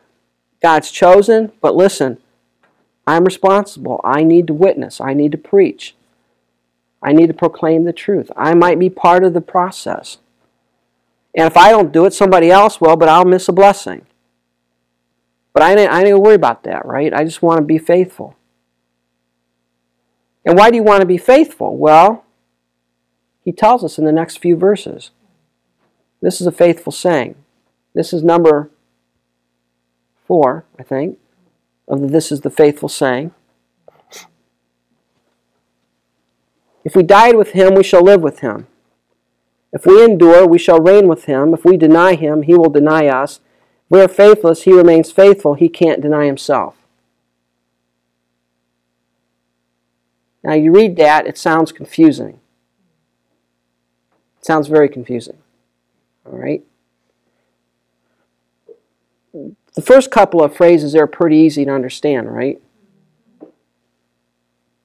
God's 0.61 0.91
chosen, 0.91 1.51
but 1.61 1.75
listen, 1.75 2.17
I'm 3.07 3.23
responsible. 3.23 4.01
I 4.03 4.23
need 4.23 4.47
to 4.47 4.53
witness. 4.53 4.99
I 4.99 5.13
need 5.13 5.31
to 5.31 5.37
preach. 5.37 5.95
I 7.01 7.13
need 7.13 7.27
to 7.27 7.33
proclaim 7.33 7.83
the 7.83 7.93
truth. 7.93 8.31
I 8.35 8.55
might 8.55 8.79
be 8.79 8.89
part 8.89 9.23
of 9.23 9.33
the 9.33 9.41
process. 9.41 10.17
And 11.35 11.47
if 11.47 11.57
I 11.57 11.71
don't 11.71 11.91
do 11.91 12.05
it, 12.05 12.13
somebody 12.13 12.49
else 12.49 12.79
will, 12.79 12.95
but 12.95 13.09
I'll 13.09 13.25
miss 13.25 13.49
a 13.49 13.53
blessing. 13.53 14.05
But 15.53 15.63
I 15.63 15.75
didn't, 15.75 15.91
I 15.91 16.03
didn't 16.03 16.21
worry 16.21 16.35
about 16.35 16.63
that, 16.63 16.85
right? 16.85 17.13
I 17.13 17.23
just 17.23 17.41
want 17.41 17.59
to 17.59 17.65
be 17.65 17.77
faithful. 17.77 18.35
And 20.45 20.57
why 20.57 20.69
do 20.69 20.77
you 20.77 20.83
want 20.83 21.01
to 21.01 21.07
be 21.07 21.17
faithful? 21.17 21.77
Well, 21.77 22.23
he 23.43 23.51
tells 23.51 23.83
us 23.83 23.97
in 23.97 24.05
the 24.05 24.11
next 24.11 24.37
few 24.37 24.55
verses. 24.55 25.11
This 26.21 26.39
is 26.39 26.47
a 26.47 26.51
faithful 26.51 26.91
saying. 26.91 27.35
This 27.93 28.11
is 28.13 28.23
number 28.23 28.69
four, 30.27 30.65
I 30.77 30.83
think, 30.83 31.19
of 31.87 32.01
the 32.01 32.07
This 32.07 32.31
is 32.31 32.41
the 32.41 32.49
Faithful 32.49 32.89
Saying. 32.89 33.31
If 36.83 36.95
we 36.95 37.03
died 37.03 37.35
with 37.35 37.51
him, 37.51 37.73
we 37.73 37.83
shall 37.83 38.03
live 38.03 38.21
with 38.21 38.39
him. 38.39 38.67
If 39.75 39.85
we 39.85 40.01
endure, 40.01 40.47
we 40.47 40.57
shall 40.57 40.79
reign 40.79 41.09
with 41.09 41.25
him. 41.25 41.53
If 41.53 41.65
we 41.65 41.75
deny 41.75 42.15
him, 42.15 42.43
he 42.43 42.55
will 42.55 42.69
deny 42.69 43.07
us. 43.07 43.41
If 43.85 43.91
we 43.91 44.01
are 44.01 44.07
faithless, 44.07 44.63
he 44.63 44.71
remains 44.71 45.11
faithful. 45.11 45.55
He 45.55 45.67
can't 45.67 46.01
deny 46.01 46.27
himself. 46.27 46.77
Now, 50.45 50.53
you 50.53 50.71
read 50.71 50.95
that, 50.95 51.27
it 51.27 51.37
sounds 51.37 51.73
confusing. 51.73 52.39
It 54.39 54.45
sounds 54.45 54.67
very 54.67 54.87
confusing. 54.87 55.39
All 56.25 56.37
right? 56.37 56.63
The 59.33 59.81
first 59.81 60.09
couple 60.09 60.41
of 60.41 60.55
phrases 60.55 60.95
are 60.95 61.05
pretty 61.05 61.35
easy 61.35 61.65
to 61.65 61.71
understand, 61.71 62.33
right? 62.33 62.61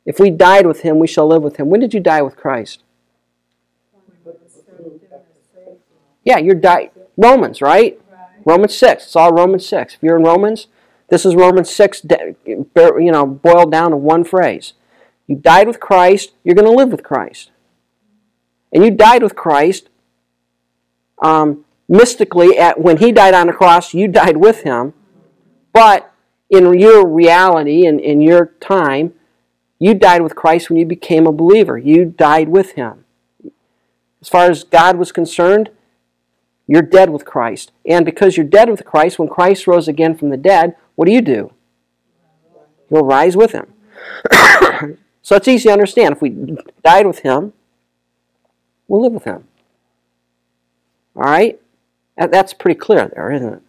If 0.04 0.18
we 0.18 0.30
died 0.30 0.66
with 0.66 0.80
him, 0.80 0.98
we 0.98 1.06
shall 1.06 1.28
live 1.28 1.44
with 1.44 1.58
him. 1.58 1.70
When 1.70 1.78
did 1.78 1.94
you 1.94 2.00
die 2.00 2.22
with 2.22 2.36
Christ? 2.36 2.82
Yeah, 6.24 6.38
you're 6.38 6.54
di- 6.54 6.90
Romans, 7.16 7.60
right? 7.60 8.00
Romans 8.44 8.76
6. 8.76 9.04
It's 9.04 9.16
all 9.16 9.32
Romans 9.32 9.66
6. 9.66 9.94
If 9.94 10.02
you're 10.02 10.16
in 10.16 10.24
Romans, 10.24 10.66
this 11.08 11.26
is 11.26 11.34
Romans 11.34 11.70
6, 11.70 12.02
you 12.46 12.66
know, 12.74 13.26
boiled 13.26 13.72
down 13.72 13.90
to 13.90 13.96
one 13.96 14.24
phrase. 14.24 14.74
You 15.26 15.36
died 15.36 15.66
with 15.66 15.80
Christ, 15.80 16.32
you're 16.44 16.54
going 16.54 16.70
to 16.70 16.76
live 16.76 16.90
with 16.90 17.02
Christ. 17.02 17.50
And 18.72 18.84
you 18.84 18.90
died 18.90 19.22
with 19.22 19.34
Christ 19.34 19.88
um, 21.20 21.64
mystically 21.88 22.56
at 22.56 22.80
when 22.80 22.98
he 22.98 23.12
died 23.12 23.34
on 23.34 23.48
the 23.48 23.52
cross, 23.52 23.92
you 23.92 24.08
died 24.08 24.36
with 24.36 24.62
him. 24.62 24.94
But 25.72 26.12
in 26.48 26.78
your 26.78 27.06
reality 27.06 27.86
and 27.86 28.00
in 28.00 28.20
your 28.20 28.54
time, 28.60 29.14
you 29.78 29.94
died 29.94 30.22
with 30.22 30.36
Christ 30.36 30.68
when 30.68 30.78
you 30.78 30.86
became 30.86 31.26
a 31.26 31.32
believer. 31.32 31.78
You 31.78 32.04
died 32.04 32.48
with 32.48 32.72
him. 32.72 33.04
As 34.20 34.28
far 34.28 34.50
as 34.50 34.64
God 34.64 34.96
was 34.96 35.12
concerned, 35.12 35.70
you're 36.70 36.82
dead 36.82 37.10
with 37.10 37.24
Christ. 37.24 37.72
And 37.84 38.04
because 38.04 38.36
you're 38.36 38.46
dead 38.46 38.70
with 38.70 38.84
Christ, 38.84 39.18
when 39.18 39.26
Christ 39.26 39.66
rose 39.66 39.88
again 39.88 40.16
from 40.16 40.28
the 40.28 40.36
dead, 40.36 40.76
what 40.94 41.06
do 41.06 41.12
you 41.12 41.20
do? 41.20 41.52
You'll 42.88 43.04
rise 43.04 43.36
with 43.36 43.50
him. 43.50 43.72
so 45.20 45.34
it's 45.34 45.48
easy 45.48 45.64
to 45.64 45.72
understand. 45.72 46.14
If 46.14 46.22
we 46.22 46.56
died 46.84 47.08
with 47.08 47.18
him, 47.18 47.54
we'll 48.86 49.02
live 49.02 49.10
with 49.10 49.24
him. 49.24 49.48
All 51.16 51.24
right? 51.24 51.60
That's 52.16 52.54
pretty 52.54 52.78
clear 52.78 53.10
there, 53.16 53.32
isn't 53.32 53.54
it? 53.54 53.62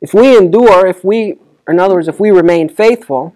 If 0.00 0.14
we 0.14 0.38
endure, 0.38 0.86
if 0.86 1.02
we, 1.02 1.38
in 1.66 1.80
other 1.80 1.94
words, 1.94 2.06
if 2.06 2.20
we 2.20 2.30
remain 2.30 2.68
faithful, 2.68 3.34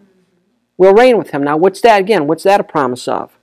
we'll 0.76 0.94
reign 0.94 1.18
with 1.18 1.30
him. 1.30 1.42
Now, 1.42 1.56
what's 1.56 1.80
that 1.80 2.00
again? 2.00 2.28
What's 2.28 2.44
that 2.44 2.60
a 2.60 2.64
promise 2.64 3.08
of? 3.08 3.36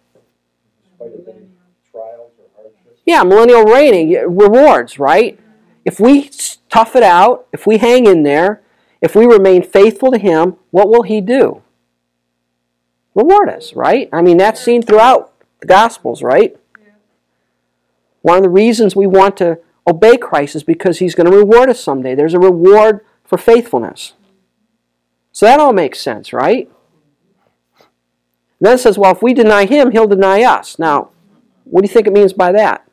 Yeah, 3.05 3.23
millennial 3.23 3.63
reigning, 3.63 4.11
rewards, 4.35 4.97
right? 4.97 5.39
If 5.83 5.99
we 5.99 6.31
tough 6.69 6.95
it 6.95 7.03
out, 7.03 7.47
if 7.53 7.67
we 7.67 7.77
hang 7.77 8.07
in 8.07 8.23
there, 8.23 8.61
if 9.01 9.15
we 9.15 9.25
remain 9.25 9.61
faithful 9.61 10.11
to 10.11 10.17
Him, 10.17 10.55
what 10.71 10.89
will 10.89 11.03
He 11.03 11.21
do? 11.21 11.61
Reward 13.13 13.49
us, 13.49 13.73
right? 13.73 14.09
I 14.11 14.21
mean, 14.21 14.37
that's 14.37 14.59
seen 14.59 14.81
throughout 14.81 15.33
the 15.59 15.67
Gospels, 15.67 16.23
right? 16.23 16.57
One 18.21 18.37
of 18.37 18.43
the 18.43 18.49
reasons 18.49 18.95
we 18.95 19.05
want 19.05 19.37
to 19.37 19.59
obey 19.87 20.17
Christ 20.17 20.55
is 20.55 20.63
because 20.63 20.97
He's 20.97 21.13
going 21.13 21.29
to 21.29 21.37
reward 21.37 21.69
us 21.69 21.79
someday. 21.79 22.15
There's 22.15 22.33
a 22.33 22.39
reward 22.39 23.01
for 23.23 23.37
faithfulness. 23.37 24.13
So 25.31 25.45
that 25.45 25.59
all 25.59 25.73
makes 25.73 25.99
sense, 25.99 26.33
right? 26.33 26.71
then 28.59 28.75
it 28.75 28.79
says, 28.79 28.97
well, 28.97 29.11
if 29.11 29.21
we 29.21 29.33
deny 29.33 29.65
Him, 29.65 29.91
He'll 29.91 30.07
deny 30.07 30.41
us. 30.41 30.79
Now, 30.79 31.11
what 31.65 31.81
do 31.81 31.87
you 31.87 31.93
think 31.93 32.07
it 32.07 32.13
means 32.13 32.33
by 32.33 32.51
that? 32.53 32.84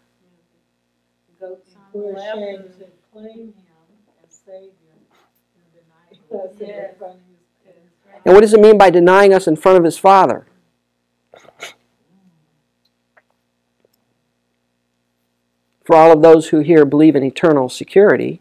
We're 1.92 2.16
ashamed 2.16 2.78
to 2.78 2.86
claim 3.12 3.26
him 3.28 3.54
as 4.24 4.40
Savior 4.46 4.70
and 5.56 5.64
deny 5.72 6.70
him. 6.70 7.16
And 8.24 8.34
what 8.34 8.40
does 8.40 8.54
it 8.54 8.60
mean 8.60 8.78
by 8.78 8.90
denying 8.90 9.34
us 9.34 9.46
in 9.46 9.56
front 9.56 9.78
of 9.78 9.84
his 9.84 9.98
Father? 9.98 10.46
For 15.84 15.96
all 15.96 16.12
of 16.12 16.22
those 16.22 16.48
who 16.48 16.60
here 16.60 16.84
believe 16.84 17.16
in 17.16 17.24
eternal 17.24 17.68
security, 17.68 18.40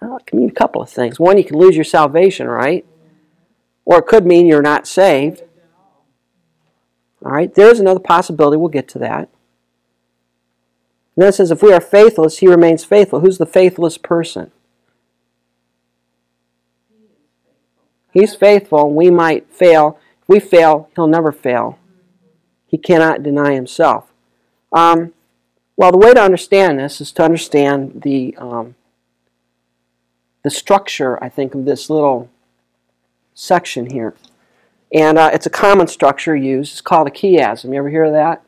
well, 0.00 0.18
it 0.18 0.26
can 0.26 0.38
mean 0.38 0.50
a 0.50 0.52
couple 0.52 0.82
of 0.82 0.90
things. 0.90 1.18
One, 1.18 1.38
you 1.38 1.44
can 1.44 1.56
lose 1.56 1.74
your 1.74 1.84
salvation, 1.84 2.46
right? 2.46 2.84
Or 3.84 3.98
it 3.98 4.06
could 4.06 4.26
mean 4.26 4.46
you're 4.46 4.62
not 4.62 4.86
saved. 4.86 5.42
All 7.24 7.32
right, 7.32 7.54
there's 7.54 7.80
another 7.80 8.00
possibility. 8.00 8.56
We'll 8.56 8.68
get 8.68 8.88
to 8.88 8.98
that. 8.98 9.28
And 11.14 11.22
then 11.22 11.28
it 11.28 11.34
says, 11.34 11.50
if 11.50 11.62
we 11.62 11.72
are 11.72 11.80
faithless, 11.80 12.38
he 12.38 12.48
remains 12.48 12.84
faithful. 12.84 13.20
Who's 13.20 13.38
the 13.38 13.46
faithless 13.46 13.98
person? 13.98 14.50
He's 18.12 18.34
faithful. 18.34 18.92
We 18.92 19.10
might 19.10 19.50
fail. 19.52 19.98
If 20.22 20.28
we 20.28 20.40
fail, 20.40 20.88
he'll 20.94 21.06
never 21.06 21.32
fail. 21.32 21.78
He 22.66 22.78
cannot 22.78 23.22
deny 23.22 23.54
himself. 23.54 24.10
Um, 24.72 25.12
well, 25.76 25.92
the 25.92 25.98
way 25.98 26.12
to 26.14 26.22
understand 26.22 26.78
this 26.78 27.00
is 27.00 27.12
to 27.12 27.24
understand 27.24 28.02
the 28.02 28.34
um, 28.38 28.74
the 30.42 30.50
structure, 30.50 31.22
I 31.22 31.28
think, 31.28 31.54
of 31.54 31.64
this 31.64 31.88
little 31.88 32.28
section 33.34 33.90
here. 33.90 34.14
And 34.92 35.18
uh, 35.18 35.30
it's 35.32 35.46
a 35.46 35.50
common 35.50 35.86
structure 35.86 36.36
used. 36.36 36.72
It's 36.72 36.80
called 36.80 37.08
a 37.08 37.10
chiasm. 37.10 37.72
You 37.72 37.78
ever 37.78 37.88
hear 37.88 38.04
of 38.04 38.12
that? 38.12 38.44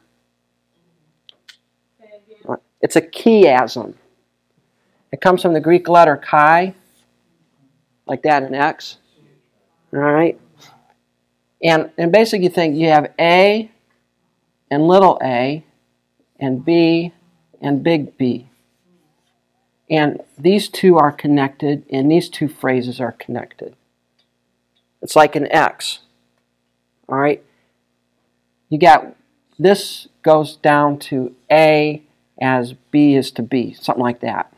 It's 2.82 2.96
a 2.96 3.00
chiasm. 3.00 3.94
It 5.10 5.22
comes 5.22 5.40
from 5.40 5.54
the 5.54 5.60
Greek 5.60 5.88
letter 5.88 6.18
chi, 6.18 6.74
like 8.06 8.22
that 8.24 8.42
in 8.42 8.54
X. 8.54 8.98
All 9.92 10.00
right? 10.00 10.38
And, 11.62 11.90
and 11.96 12.12
basically, 12.12 12.44
you 12.44 12.50
think 12.50 12.76
you 12.76 12.88
have 12.88 13.10
A 13.18 13.70
and 14.70 14.86
little 14.86 15.18
a, 15.22 15.64
and 16.38 16.62
B 16.62 17.12
and 17.62 17.82
big 17.82 18.18
B. 18.18 18.48
And 19.88 20.20
these 20.36 20.68
two 20.68 20.98
are 20.98 21.12
connected, 21.12 21.86
and 21.90 22.10
these 22.10 22.28
two 22.28 22.48
phrases 22.48 23.00
are 23.00 23.12
connected. 23.12 23.76
It's 25.00 25.16
like 25.16 25.36
an 25.36 25.50
X. 25.50 26.00
All 27.08 27.18
right? 27.18 27.42
You 28.68 28.78
got 28.78 29.14
this 29.58 30.08
goes 30.22 30.56
down 30.56 30.98
to 30.98 31.34
A 31.50 32.02
as 32.40 32.74
B 32.90 33.14
is 33.14 33.30
to 33.32 33.42
B, 33.42 33.72
something 33.72 34.02
like 34.02 34.20
that. 34.20 34.52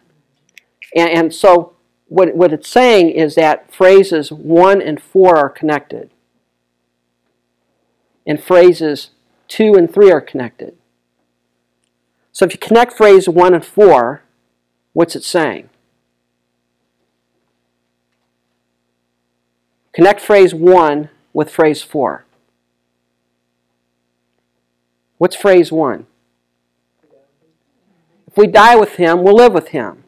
And, 0.94 1.10
and 1.10 1.34
so 1.34 1.74
what, 2.08 2.34
what 2.34 2.52
it's 2.52 2.68
saying 2.68 3.10
is 3.10 3.34
that 3.34 3.72
phrases 3.72 4.30
1 4.30 4.80
and 4.80 5.02
4 5.02 5.36
are 5.36 5.50
connected. 5.50 6.10
And 8.26 8.42
phrases 8.42 9.10
2 9.48 9.74
and 9.74 9.92
3 9.92 10.10
are 10.10 10.20
connected. 10.20 10.76
So 12.32 12.44
if 12.44 12.52
you 12.52 12.58
connect 12.58 12.92
phrase 12.92 13.28
1 13.28 13.54
and 13.54 13.64
4, 13.64 14.22
what's 14.92 15.16
it 15.16 15.24
saying? 15.24 15.68
Connect 19.92 20.20
phrase 20.20 20.54
1 20.54 21.08
with 21.32 21.50
phrase 21.50 21.82
4. 21.82 22.25
What's 25.18 25.36
phrase 25.36 25.72
1? 25.72 26.06
If 28.26 28.36
we 28.36 28.46
die 28.46 28.76
with 28.76 28.96
him, 28.96 29.22
we'll 29.22 29.36
live 29.36 29.52
with 29.52 29.68
him. 29.68 30.04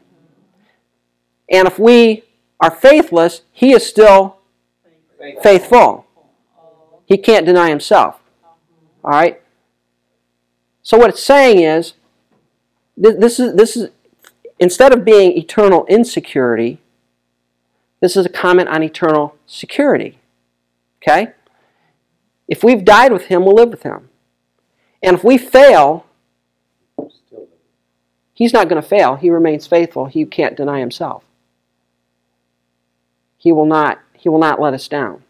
And 1.50 1.66
if 1.66 1.78
we 1.78 2.24
are 2.60 2.70
faithless, 2.70 3.42
he 3.52 3.72
is 3.72 3.86
still 3.86 4.36
faithful. 5.42 6.06
He 7.06 7.16
can't 7.16 7.46
deny 7.46 7.70
himself. 7.70 8.20
All 9.02 9.12
right? 9.12 9.40
So 10.82 10.98
what 10.98 11.10
it's 11.10 11.22
saying 11.22 11.60
is 11.60 11.94
this 12.96 13.38
is 13.38 13.54
this 13.54 13.76
is 13.76 13.90
instead 14.58 14.92
of 14.92 15.04
being 15.04 15.36
eternal 15.36 15.86
insecurity, 15.86 16.78
this 18.00 18.16
is 18.16 18.26
a 18.26 18.30
comment 18.30 18.68
on 18.68 18.82
eternal 18.82 19.36
security. 19.46 20.18
Okay? 21.02 21.32
If 22.46 22.64
we've 22.64 22.84
died 22.84 23.12
with 23.12 23.26
him, 23.26 23.44
we'll 23.44 23.54
live 23.54 23.70
with 23.70 23.82
him. 23.82 24.07
And 25.02 25.16
if 25.16 25.24
we 25.24 25.38
fail, 25.38 26.06
he's 28.34 28.52
not 28.52 28.68
going 28.68 28.80
to 28.82 28.88
fail. 28.88 29.16
He 29.16 29.30
remains 29.30 29.66
faithful. 29.66 30.06
He 30.06 30.24
can't 30.24 30.56
deny 30.56 30.80
himself. 30.80 31.24
He 33.36 33.52
will 33.52 33.66
not 33.66 34.00
he 34.14 34.28
will 34.28 34.40
not 34.40 34.60
let 34.60 34.74
us 34.74 34.88
down. 34.88 35.22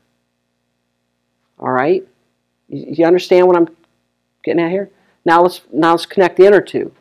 All 1.59 1.71
right? 1.71 2.07
You 2.69 3.05
understand 3.05 3.47
what 3.47 3.57
I'm 3.57 3.69
getting 4.43 4.63
at 4.63 4.71
here? 4.71 4.91
Now 5.25 5.43
let's 5.43 5.61
now 5.73 5.91
let's 5.91 6.07
connect 6.07 6.39
the 6.39 6.47
inner 6.47 6.63
two. 6.63 6.93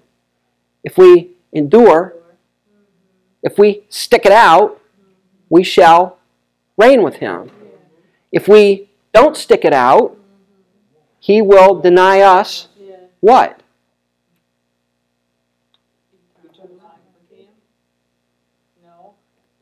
If 0.84 0.97
we 0.97 1.32
endure, 1.53 2.13
if 3.41 3.57
we 3.57 3.84
stick 3.89 4.26
it 4.26 4.32
out, 4.32 4.82
we 5.49 5.63
shall 5.63 6.18
reign 6.78 7.03
with 7.03 7.15
him. 7.15 7.49
If 8.32 8.47
we 8.47 8.89
don't 9.13 9.38
stick 9.38 9.63
it 9.63 9.74
out, 9.74 10.16
he 11.20 11.41
will 11.41 11.80
deny 11.80 12.22
us 12.22 12.68
what? 13.20 13.61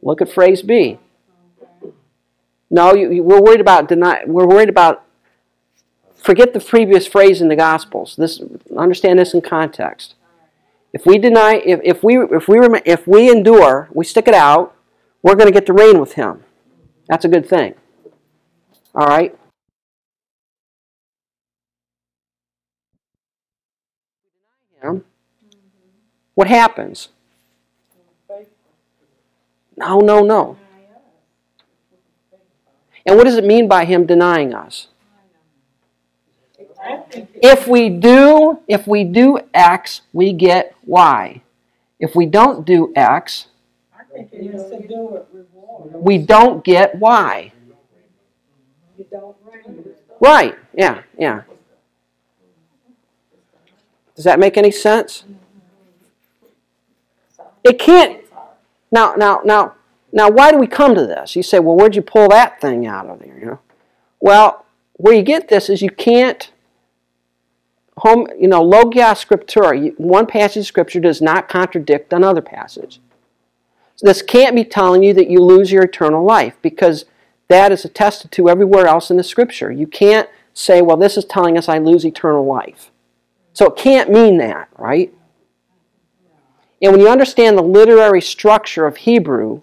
Look 0.02 0.22
at 0.22 0.32
phrase 0.32 0.62
B. 0.62 1.00
No, 2.70 2.94
you, 2.94 3.12
you, 3.12 3.24
we're 3.24 3.42
worried 3.42 3.62
about 3.62 3.88
deny. 3.88 4.24
We're 4.26 4.46
worried 4.46 4.70
about 4.70 5.04
forget 6.16 6.54
the 6.54 6.60
previous 6.60 7.08
phrase 7.08 7.42
in 7.42 7.48
the 7.48 7.56
Gospels. 7.56 8.16
This 8.16 8.42
understand 8.78 9.18
this 9.18 9.34
in 9.34 9.42
context. 9.42 10.16
If 10.94 11.06
we 11.06 11.18
deny, 11.18 11.56
if, 11.66 11.80
if 11.84 12.04
we 12.04 12.18
if 12.18 12.48
we 12.48 12.60
if 12.86 13.08
we 13.08 13.32
endure, 13.32 13.90
we 13.94 14.06
stick 14.06 14.28
it 14.28 14.34
out, 14.34 14.76
we're 15.24 15.36
going 15.36 15.48
to 15.48 15.54
get 15.54 15.66
to 15.68 15.74
reign 15.74 16.00
with 16.00 16.14
Him. 16.14 16.44
That's 17.08 17.26
a 17.26 17.28
good 17.28 17.48
thing. 17.48 17.76
All 18.94 19.08
right. 19.08 19.36
What 26.36 26.48
happens? 26.48 27.10
No, 29.78 30.00
no, 30.00 30.24
no. 30.24 30.58
And 33.06 33.18
what 33.18 33.26
does 33.26 33.38
it 33.38 33.46
mean 33.46 33.68
by 33.68 33.86
him 33.86 34.06
denying 34.06 34.54
us? 34.54 34.88
If 37.42 37.68
we 37.68 37.90
do, 37.90 38.60
if 38.68 38.88
we 38.88 39.04
do 39.04 39.40
X, 39.54 40.02
we 40.14 40.34
get 40.34 40.76
Y. 40.86 41.42
If 42.00 42.16
we 42.16 42.26
don't 42.26 42.66
do 42.66 42.92
X, 42.96 43.48
we 45.94 46.18
don't 46.18 46.64
get 46.64 46.96
Y. 47.00 47.52
Right, 50.20 50.56
yeah, 50.74 51.02
yeah. 51.18 51.42
Does 54.16 54.26
that 54.26 54.40
make 54.40 54.58
any 54.58 54.72
sense? 54.72 55.24
It 57.64 57.80
can't. 57.80 58.22
Now, 58.92 59.16
now, 59.16 59.42
now, 59.44 59.76
now, 60.14 60.30
why 60.30 60.52
do 60.52 60.58
we 60.58 60.68
come 60.68 60.96
to 60.96 61.06
this? 61.06 61.36
You 61.36 61.44
say, 61.44 61.60
well, 61.60 61.76
where'd 61.76 61.96
you 61.96 62.02
pull 62.02 62.30
that 62.30 62.62
thing 62.62 62.88
out 62.88 63.08
of 63.08 63.20
there? 63.20 63.38
You 63.38 63.46
know, 63.46 63.60
well, 64.20 64.66
where 64.94 65.14
you 65.14 65.24
get 65.24 65.50
this 65.50 65.70
is 65.70 65.82
you 65.82 65.90
can't 65.90 66.52
home, 67.98 68.28
you 68.40 68.48
know, 68.48 68.62
logia 68.62 69.14
scriptura. 69.14 69.98
One 69.98 70.26
passage 70.26 70.62
of 70.62 70.68
scripture 70.68 71.00
does 71.00 71.22
not 71.22 71.50
contradict 71.50 72.14
another 72.14 72.42
passage. 72.42 73.00
So 73.98 74.08
this 74.08 74.22
can't 74.22 74.56
be 74.56 74.64
telling 74.64 75.04
you 75.04 75.14
that 75.14 75.30
you 75.30 75.40
lose 75.40 75.72
your 75.72 75.84
eternal 75.84 76.24
life 76.24 76.56
because 76.62 77.06
that 77.48 77.72
is 77.72 77.86
attested 77.86 78.32
to 78.34 78.50
everywhere 78.50 78.88
else 78.88 79.10
in 79.10 79.18
the 79.18 79.24
scripture. 79.24 79.72
You 79.72 79.88
can't 79.88 80.30
say, 80.54 80.82
well, 80.82 80.98
this 80.98 81.18
is 81.18 81.26
telling 81.26 81.58
us 81.58 81.70
I 81.70 81.78
lose 81.78 82.06
eternal 82.06 82.46
life. 82.46 82.92
So 83.56 83.68
it 83.68 83.78
can't 83.78 84.12
mean 84.12 84.38
that, 84.40 84.68
right? 84.78 85.14
And 86.82 86.92
when 86.92 87.00
you 87.00 87.10
understand 87.10 87.58
the 87.58 87.64
literary 87.64 88.22
structure 88.22 88.86
of 88.86 88.98
Hebrew, 88.98 89.62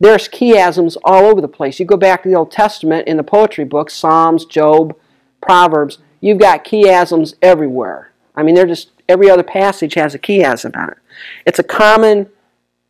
there's 0.00 0.28
chiasms 0.28 0.96
all 1.04 1.26
over 1.26 1.40
the 1.40 1.48
place. 1.48 1.78
You 1.78 1.86
go 1.86 1.96
back 1.96 2.24
to 2.24 2.28
the 2.28 2.34
Old 2.34 2.50
Testament 2.50 3.06
in 3.06 3.16
the 3.16 3.22
poetry 3.22 3.64
books, 3.64 3.94
Psalms, 3.94 4.44
Job, 4.44 4.96
Proverbs, 5.40 5.98
you've 6.20 6.40
got 6.40 6.64
chiasms 6.64 7.34
everywhere. 7.40 8.10
I 8.34 8.42
mean, 8.42 8.56
they're 8.56 8.66
just 8.66 8.90
every 9.08 9.30
other 9.30 9.44
passage 9.44 9.94
has 9.94 10.12
a 10.16 10.18
chiasm 10.18 10.76
on 10.76 10.90
it. 10.90 10.98
It's 11.46 11.60
a 11.60 11.64
common 11.64 12.28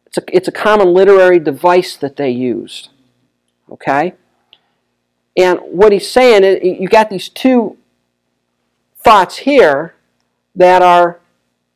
it's 0.06 0.16
a, 0.16 0.22
it's 0.32 0.48
a 0.48 0.52
common 0.52 0.94
literary 0.94 1.38
device 1.38 1.96
that 1.96 2.16
they 2.16 2.30
used. 2.30 2.88
Okay? 3.70 4.14
And 5.36 5.60
what 5.60 5.92
he's 5.92 6.10
saying 6.10 6.44
is 6.44 6.80
you 6.80 6.88
got 6.88 7.10
these 7.10 7.28
two 7.28 7.76
thoughts 9.06 9.36
here 9.36 9.94
that 10.56 10.82
are 10.82 11.20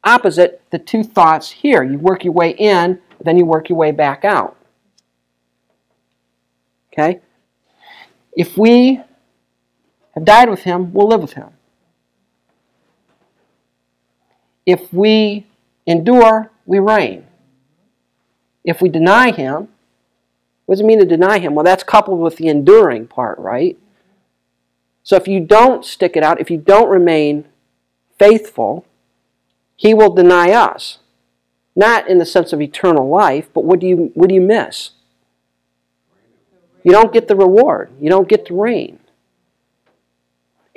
opposite 0.03 0.61
the 0.71 0.81
two 0.81 1.05
thoughts 1.05 1.49
here. 1.49 1.85
You 1.85 1.97
work 1.97 2.25
your 2.25 2.33
way 2.33 2.51
in, 2.51 3.01
then 3.21 3.39
you 3.39 3.45
work 3.45 3.69
your 3.69 3.79
way 3.79 3.93
back 3.93 4.25
out. 4.25 4.57
Okay? 6.93 7.21
If 8.37 8.59
we 8.59 9.01
have 10.17 10.25
died 10.25 10.51
with 10.51 10.65
him, 10.65 10.93
we'll 10.93 11.07
live 11.07 11.21
with 11.21 11.35
him. 11.35 11.51
If 14.67 14.93
we 14.93 15.47
endure, 15.87 16.51
we 16.67 16.81
reign. 16.81 17.27
If 18.65 18.83
we 18.83 18.89
deny 18.89 19.31
him, 19.31 19.69
what 20.67 20.75
does 20.75 20.81
it 20.81 20.87
mean 20.87 20.99
to 20.99 21.07
deny 21.07 21.39
him? 21.39 21.55
Well, 21.55 21.65
that's 21.65 21.85
coupled 21.85 22.19
with 22.19 22.39
the 22.39 22.49
enduring 22.49 23.07
part, 23.07 23.39
right? 23.39 23.79
So 25.11 25.17
if 25.17 25.27
you 25.27 25.41
don't 25.41 25.85
stick 25.85 26.17
it 26.17 26.23
out, 26.23 26.41
if 26.41 26.53
you 26.53 26.57
don't 26.57 26.89
remain 26.89 27.47
faithful, 28.17 28.87
he 29.75 29.93
will 29.93 30.15
deny 30.15 30.53
us. 30.53 30.99
Not 31.75 32.09
in 32.09 32.19
the 32.19 32.25
sense 32.25 32.53
of 32.53 32.63
eternal 32.63 33.09
life, 33.09 33.49
but 33.53 33.65
what 33.65 33.81
do 33.81 33.89
you 33.89 34.13
what 34.15 34.29
do 34.29 34.37
you 34.37 34.41
miss? 34.41 34.91
You 36.85 36.93
don't 36.93 37.13
get 37.13 37.27
the 37.27 37.35
reward. 37.35 37.91
You 38.01 38.09
don't 38.09 38.29
get 38.29 38.47
the 38.47 38.55
reign. 38.55 39.01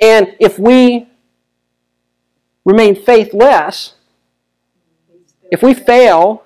And 0.00 0.34
if 0.40 0.58
we 0.58 1.08
remain 2.64 2.96
faithless, 2.96 3.94
if 5.52 5.62
we 5.62 5.74
fail, 5.74 6.42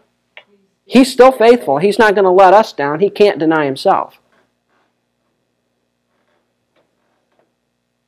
He's 0.85 1.11
still 1.11 1.33
faithful. 1.33 1.79
He's 1.79 1.99
not 1.99 2.15
going 2.15 2.27
to 2.27 2.31
let 2.31 2.53
us 2.53 2.75
down. 2.75 3.01
He 3.01 3.09
can't 3.09 3.39
deny 3.39 3.65
Himself. 3.65 4.21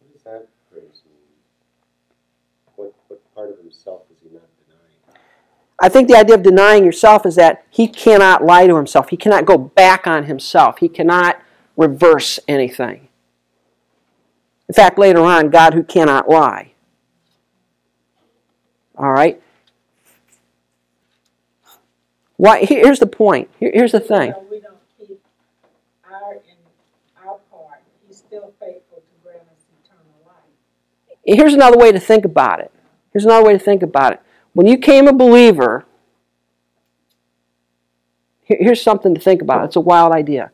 What 0.01 0.13
does 0.15 0.23
that 0.25 0.49
phrase 0.71 1.03
mean? 1.05 1.37
What, 2.77 2.95
what 3.09 3.35
part 3.35 3.51
of 3.51 3.59
Himself 3.59 4.03
is 4.11 4.19
He 4.23 4.31
not 4.33 4.49
denying? 4.65 5.21
I 5.83 5.89
think 5.89 6.09
the 6.09 6.17
idea 6.17 6.35
of 6.35 6.43
denying 6.43 6.85
yourself 6.85 7.25
is 7.25 7.37
that 7.37 7.65
he 7.71 7.89
cannot 7.89 8.45
lie 8.45 8.67
to 8.67 8.77
himself. 8.77 9.09
He 9.09 9.17
cannot 9.17 9.47
go 9.47 9.57
back 9.57 10.07
on 10.07 10.25
himself. 10.25 10.79
He 10.79 10.89
cannot 10.89 11.41
reverse 11.75 12.39
anything. 12.47 13.09
In 14.69 14.75
fact, 14.75 14.99
later 14.99 15.21
on, 15.21 15.49
God 15.49 15.73
who 15.73 15.83
cannot 15.83 16.29
lie. 16.29 16.73
All 18.97 19.11
right? 19.11 19.43
Why, 22.37 22.65
here's 22.65 22.99
the 22.99 23.07
point. 23.07 23.49
Here- 23.59 23.73
here's 23.73 23.93
the 23.93 24.01
thing. 24.01 24.33
So 24.33 24.45
we 24.51 24.61
don't 24.61 24.77
keep 24.99 25.21
our, 26.05 26.37
our 27.25 27.39
part, 27.51 27.81
he's 28.07 28.19
still 28.19 28.53
faithful 28.61 28.99
to 28.99 29.23
grant 29.25 29.43
us 29.43 29.65
eternal 29.83 30.05
life. 30.27 30.45
Here's 31.25 31.55
another 31.55 31.79
way 31.79 31.91
to 31.91 32.01
think 32.01 32.27
about 32.27 32.61
it. 32.61 32.71
Here's 33.13 33.25
another 33.25 33.47
way 33.47 33.55
to 33.55 33.59
think 33.59 33.83
about 33.83 34.13
it. 34.13 34.21
When 34.53 34.67
you 34.67 34.79
came 34.79 35.07
a 35.07 35.13
believer, 35.13 35.85
here- 38.43 38.59
here's 38.61 38.83
something 38.83 39.15
to 39.15 39.21
think 39.21 39.43
about. 39.43 39.65
It's 39.67 39.77
a 39.77 39.81
wild 39.81 40.13
idea. 40.13 40.51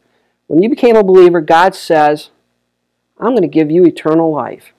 When 0.46 0.62
you 0.62 0.68
became 0.68 0.96
a 0.96 1.02
believer, 1.02 1.40
God 1.40 1.74
says, 1.74 2.30
I'm 3.18 3.30
going 3.30 3.42
to 3.42 3.48
give 3.48 3.70
you 3.70 3.84
eternal 3.84 4.30
life. 4.30 4.72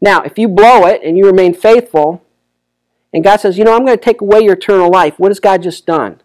Now, 0.00 0.22
if 0.22 0.38
you 0.38 0.48
blow 0.48 0.84
it 0.86 1.00
and 1.02 1.16
you 1.16 1.24
remain 1.24 1.54
faithful, 1.54 2.22
and 3.12 3.24
God 3.24 3.40
says, 3.40 3.56
You 3.56 3.64
know, 3.64 3.72
I'm 3.72 3.84
going 3.84 3.96
to 3.96 4.04
take 4.04 4.20
away 4.20 4.40
your 4.40 4.52
eternal 4.52 4.90
life, 4.90 5.18
what 5.18 5.30
has 5.30 5.40
God 5.40 5.62
just 5.62 5.86
done? 5.86 6.20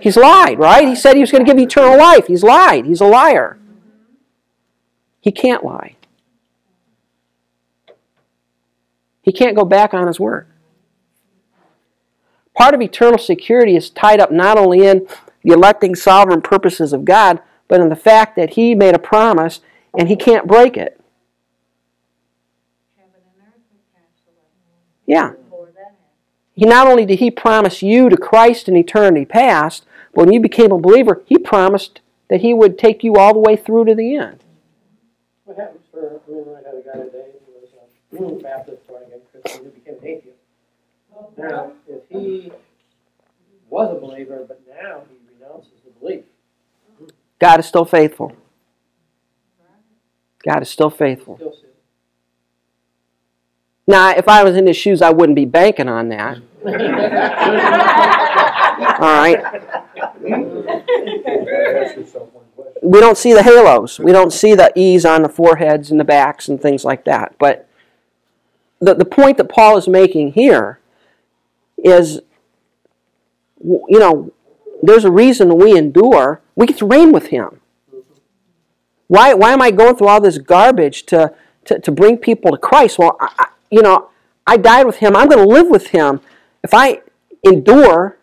He's 0.00 0.16
lied, 0.16 0.58
right? 0.58 0.86
He 0.86 0.94
said 0.94 1.14
he 1.14 1.20
was 1.20 1.30
going 1.30 1.44
to 1.44 1.50
give 1.50 1.58
eternal 1.58 1.96
life. 1.96 2.26
He's 2.26 2.42
lied. 2.42 2.86
He's 2.86 3.00
a 3.00 3.06
liar. 3.06 3.58
He 5.20 5.30
can't 5.30 5.64
lie. 5.64 5.96
He 9.22 9.32
can't 9.32 9.56
go 9.56 9.64
back 9.64 9.94
on 9.94 10.06
his 10.06 10.20
word. 10.20 10.46
Part 12.54 12.74
of 12.74 12.82
eternal 12.82 13.18
security 13.18 13.76
is 13.76 13.88
tied 13.88 14.20
up 14.20 14.30
not 14.30 14.58
only 14.58 14.86
in 14.86 15.06
the 15.42 15.52
electing 15.52 15.94
sovereign 15.94 16.42
purposes 16.42 16.92
of 16.92 17.04
God, 17.04 17.40
but 17.68 17.80
in 17.80 17.88
the 17.88 17.96
fact 17.96 18.36
that 18.36 18.54
he 18.54 18.74
made 18.74 18.94
a 18.94 18.98
promise 18.98 19.60
and 19.96 20.08
he 20.08 20.16
can't 20.16 20.46
break 20.46 20.76
it. 20.76 21.00
Yeah. 25.06 25.32
He 26.54 26.66
not 26.66 26.86
only 26.86 27.06
did 27.06 27.18
he 27.18 27.30
promise 27.30 27.82
you 27.82 28.08
to 28.08 28.16
Christ 28.16 28.68
in 28.68 28.76
eternity 28.76 29.24
past, 29.24 29.86
but 30.14 30.26
when 30.26 30.32
you 30.34 30.40
became 30.40 30.70
a 30.70 30.78
believer, 30.78 31.22
he 31.26 31.38
promised 31.38 32.00
that 32.28 32.42
he 32.42 32.52
would 32.52 32.78
take 32.78 33.02
you 33.02 33.16
all 33.16 33.32
the 33.32 33.40
way 33.40 33.56
through 33.56 33.86
to 33.86 33.94
the 33.94 34.16
end. 34.16 34.44
What 35.44 35.58
happens 35.58 35.80
for, 35.90 36.20
I 36.54 36.68
had 36.68 36.74
a 36.74 36.82
guy 36.82 37.04
today 37.04 37.26
who 38.10 38.22
was 38.22 38.38
a 38.38 38.42
Baptist, 38.42 38.86
born 38.86 39.02
again 39.04 39.20
Christian, 39.32 39.64
who 39.64 39.70
became 39.70 39.94
an 39.94 40.06
atheist. 40.06 40.38
Now, 41.42 41.72
if 41.88 42.02
he 42.08 42.52
was 43.68 43.96
a 43.96 44.00
believer, 44.00 44.44
but 44.46 44.62
now 44.68 45.02
he 45.10 45.16
renounces 45.34 45.72
the 45.84 45.90
belief, 45.98 46.22
God 47.40 47.58
is 47.58 47.66
still 47.66 47.84
faithful. 47.84 48.32
God 50.46 50.62
is 50.62 50.70
still 50.70 50.90
faithful. 50.90 51.36
still. 51.36 51.54
Now, 53.88 54.10
if 54.10 54.28
I 54.28 54.44
was 54.44 54.56
in 54.56 54.68
his 54.68 54.76
shoes, 54.76 55.02
I 55.02 55.10
wouldn't 55.10 55.34
be 55.34 55.44
banking 55.44 55.88
on 55.88 56.08
that. 56.10 56.38
All 59.00 59.18
right. 59.18 59.42
We 62.82 63.00
don't 63.00 63.18
see 63.18 63.32
the 63.32 63.42
halos. 63.42 63.98
We 63.98 64.12
don't 64.12 64.32
see 64.32 64.54
the 64.54 64.72
E's 64.76 65.04
on 65.04 65.22
the 65.22 65.28
foreheads 65.28 65.90
and 65.90 65.98
the 65.98 66.04
backs 66.04 66.46
and 66.48 66.62
things 66.62 66.84
like 66.84 67.04
that. 67.06 67.34
But 67.38 67.68
the, 68.80 68.94
the 68.94 69.04
point 69.04 69.38
that 69.38 69.48
Paul 69.48 69.76
is 69.76 69.88
making 69.88 70.34
here 70.34 70.78
is, 71.82 72.20
you 73.62 73.98
know, 73.98 74.32
there's 74.82 75.04
a 75.04 75.10
reason 75.10 75.56
we 75.56 75.76
endure. 75.76 76.40
We 76.56 76.66
get 76.66 76.78
to 76.78 76.86
reign 76.86 77.12
with 77.12 77.28
him. 77.28 77.60
Why, 79.08 79.34
why 79.34 79.52
am 79.52 79.60
I 79.62 79.70
going 79.70 79.96
through 79.96 80.08
all 80.08 80.20
this 80.20 80.38
garbage 80.38 81.04
to, 81.06 81.34
to, 81.66 81.78
to 81.78 81.92
bring 81.92 82.16
people 82.16 82.50
to 82.50 82.56
Christ? 82.56 82.98
Well, 82.98 83.16
I, 83.20 83.48
you 83.70 83.82
know, 83.82 84.08
I 84.46 84.56
died 84.56 84.86
with 84.86 84.96
him. 84.96 85.14
I'm 85.14 85.28
going 85.28 85.46
to 85.46 85.52
live 85.52 85.68
with 85.68 85.88
him. 85.88 86.20
If 86.64 86.72
I 86.72 87.02
endure, 87.44 88.18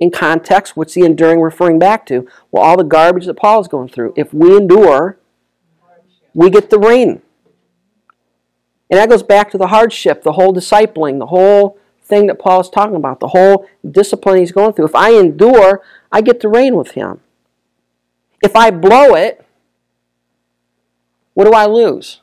in 0.00 0.10
context, 0.10 0.76
what's 0.76 0.94
the 0.94 1.02
enduring 1.02 1.40
referring 1.40 1.78
back 1.78 2.06
to? 2.06 2.26
Well, 2.50 2.62
all 2.62 2.76
the 2.76 2.84
garbage 2.84 3.26
that 3.26 3.34
Paul 3.34 3.60
is 3.60 3.68
going 3.68 3.88
through. 3.88 4.14
If 4.16 4.32
we 4.32 4.56
endure, 4.56 5.18
we 6.34 6.50
get 6.50 6.70
the 6.70 6.78
reign. 6.78 7.22
And 8.90 8.98
that 8.98 9.08
goes 9.08 9.22
back 9.22 9.50
to 9.50 9.58
the 9.58 9.66
hardship, 9.66 10.22
the 10.22 10.32
whole 10.32 10.54
discipling, 10.54 11.18
the 11.18 11.26
whole 11.26 11.78
thing 12.08 12.26
that 12.26 12.38
Paul 12.38 12.60
is 12.60 12.70
talking 12.70 12.96
about, 12.96 13.20
the 13.20 13.28
whole 13.28 13.68
discipline 13.88 14.38
he's 14.38 14.52
going 14.52 14.72
through. 14.72 14.86
If 14.86 14.94
I 14.94 15.12
endure, 15.12 15.82
I 16.10 16.20
get 16.20 16.40
to 16.40 16.48
reign 16.48 16.74
with 16.76 16.92
him. 16.92 17.20
If 18.42 18.56
I 18.56 18.70
blow 18.70 19.14
it, 19.14 19.44
what 21.34 21.44
do 21.44 21.52
I 21.52 21.66
lose? 21.66 22.20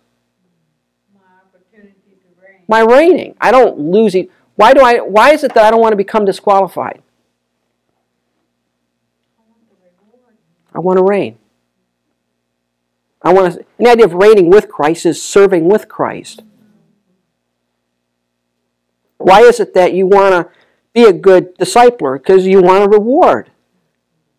My 1.14 1.22
opportunity 1.44 1.94
to 2.10 2.42
reign. 2.42 2.64
My 2.68 2.82
reigning. 2.82 3.36
I 3.40 3.52
don't 3.52 3.80
lose 3.80 4.16
it. 4.16 4.30
Why 4.56 4.74
do 4.74 4.82
I 4.82 4.98
why 5.00 5.32
is 5.34 5.44
it 5.44 5.54
that 5.54 5.66
I 5.66 5.72
don't 5.72 5.82
want 5.82 5.94
to 5.94 5.98
become 5.98 6.26
disqualified? 6.26 7.02
I 10.74 10.80
want 10.80 10.98
to 10.98 11.04
reign. 11.04 11.38
I 13.22 13.32
want 13.34 13.54
to 13.54 13.66
and 13.78 13.88
the 13.88 13.92
idea 13.92 14.06
of 14.06 14.14
reigning 14.14 14.50
with 14.50 14.70
Christ 14.70 15.06
is 15.06 15.22
serving 15.22 15.68
with 15.70 15.88
Christ. 15.88 16.44
Why 19.18 19.42
is 19.42 19.60
it 19.60 19.74
that 19.74 19.94
you 19.94 20.06
want 20.08 20.34
to 20.34 20.52
be 20.94 21.04
a 21.04 21.14
good 21.14 21.58
discipler? 21.58 22.22
Because 22.22 22.46
you 22.46 22.62
want 22.62 22.84
a 22.84 22.90
reward. 22.90 23.52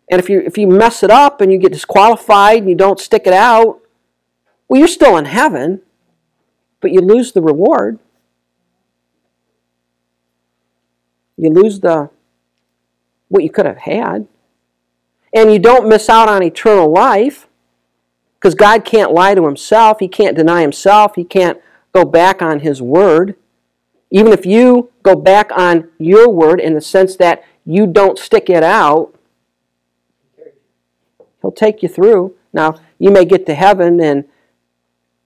And 0.09 0.19
if 0.19 0.29
you 0.29 0.39
if 0.39 0.57
you 0.57 0.67
mess 0.67 1.03
it 1.03 1.11
up 1.11 1.41
and 1.41 1.51
you 1.51 1.57
get 1.57 1.73
disqualified 1.73 2.59
and 2.59 2.69
you 2.69 2.75
don't 2.75 2.99
stick 2.99 3.27
it 3.27 3.33
out, 3.33 3.81
well, 4.67 4.79
you're 4.79 4.87
still 4.87 5.17
in 5.17 5.25
heaven, 5.25 5.81
but 6.81 6.91
you 6.91 7.01
lose 7.01 7.31
the 7.31 7.41
reward. 7.41 7.99
You 11.37 11.49
lose 11.49 11.79
the 11.81 12.09
what 13.27 13.43
you 13.43 13.49
could 13.49 13.65
have 13.65 13.79
had. 13.79 14.27
And 15.33 15.51
you 15.51 15.59
don't 15.59 15.89
miss 15.89 16.09
out 16.09 16.29
on 16.29 16.41
eternal 16.41 16.91
life 16.91 17.47
because 18.35 18.55
God 18.55 18.85
can't 18.85 19.11
lie 19.11 19.35
to 19.35 19.45
himself. 19.45 19.99
He 19.99 20.07
can't 20.07 20.37
deny 20.37 20.61
himself. 20.61 21.15
He 21.15 21.23
can't 21.23 21.59
go 21.93 22.05
back 22.05 22.41
on 22.41 22.61
his 22.61 22.81
word. 22.81 23.35
Even 24.09 24.31
if 24.31 24.45
you 24.45 24.91
go 25.03 25.15
back 25.15 25.51
on 25.55 25.89
your 25.97 26.29
word 26.29 26.59
in 26.59 26.73
the 26.73 26.81
sense 26.81 27.15
that 27.17 27.43
you 27.65 27.85
don't 27.85 28.17
stick 28.17 28.49
it 28.49 28.63
out, 28.63 29.13
he'll 31.41 31.51
take 31.51 31.83
you 31.83 31.89
through. 31.89 32.35
Now, 32.53 32.79
you 32.97 33.11
may 33.11 33.25
get 33.25 33.45
to 33.47 33.53
heaven 33.53 33.99
and 33.99 34.25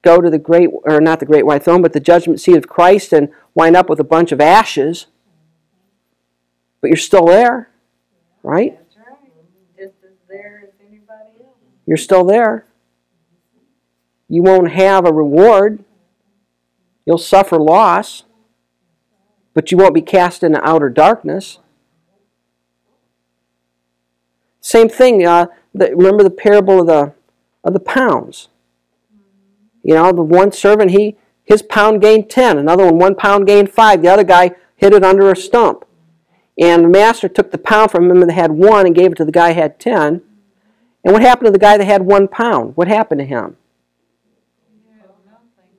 go 0.02 0.20
to 0.20 0.30
the 0.30 0.40
great, 0.40 0.70
or 0.84 1.00
not 1.00 1.20
the 1.20 1.26
great 1.26 1.46
white 1.46 1.64
throne, 1.64 1.82
but 1.82 1.94
the 1.94 2.00
judgment 2.00 2.42
seat 2.42 2.56
of 2.56 2.68
Christ 2.68 3.14
and 3.14 3.30
wind 3.54 3.76
up 3.76 3.90
with 3.90 4.00
a 4.00 4.04
bunch 4.04 4.32
of 4.32 4.42
ashes. 4.42 5.06
But 6.82 6.88
you're 6.88 6.98
still 6.98 7.26
there, 7.26 7.70
right? 8.42 8.72
Right. 8.72 8.80
Just 9.78 9.94
as 10.04 10.18
there 10.28 10.64
as 10.64 10.74
anybody 10.82 11.44
else. 11.44 11.56
You're 11.86 11.98
still 11.98 12.26
there. 12.26 12.66
You 14.28 14.42
won't 14.42 14.72
have 14.72 15.06
a 15.06 15.14
reward. 15.14 15.84
You'll 17.06 17.20
suffer 17.20 17.60
loss, 17.60 18.24
but 19.54 19.72
you 19.72 19.78
won't 19.78 19.93
be 19.93 20.02
cast 20.02 20.43
into 20.43 20.66
outer 20.68 20.89
darkness. 20.89 21.60
Same 24.62 24.89
thing. 24.89 25.26
Uh, 25.26 25.47
the, 25.74 25.95
remember 25.95 26.24
the 26.24 26.30
parable 26.30 26.82
of 26.82 26.88
the 26.88 27.14
of 27.64 27.74
the 27.74 27.80
pounds. 27.80 28.49
You 29.84 29.95
know, 29.95 30.12
the 30.12 30.22
one 30.22 30.52
servant 30.52 30.91
he 30.91 31.18
his 31.43 31.62
pound 31.62 32.02
gained 32.02 32.30
ten. 32.30 32.58
Another 32.58 32.86
one 32.86 32.99
one 32.99 33.16
pound 33.16 33.47
gained 33.47 33.72
five. 33.72 34.02
The 34.02 34.10
other 34.10 34.24
guy 34.24 34.52
hid 34.76 34.93
it 34.93 35.04
under 35.04 35.32
a 35.32 35.36
stump. 35.36 35.86
And 36.58 36.84
the 36.84 36.89
master 36.89 37.28
took 37.28 37.52
the 37.52 37.58
pound 37.58 37.91
from 37.91 38.12
him 38.12 38.20
that 38.20 38.32
had 38.32 38.52
one 38.52 38.86
and 38.86 38.95
gave 38.95 39.14
it 39.14 39.16
to 39.16 39.26
the 39.26 39.32
guy 39.32 39.54
had 39.54 39.80
ten. 39.80 40.22
And 41.04 41.14
what 41.14 41.24
happened 41.24 41.47
to 41.47 41.52
the 41.52 41.58
guy 41.58 41.78
that 41.78 41.86
had 41.86 42.04
one 42.04 42.28
pound? 42.28 42.78
What 42.78 42.88
happened 42.88 43.20
to 43.20 43.26
him? 43.26 43.58
Yeah, 44.84 44.93
nothing. 45.26 45.72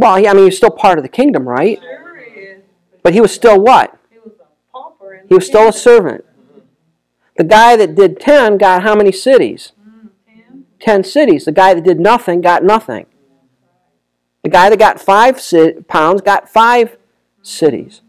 Well, 0.00 0.16
he, 0.16 0.26
I 0.26 0.32
mean, 0.32 0.46
he's 0.46 0.56
still 0.56 0.70
part 0.70 0.96
of 0.98 1.02
the 1.02 1.10
kingdom, 1.10 1.46
right? 1.46 1.78
Sure 1.78 2.16
is. 2.18 2.62
But 3.02 3.12
he 3.12 3.20
was 3.20 3.34
still 3.34 3.60
what? 3.60 3.98
He 4.10 4.18
was 4.18 4.32
a 4.40 4.72
pauper 4.72 5.24
He 5.28 5.34
was 5.34 5.44
still 5.44 5.68
a 5.68 5.72
servant. 5.74 6.24
The 7.36 7.44
guy 7.44 7.76
that 7.76 7.94
did 7.94 8.18
10 8.18 8.56
got 8.56 8.82
how 8.82 8.94
many 8.94 9.12
cities? 9.12 9.72
Ten. 10.26 10.64
10 10.80 11.04
cities. 11.04 11.44
The 11.44 11.52
guy 11.52 11.74
that 11.74 11.84
did 11.84 12.00
nothing 12.00 12.40
got 12.40 12.64
nothing. 12.64 13.04
The 14.42 14.48
guy 14.48 14.70
that 14.70 14.78
got 14.78 14.98
five 14.98 15.38
ci- 15.38 15.82
pounds 15.86 16.22
got 16.22 16.48
five 16.48 16.96
cities. 17.42 18.00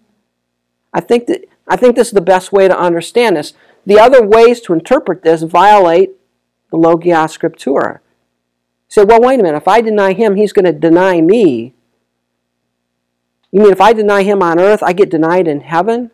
I 0.94 1.02
think 1.02 1.28
that 1.28 1.44
I 1.68 1.76
think 1.76 1.98
this 1.98 2.08
is 2.08 2.14
the 2.14 2.22
best 2.22 2.54
way 2.54 2.70
to 2.70 2.78
understand 2.78 3.36
this. 3.36 3.54
The 3.86 4.00
other 4.00 4.26
ways 4.26 4.62
to 4.62 4.74
interpret 4.74 5.24
this 5.24 5.42
violate 5.42 6.12
the 6.70 6.78
logia 6.78 7.26
scriptura. 7.28 8.00
say, 8.88 9.04
well, 9.04 9.20
wait 9.20 9.42
a 9.42 9.44
minute. 9.44 9.58
If 9.58 9.68
I 9.68 9.82
deny 9.82 10.14
him, 10.14 10.36
he's 10.36 10.54
going 10.54 10.66
to 10.66 10.72
deny 10.72 11.20
me. 11.20 11.74
You 13.52 13.62
mean 13.62 13.72
if 13.72 13.82
I 13.82 13.94
deny 13.94 14.24
him 14.24 14.42
on 14.42 14.60
earth, 14.60 14.82
I 14.82 14.94
get 14.94 15.10
denied 15.10 15.48
in 15.48 15.62
heaven? 15.62 16.12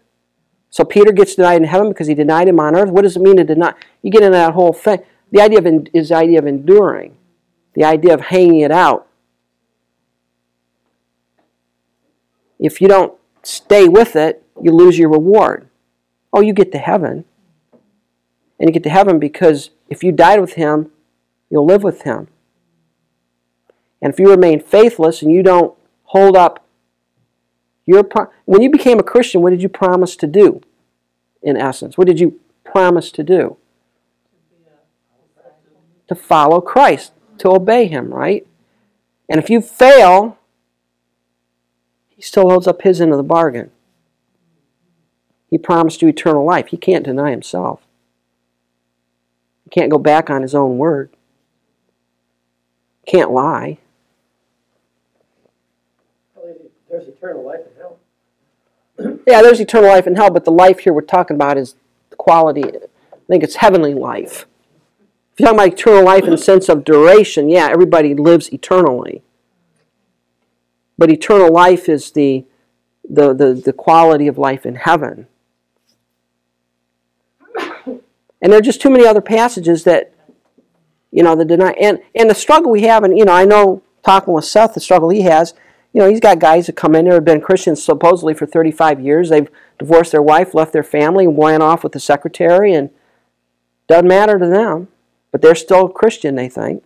So 0.70 0.84
Peter 0.84 1.12
gets 1.12 1.36
denied 1.36 1.62
in 1.62 1.68
heaven 1.68 1.90
because 1.90 2.08
he 2.08 2.14
denied 2.14 2.48
him 2.48 2.60
on 2.60 2.76
earth. 2.76 2.90
What 2.90 3.04
does 3.04 3.16
it 3.16 3.22
mean 3.22 3.38
to 3.38 3.44
deny? 3.44 3.74
You 4.02 4.12
get 4.12 4.24
into 4.24 4.38
that 4.38 4.54
whole 4.54 4.74
thing. 4.74 5.00
The 5.32 5.42
idea 5.42 5.60
of 5.60 5.88
is 5.94 6.10
the 6.10 6.16
idea 6.16 6.40
of 6.40 6.48
enduring, 6.48 7.18
the 7.74 7.84
idea 7.84 8.14
of 8.14 8.22
hanging 8.22 8.62
it 8.62 8.72
out. 8.72 9.08
If 12.60 12.82
you 12.82 12.88
don't 12.88 13.14
stay 13.44 13.88
with 13.88 14.16
it, 14.16 14.44
you 14.62 14.72
lose 14.72 14.98
your 14.98 15.10
reward. 15.10 15.70
Oh, 16.34 16.42
you 16.42 16.54
get 16.54 16.72
to 16.72 16.80
heaven. 16.80 17.26
And 18.60 18.70
you 18.70 18.74
get 18.74 18.84
to 18.84 18.90
heaven 18.90 19.20
because 19.20 19.70
if 19.90 20.04
you 20.04 20.12
died 20.12 20.42
with 20.42 20.54
him, 20.54 20.92
you'll 21.50 21.66
live 21.66 21.84
with 21.84 22.02
him. 22.02 22.28
And 24.02 24.12
if 24.12 24.20
you 24.20 24.30
remain 24.30 24.60
faithless 24.60 25.22
and 25.22 25.32
you 25.32 25.44
don't 25.44 25.78
hold 26.06 26.36
up 26.36 26.67
your 27.88 28.04
pro- 28.04 28.30
when 28.46 28.62
you 28.62 28.70
became 28.70 29.00
a 29.00 29.04
Christian, 29.04 29.42
what 29.42 29.50
did 29.50 29.64
you 29.64 29.70
promise 29.70 30.16
to 30.18 30.28
do? 30.28 30.62
In 31.42 31.56
essence, 31.58 31.98
what 31.98 32.06
did 32.06 32.20
you 32.20 32.40
promise 32.64 33.10
to 33.12 33.24
do? 33.24 33.58
To 36.10 36.16
follow 36.16 36.62
Christ, 36.62 37.14
to 37.40 37.50
obey 37.50 37.88
him, 37.88 38.14
right? 38.14 38.46
And 39.30 39.40
if 39.40 39.50
you 39.50 39.62
fail, 39.62 40.38
he 42.10 42.22
still 42.22 42.50
holds 42.50 42.68
up 42.68 42.82
his 42.82 43.00
end 43.00 43.12
of 43.12 43.18
the 43.18 43.24
bargain. 43.24 43.72
He 45.50 45.58
promised 45.58 46.02
you 46.02 46.10
eternal 46.10 46.46
life. 46.46 46.68
He 46.68 46.78
can't 46.78 47.06
deny 47.06 47.32
himself. 47.32 47.82
He 49.64 49.70
can't 49.70 49.92
go 49.92 49.98
back 49.98 50.30
on 50.30 50.42
his 50.42 50.54
own 50.54 50.78
word. 50.78 51.10
Can't 53.06 53.32
lie. 53.32 53.78
There's 56.90 57.08
eternal 57.08 57.46
life 57.46 57.60
in 57.60 57.76
hell. 57.78 57.98
Yeah, 59.00 59.42
there's 59.42 59.60
eternal 59.60 59.90
life 59.90 60.08
in 60.08 60.16
hell, 60.16 60.32
but 60.32 60.46
the 60.46 60.52
life 60.52 60.80
here 60.80 60.94
we're 60.94 61.02
talking 61.02 61.36
about 61.36 61.58
is 61.58 61.76
the 62.10 62.16
quality. 62.16 62.64
I 62.64 63.18
think 63.28 63.44
it's 63.44 63.56
heavenly 63.56 63.94
life. 63.94 64.46
If 65.34 65.42
you're 65.42 65.48
talking 65.48 65.60
about 65.60 65.80
eternal 65.80 66.04
life 66.04 66.24
in 66.24 66.32
the 66.32 66.38
sense 66.38 66.68
of 66.70 66.84
duration, 66.84 67.50
yeah, 67.50 67.70
everybody 67.70 68.16
lives 68.16 68.52
eternally. 68.52 69.22
But 70.98 71.12
eternal 71.12 71.52
life 71.52 71.88
is 71.88 72.12
the, 72.12 72.46
the, 73.08 73.34
the, 73.34 73.54
the 73.54 73.74
quality 73.74 74.28
of 74.28 74.38
life 74.38 74.66
in 74.66 74.76
heaven. 74.76 75.28
And 78.42 78.52
there 78.52 78.60
are 78.60 78.62
just 78.62 78.82
too 78.82 78.90
many 78.90 79.06
other 79.06 79.22
passages 79.22 79.84
that, 79.84 80.14
you 81.12 81.24
know, 81.24 81.36
the 81.36 81.46
deny 81.46 81.72
and, 81.72 82.00
and 82.16 82.30
the 82.30 82.36
struggle 82.36 82.72
we 82.72 82.82
have, 82.84 83.04
and 83.04 83.18
you 83.18 83.26
know, 83.26 83.34
I 83.34 83.46
know 83.46 83.82
talking 84.04 84.34
with 84.34 84.46
Seth, 84.46 84.74
the 84.74 84.80
struggle 84.80 85.10
he 85.10 85.22
has, 85.22 85.54
you 85.94 86.02
know, 86.02 86.10
he's 86.10 86.20
got 86.20 86.40
guys 86.40 86.68
that 86.68 86.76
come 86.76 86.96
in 86.96 87.06
there 87.06 87.16
have 87.16 87.26
been 87.26 87.42
Christians 87.42 87.82
supposedly 87.82 88.34
for 88.34 88.46
35 88.46 89.00
years. 89.00 89.30
They've 89.30 89.50
divorced 89.80 90.12
their 90.12 90.22
wife, 90.22 90.54
left 90.54 90.74
their 90.74 90.84
family, 90.84 91.26
and 91.26 91.38
went 91.38 91.64
off 91.64 91.84
with 91.84 91.94
the 91.94 92.00
secretary, 92.00 92.74
and 92.74 92.90
doesn't 93.88 94.08
matter 94.08 94.38
to 94.38 94.48
them. 94.48 94.90
But 95.32 95.42
they're 95.42 95.56
still 95.56 95.90
Christian, 95.90 96.36
they 96.36 96.50
think. 96.50 96.84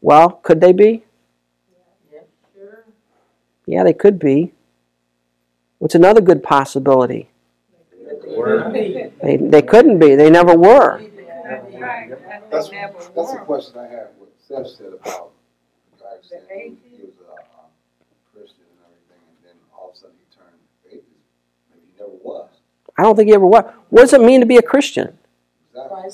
Well, 0.00 0.30
could 0.42 0.60
they 0.60 0.72
be? 0.72 1.04
Yeah, 2.12 2.20
sure. 2.54 2.84
Yeah, 3.66 3.84
they 3.84 3.92
could 3.92 4.18
be. 4.18 4.52
What's 5.78 5.94
another 5.94 6.20
good 6.20 6.42
possibility? 6.42 7.28
They, 9.22 9.36
they 9.36 9.62
couldn't 9.62 9.98
be. 9.98 10.14
They 10.14 10.30
never 10.30 10.54
were. 10.56 11.02
That's, 12.50 12.70
that's 12.70 13.32
a 13.32 13.42
question 13.44 13.78
I 13.78 13.88
have, 13.88 14.08
what 14.18 14.30
Seth 14.46 14.68
said 14.76 14.92
about 15.00 15.32
the 16.30 16.42
saying 16.48 16.78
he 16.82 17.02
was 17.02 17.14
a 17.22 17.38
um, 17.54 17.70
Christian 18.34 18.66
and 18.66 18.80
everything, 18.82 19.22
and 19.30 19.38
then 19.46 19.56
all 19.70 19.90
of 19.90 19.94
a 19.94 19.98
sudden 19.98 20.16
he 20.18 20.26
turned 20.34 20.58
atheist. 20.90 21.06
Maybe 21.70 21.85
he 21.85 21.85
never 21.98 22.12
was. 22.22 22.50
I 22.98 23.02
don't 23.02 23.16
think 23.16 23.28
he 23.28 23.34
ever 23.34 23.46
was. 23.46 23.64
What 23.90 24.02
does 24.02 24.12
it 24.12 24.20
mean 24.20 24.40
to 24.40 24.46
be 24.46 24.56
a 24.56 24.62
Christian? 24.62 25.16
Exactly. 25.70 26.10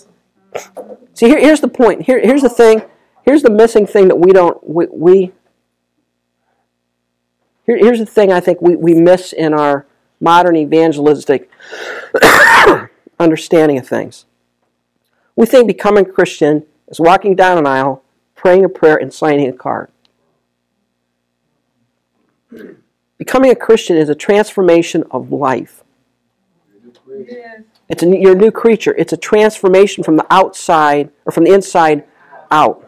See, 1.14 1.28
here, 1.28 1.40
here's 1.40 1.60
the 1.60 1.68
point. 1.68 2.02
Here, 2.02 2.20
here's 2.20 2.42
the 2.42 2.48
thing. 2.48 2.82
Here's 3.24 3.42
the 3.42 3.50
missing 3.50 3.86
thing 3.86 4.08
that 4.08 4.16
we 4.16 4.32
don't, 4.32 4.58
we, 4.68 4.86
we 4.90 5.32
here, 7.64 7.78
here's 7.78 8.00
the 8.00 8.06
thing 8.06 8.32
I 8.32 8.40
think 8.40 8.60
we, 8.60 8.74
we 8.74 8.94
miss 8.94 9.32
in 9.32 9.54
our 9.54 9.86
modern 10.20 10.56
evangelistic 10.56 11.50
understanding 13.20 13.78
of 13.78 13.86
things. 13.86 14.26
We 15.36 15.46
think 15.46 15.66
becoming 15.66 16.04
Christian 16.04 16.66
is 16.88 17.00
walking 17.00 17.36
down 17.36 17.58
an 17.58 17.66
aisle, 17.66 18.02
praying 18.34 18.64
a 18.64 18.68
prayer, 18.68 18.96
and 18.96 19.12
signing 19.12 19.48
a 19.48 19.52
card. 19.52 19.90
Becoming 23.22 23.52
a 23.52 23.54
Christian 23.54 23.96
is 23.96 24.08
a 24.08 24.16
transformation 24.16 25.04
of 25.12 25.30
life. 25.30 25.84
It's 27.88 28.02
a, 28.02 28.06
you're 28.08 28.32
a 28.32 28.34
new 28.34 28.50
creature. 28.50 28.96
It's 28.98 29.12
a 29.12 29.16
transformation 29.16 30.02
from 30.02 30.16
the 30.16 30.26
outside 30.28 31.08
or 31.24 31.30
from 31.30 31.44
the 31.44 31.54
inside 31.54 32.02
out. 32.50 32.84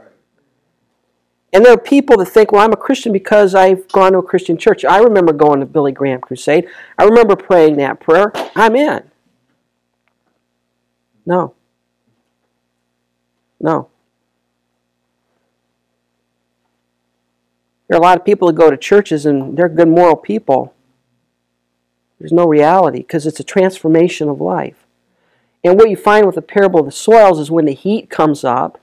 And 1.52 1.64
there 1.64 1.72
are 1.72 1.78
people 1.78 2.16
that 2.16 2.26
think, 2.26 2.50
well, 2.50 2.64
I'm 2.64 2.72
a 2.72 2.76
Christian 2.76 3.12
because 3.12 3.54
I've 3.54 3.86
gone 3.92 4.10
to 4.10 4.18
a 4.18 4.22
Christian 4.24 4.58
church. 4.58 4.84
I 4.84 4.98
remember 4.98 5.32
going 5.32 5.60
to 5.60 5.66
Billy 5.66 5.92
Graham 5.92 6.20
Crusade. 6.20 6.66
I 6.98 7.04
remember 7.04 7.36
praying 7.36 7.76
that 7.76 8.00
prayer. 8.00 8.32
I'm 8.56 8.74
in. 8.74 9.04
No. 11.24 11.54
No. 13.60 13.88
There 17.88 17.96
are 17.96 18.00
a 18.00 18.02
lot 18.02 18.18
of 18.18 18.24
people 18.24 18.48
that 18.48 18.54
go 18.54 18.70
to 18.70 18.76
churches 18.76 19.26
and 19.26 19.56
they're 19.56 19.68
good 19.68 19.88
moral 19.88 20.16
people. 20.16 20.74
There's 22.18 22.32
no 22.32 22.46
reality 22.46 22.98
because 22.98 23.26
it's 23.26 23.40
a 23.40 23.44
transformation 23.44 24.28
of 24.28 24.40
life. 24.40 24.86
And 25.62 25.76
what 25.76 25.90
you 25.90 25.96
find 25.96 26.26
with 26.26 26.34
the 26.34 26.42
parable 26.42 26.80
of 26.80 26.86
the 26.86 26.92
soils 26.92 27.38
is 27.38 27.50
when 27.50 27.64
the 27.64 27.74
heat 27.74 28.10
comes 28.10 28.44
up, 28.44 28.78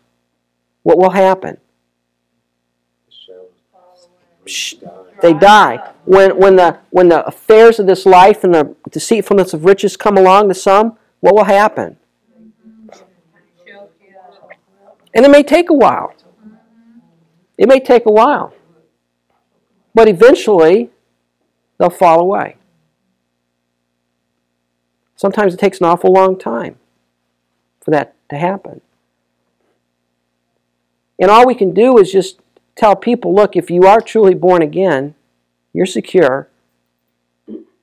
what 0.83 0.97
will 0.97 1.11
happen? 1.11 1.57
They 5.21 5.33
die. 5.33 5.91
When, 6.05 6.37
when, 6.37 6.55
the, 6.55 6.79
when 6.89 7.09
the 7.09 7.25
affairs 7.25 7.79
of 7.79 7.85
this 7.85 8.05
life 8.05 8.43
and 8.43 8.53
the 8.53 8.75
deceitfulness 8.89 9.53
of 9.53 9.65
riches 9.65 9.95
come 9.95 10.17
along 10.17 10.49
to 10.49 10.55
some, 10.55 10.97
what 11.19 11.35
will 11.35 11.43
happen? 11.43 11.97
And 15.13 15.25
it 15.25 15.29
may 15.29 15.43
take 15.43 15.69
a 15.69 15.73
while. 15.73 16.13
It 17.57 17.67
may 17.67 17.79
take 17.79 18.05
a 18.05 18.11
while. 18.11 18.53
But 19.93 20.07
eventually, 20.07 20.89
they'll 21.77 21.89
fall 21.89 22.19
away. 22.19 22.55
Sometimes 25.15 25.53
it 25.53 25.59
takes 25.59 25.79
an 25.79 25.85
awful 25.85 26.11
long 26.11 26.37
time 26.37 26.77
for 27.81 27.91
that 27.91 28.15
to 28.29 28.37
happen. 28.37 28.81
And 31.19 31.29
all 31.29 31.45
we 31.45 31.53
can 31.53 31.73
do 31.73 31.99
is 31.99 32.11
just 32.11 32.39
tell 32.75 32.95
people 32.95 33.33
look, 33.33 33.55
if 33.55 33.69
you 33.69 33.83
are 33.83 34.01
truly 34.01 34.33
born 34.33 34.61
again, 34.61 35.13
you're 35.73 35.85
secure. 35.85 36.49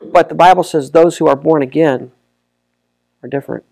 But 0.01 0.29
the 0.29 0.35
Bible 0.35 0.65
says 0.65 0.91
those 0.91 1.19
who 1.19 1.29
are 1.29 1.37
born 1.37 1.63
again 1.63 2.11
are 3.23 3.29
different. 3.29 3.65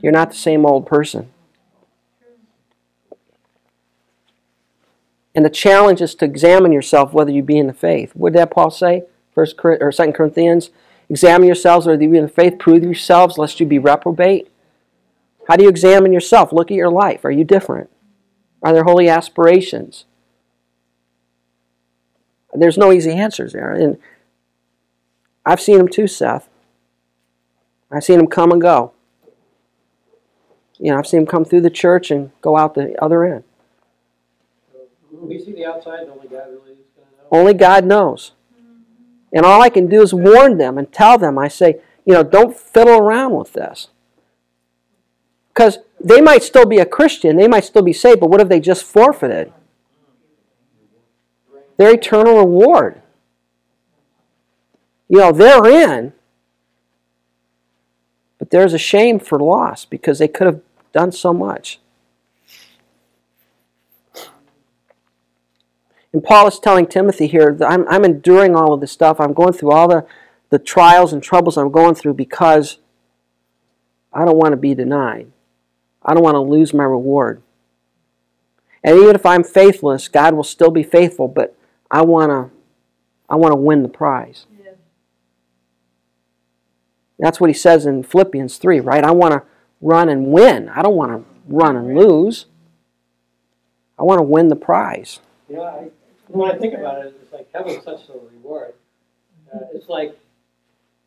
You're 0.00 0.12
not 0.12 0.30
the 0.30 0.36
same 0.36 0.64
old 0.64 0.86
person. 0.86 1.30
And 5.34 5.44
the 5.44 5.50
challenge 5.50 6.00
is 6.00 6.14
to 6.16 6.24
examine 6.24 6.72
yourself 6.72 7.12
whether 7.12 7.30
you 7.30 7.42
be 7.42 7.58
in 7.58 7.68
the 7.68 7.72
faith. 7.72 8.12
What 8.14 8.32
did 8.32 8.40
that 8.40 8.50
Paul 8.50 8.70
say? 8.70 9.04
First 9.34 9.56
or 9.62 9.92
Second 9.92 10.14
Corinthians. 10.14 10.70
Examine 11.08 11.46
yourselves 11.46 11.86
whether 11.86 12.02
you 12.02 12.10
be 12.10 12.18
in 12.18 12.24
the 12.24 12.30
faith. 12.30 12.58
Prove 12.58 12.82
yourselves 12.82 13.38
lest 13.38 13.60
you 13.60 13.66
be 13.66 13.78
reprobate. 13.78 14.50
How 15.48 15.56
do 15.56 15.64
you 15.64 15.68
examine 15.68 16.12
yourself? 16.12 16.52
Look 16.52 16.70
at 16.70 16.76
your 16.76 16.90
life. 16.90 17.24
Are 17.24 17.30
you 17.30 17.44
different? 17.44 17.90
Are 18.62 18.72
there 18.72 18.84
holy 18.84 19.08
aspirations? 19.08 20.04
There's 22.52 22.78
no 22.78 22.92
easy 22.92 23.12
answers 23.12 23.52
there. 23.52 23.72
And 23.72 23.98
I've 25.46 25.60
seen 25.60 25.78
them 25.78 25.88
too, 25.88 26.06
Seth. 26.06 26.48
I've 27.90 28.04
seen 28.04 28.18
them 28.18 28.26
come 28.26 28.52
and 28.52 28.60
go. 28.60 28.92
You 30.78 30.92
know, 30.92 30.98
I've 30.98 31.06
seen 31.06 31.20
them 31.20 31.26
come 31.26 31.44
through 31.44 31.62
the 31.62 31.70
church 31.70 32.10
and 32.10 32.30
go 32.40 32.56
out 32.56 32.74
the 32.74 33.00
other 33.02 33.24
end. 33.24 33.44
We 35.12 35.38
see 35.38 35.52
the 35.52 35.64
outside, 35.66 36.00
and 36.00 36.10
only 36.10 36.28
God 36.28 36.48
really 36.48 36.72
is 36.72 36.86
going 36.96 37.08
to 37.08 37.16
know. 37.16 37.28
Only 37.30 37.54
God 37.54 37.84
knows. 37.84 38.32
And 39.32 39.44
all 39.44 39.62
I 39.62 39.68
can 39.68 39.86
do 39.86 40.02
is 40.02 40.12
warn 40.12 40.58
them 40.58 40.78
and 40.78 40.92
tell 40.92 41.18
them, 41.18 41.38
I 41.38 41.48
say, 41.48 41.80
you 42.04 42.14
know, 42.14 42.22
don't 42.22 42.56
fiddle 42.56 42.98
around 42.98 43.34
with 43.34 43.52
this. 43.52 43.88
Because 45.48 45.78
they 46.00 46.20
might 46.20 46.42
still 46.42 46.66
be 46.66 46.78
a 46.78 46.86
Christian, 46.86 47.36
they 47.36 47.48
might 47.48 47.64
still 47.64 47.82
be 47.82 47.92
saved, 47.92 48.20
but 48.20 48.30
what 48.30 48.40
have 48.40 48.48
they 48.48 48.60
just 48.60 48.84
forfeited? 48.84 49.52
Their 51.76 51.94
eternal 51.94 52.38
reward. 52.38 53.02
You 55.08 55.18
know, 55.18 55.32
they're 55.32 55.66
in, 55.66 56.12
but 58.38 58.50
there's 58.50 58.72
a 58.72 58.78
shame 58.78 59.18
for 59.18 59.38
loss 59.38 59.84
because 59.84 60.18
they 60.18 60.28
could 60.28 60.46
have 60.46 60.60
done 60.92 61.12
so 61.12 61.32
much. 61.32 61.80
And 66.12 66.24
Paul 66.24 66.48
is 66.48 66.58
telling 66.58 66.86
Timothy 66.86 67.26
here 67.26 67.54
that 67.54 67.70
I'm, 67.70 67.86
I'm 67.88 68.04
enduring 68.04 68.56
all 68.56 68.72
of 68.72 68.80
this 68.80 68.92
stuff. 68.92 69.20
I'm 69.20 69.32
going 69.32 69.52
through 69.52 69.70
all 69.70 69.88
the, 69.88 70.06
the 70.50 70.58
trials 70.58 71.12
and 71.12 71.22
troubles 71.22 71.56
I'm 71.56 71.70
going 71.70 71.94
through 71.94 72.14
because 72.14 72.78
I 74.12 74.24
don't 74.24 74.36
want 74.36 74.52
to 74.52 74.56
be 74.56 74.74
denied. 74.74 75.30
I 76.02 76.14
don't 76.14 76.22
want 76.22 76.34
to 76.34 76.40
lose 76.40 76.74
my 76.74 76.84
reward. 76.84 77.42
And 78.82 78.98
even 78.98 79.14
if 79.14 79.26
I'm 79.26 79.44
faithless, 79.44 80.08
God 80.08 80.34
will 80.34 80.44
still 80.44 80.70
be 80.70 80.82
faithful, 80.82 81.28
but 81.28 81.54
I 81.90 82.02
want 82.02 82.30
to 82.30 82.50
I 83.28 83.36
want 83.36 83.52
to 83.52 83.56
win 83.56 83.82
the 83.84 83.88
prize. 83.88 84.46
Yeah. 84.64 84.72
That's 87.18 87.40
what 87.40 87.48
he 87.48 87.54
says 87.54 87.86
in 87.86 88.02
Philippians 88.02 88.56
3, 88.56 88.80
right? 88.80 89.04
I 89.04 89.12
want 89.12 89.32
to 89.32 89.42
run 89.80 90.08
and 90.08 90.26
win. 90.26 90.68
I 90.70 90.82
don't 90.82 90.96
want 90.96 91.12
to 91.12 91.24
run 91.46 91.76
and 91.76 91.96
lose. 91.96 92.46
I 93.96 94.02
want 94.02 94.18
to 94.18 94.24
win 94.24 94.48
the 94.48 94.56
prize. 94.56 95.20
Know, 95.48 95.62
I, 95.62 95.90
when 96.32 96.50
I 96.50 96.58
think 96.58 96.74
about 96.74 97.04
it, 97.04 97.14
it's 97.22 97.32
like 97.32 97.48
heaven's 97.52 97.84
such 97.84 98.08
a 98.08 98.18
reward. 98.34 98.74
Uh, 99.52 99.58
it's 99.74 99.88
like 99.88 100.18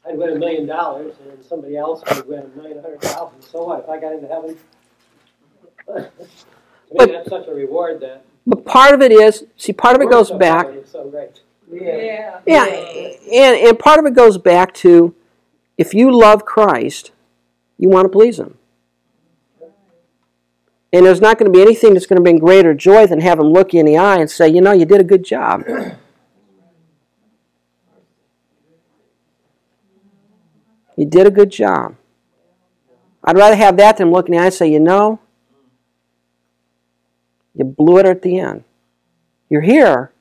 I'd 0.07 0.17
win 0.17 0.31
a 0.31 0.35
million 0.35 0.65
dollars 0.65 1.15
and 1.29 1.43
somebody 1.43 1.77
else 1.77 2.01
would 2.09 2.27
win 2.27 2.39
a 2.39 2.57
million 2.57 2.81
hundred 2.81 3.01
thousand. 3.01 3.41
So 3.41 3.65
what? 3.65 3.83
If 3.83 3.89
I 3.89 3.99
got 3.99 4.13
into 4.13 4.27
heaven, 4.27 4.57
to 5.87 7.05
me, 7.07 7.13
that's 7.13 7.29
such 7.29 7.47
a 7.47 7.53
reward 7.53 8.01
that. 8.01 8.25
But 8.45 8.65
part 8.65 8.93
of 8.93 9.01
it 9.01 9.11
is, 9.11 9.45
see, 9.55 9.71
part 9.71 9.95
of 9.95 10.01
it 10.01 10.09
goes 10.09 10.29
back. 10.29 10.67
So 10.85 11.09
great. 11.09 11.41
Yeah. 11.71 12.41
Yeah, 12.45 12.65
and, 12.65 13.67
and 13.67 13.79
part 13.79 13.99
of 13.99 14.05
it 14.05 14.13
goes 14.13 14.37
back 14.37 14.73
to 14.75 15.15
if 15.77 15.93
you 15.93 16.11
love 16.11 16.43
Christ, 16.45 17.11
you 17.77 17.89
want 17.89 18.05
to 18.05 18.09
please 18.09 18.39
Him. 18.39 18.57
And 20.93 21.05
there's 21.05 21.19
not 21.19 21.39
going 21.39 21.51
to 21.51 21.57
be 21.57 21.63
anything 21.63 21.93
that's 21.93 22.05
going 22.05 22.17
to 22.17 22.23
bring 22.23 22.37
greater 22.37 22.75
joy 22.75 23.07
than 23.07 23.19
have 23.19 23.39
Him 23.39 23.47
look 23.47 23.73
you 23.73 23.79
in 23.79 23.87
the 23.87 23.97
eye 23.97 24.19
and 24.19 24.29
say, 24.29 24.47
you 24.47 24.61
know, 24.61 24.71
you 24.71 24.85
did 24.85 25.01
a 25.01 25.03
good 25.03 25.25
job. 25.25 25.65
You 30.95 31.05
did 31.07 31.25
a 31.25 31.31
good 31.31 31.49
job. 31.49 31.95
I'd 33.23 33.35
rather 33.35 33.55
have 33.55 33.77
that 33.77 33.97
than 33.97 34.11
look 34.11 34.27
in 34.27 34.33
the 34.33 34.37
eye 34.37 34.45
and 34.45 34.53
say, 34.53 34.71
you 34.71 34.79
know, 34.79 35.19
you 37.55 37.65
blew 37.65 37.97
it 37.97 38.05
at 38.05 38.21
the 38.21 38.37
end. 38.37 38.63
You're 39.49 39.61
here, 39.61 40.11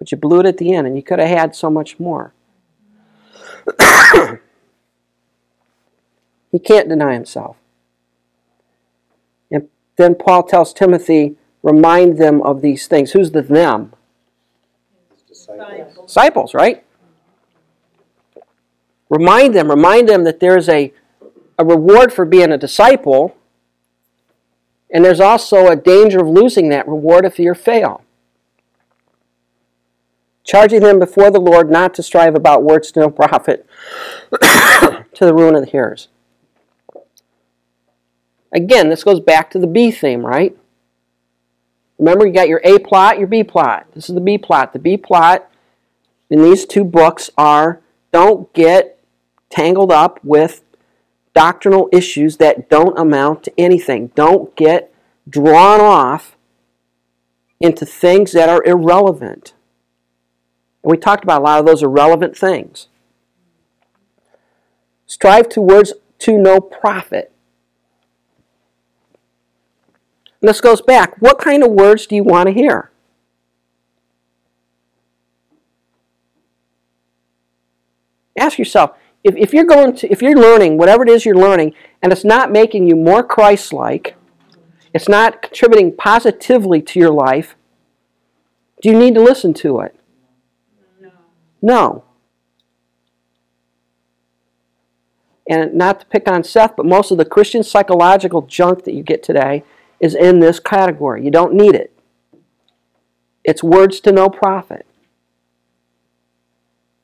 but 0.00 0.10
you 0.10 0.18
blew 0.18 0.40
it 0.40 0.46
at 0.46 0.58
the 0.58 0.74
end, 0.74 0.88
and 0.88 0.96
you 0.96 1.02
could 1.02 1.20
have 1.20 1.28
had 1.28 1.54
so 1.54 1.70
much 1.70 2.00
more. 2.00 2.32
he 6.50 6.58
can't 6.58 6.88
deny 6.88 7.14
himself. 7.14 7.56
Then 9.96 10.14
Paul 10.14 10.42
tells 10.42 10.72
Timothy, 10.72 11.36
remind 11.62 12.18
them 12.18 12.42
of 12.42 12.62
these 12.62 12.86
things. 12.86 13.12
Who's 13.12 13.30
the 13.30 13.42
them? 13.42 13.92
Disciples. 15.28 16.06
Disciples, 16.06 16.54
right? 16.54 16.84
Remind 19.08 19.54
them, 19.54 19.70
remind 19.70 20.08
them 20.08 20.24
that 20.24 20.40
there's 20.40 20.68
a, 20.68 20.92
a 21.58 21.64
reward 21.64 22.12
for 22.12 22.24
being 22.24 22.50
a 22.50 22.58
disciple, 22.58 23.36
and 24.90 25.04
there's 25.04 25.20
also 25.20 25.68
a 25.68 25.76
danger 25.76 26.20
of 26.20 26.28
losing 26.28 26.68
that 26.70 26.88
reward 26.88 27.24
if 27.24 27.38
you 27.38 27.54
fail. 27.54 28.02
Charging 30.42 30.80
them 30.80 30.98
before 30.98 31.30
the 31.30 31.40
Lord 31.40 31.70
not 31.70 31.94
to 31.94 32.02
strive 32.02 32.34
about 32.34 32.62
words 32.62 32.92
to 32.92 33.00
no 33.00 33.10
profit, 33.10 33.66
to 34.32 35.04
the 35.20 35.34
ruin 35.34 35.54
of 35.54 35.64
the 35.64 35.70
hearers. 35.70 36.08
Again, 38.54 38.88
this 38.88 39.02
goes 39.02 39.18
back 39.18 39.50
to 39.50 39.58
the 39.58 39.66
B 39.66 39.90
theme, 39.90 40.24
right? 40.24 40.56
Remember, 41.98 42.26
you 42.26 42.32
got 42.32 42.48
your 42.48 42.60
A 42.64 42.78
plot, 42.78 43.18
your 43.18 43.26
B 43.26 43.42
plot. 43.42 43.86
This 43.94 44.08
is 44.08 44.14
the 44.14 44.20
B 44.20 44.38
plot. 44.38 44.72
The 44.72 44.78
B 44.78 44.96
plot 44.96 45.50
in 46.30 46.42
these 46.42 46.64
two 46.64 46.84
books 46.84 47.30
are 47.36 47.80
don't 48.12 48.52
get 48.52 48.98
tangled 49.50 49.90
up 49.90 50.20
with 50.24 50.62
doctrinal 51.34 51.88
issues 51.92 52.36
that 52.36 52.70
don't 52.70 52.98
amount 52.98 53.42
to 53.44 53.52
anything. 53.58 54.12
Don't 54.14 54.54
get 54.54 54.94
drawn 55.28 55.80
off 55.80 56.36
into 57.60 57.84
things 57.84 58.32
that 58.32 58.48
are 58.48 58.62
irrelevant. 58.64 59.54
And 60.82 60.90
we 60.90 60.96
talked 60.96 61.24
about 61.24 61.40
a 61.40 61.44
lot 61.44 61.60
of 61.60 61.66
those 61.66 61.82
irrelevant 61.82 62.36
things. 62.36 62.88
Strive 65.06 65.48
towards 65.48 65.92
to 66.20 66.38
no 66.38 66.60
profit. 66.60 67.33
And 70.44 70.48
this 70.50 70.60
goes 70.60 70.82
back. 70.82 71.16
What 71.20 71.38
kind 71.38 71.64
of 71.64 71.70
words 71.70 72.06
do 72.06 72.14
you 72.14 72.22
want 72.22 72.48
to 72.48 72.52
hear? 72.52 72.90
Ask 78.38 78.58
yourself, 78.58 78.90
if, 79.22 79.34
if 79.36 79.54
you're 79.54 79.64
going 79.64 79.96
to 79.96 80.12
if 80.12 80.20
you're 80.20 80.36
learning 80.36 80.76
whatever 80.76 81.02
it 81.02 81.08
is 81.08 81.24
you're 81.24 81.34
learning 81.34 81.72
and 82.02 82.12
it's 82.12 82.26
not 82.26 82.52
making 82.52 82.86
you 82.86 82.94
more 82.94 83.22
Christ-like, 83.24 84.16
it's 84.92 85.08
not 85.08 85.40
contributing 85.40 85.96
positively 85.96 86.82
to 86.82 87.00
your 87.00 87.10
life, 87.10 87.56
do 88.82 88.90
you 88.90 88.98
need 88.98 89.14
to 89.14 89.22
listen 89.22 89.54
to 89.54 89.80
it? 89.80 89.98
No. 91.00 91.10
No. 91.62 92.04
And 95.48 95.72
not 95.72 96.00
to 96.00 96.06
pick 96.06 96.28
on 96.28 96.44
Seth, 96.44 96.76
but 96.76 96.84
most 96.84 97.10
of 97.10 97.16
the 97.16 97.24
Christian 97.24 97.62
psychological 97.62 98.42
junk 98.42 98.84
that 98.84 98.92
you 98.92 99.02
get 99.02 99.22
today 99.22 99.64
is 100.00 100.14
in 100.14 100.40
this 100.40 100.60
category. 100.60 101.24
You 101.24 101.30
don't 101.30 101.54
need 101.54 101.74
it. 101.74 101.92
It's 103.44 103.62
words 103.62 104.00
to 104.00 104.12
no 104.12 104.28
profit. 104.28 104.86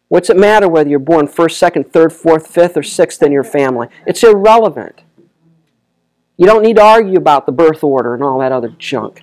What's 0.08 0.28
it 0.28 0.36
matter 0.36 0.68
whether 0.68 0.90
you're 0.90 0.98
born 0.98 1.28
first, 1.28 1.58
second, 1.58 1.92
third, 1.92 2.12
fourth, 2.12 2.48
fifth, 2.48 2.76
or 2.76 2.82
sixth 2.82 3.22
in 3.22 3.30
your 3.30 3.44
family? 3.44 3.88
It's 4.06 4.24
irrelevant. 4.24 5.02
You 6.36 6.46
don't 6.46 6.62
need 6.62 6.76
to 6.76 6.82
argue 6.82 7.18
about 7.18 7.46
the 7.46 7.52
birth 7.52 7.84
order 7.84 8.14
and 8.14 8.22
all 8.24 8.40
that 8.40 8.50
other 8.50 8.70
junk. 8.70 9.22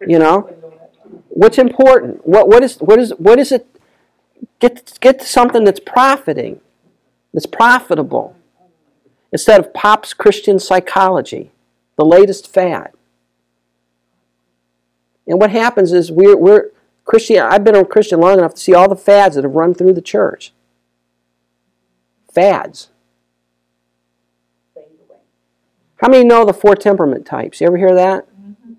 You 0.00 0.18
know? 0.18 0.50
What's 1.28 1.58
important? 1.58 2.26
What, 2.26 2.48
what, 2.48 2.64
is, 2.64 2.78
what, 2.78 2.98
is, 2.98 3.10
what 3.18 3.38
is 3.38 3.52
it? 3.52 3.66
Get, 4.58 4.98
get 5.00 5.22
something 5.22 5.64
that's 5.64 5.80
profiting, 5.80 6.60
that's 7.32 7.46
profitable, 7.46 8.34
instead 9.32 9.60
of 9.60 9.72
Pop's 9.72 10.12
Christian 10.12 10.58
psychology, 10.58 11.50
the 11.96 12.04
latest 12.04 12.52
fad. 12.52 12.92
And 15.26 15.40
what 15.40 15.50
happens 15.50 15.92
is 15.92 16.12
we're, 16.12 16.36
we're 16.36 16.70
Christian, 17.04 17.38
I've 17.38 17.64
been 17.64 17.74
a 17.74 17.84
Christian 17.84 18.20
long 18.20 18.38
enough 18.38 18.54
to 18.54 18.60
see 18.60 18.74
all 18.74 18.88
the 18.88 18.96
fads 18.96 19.34
that 19.34 19.44
have 19.44 19.54
run 19.54 19.74
through 19.74 19.94
the 19.94 20.02
church. 20.02 20.52
Fads. 22.32 22.88
How 25.96 26.08
many 26.08 26.24
know 26.24 26.44
the 26.44 26.52
four 26.52 26.74
temperament 26.74 27.24
types? 27.24 27.60
You 27.60 27.68
ever 27.68 27.76
hear 27.76 27.94
that? 27.94 28.26
Mm-hmm. 28.28 28.72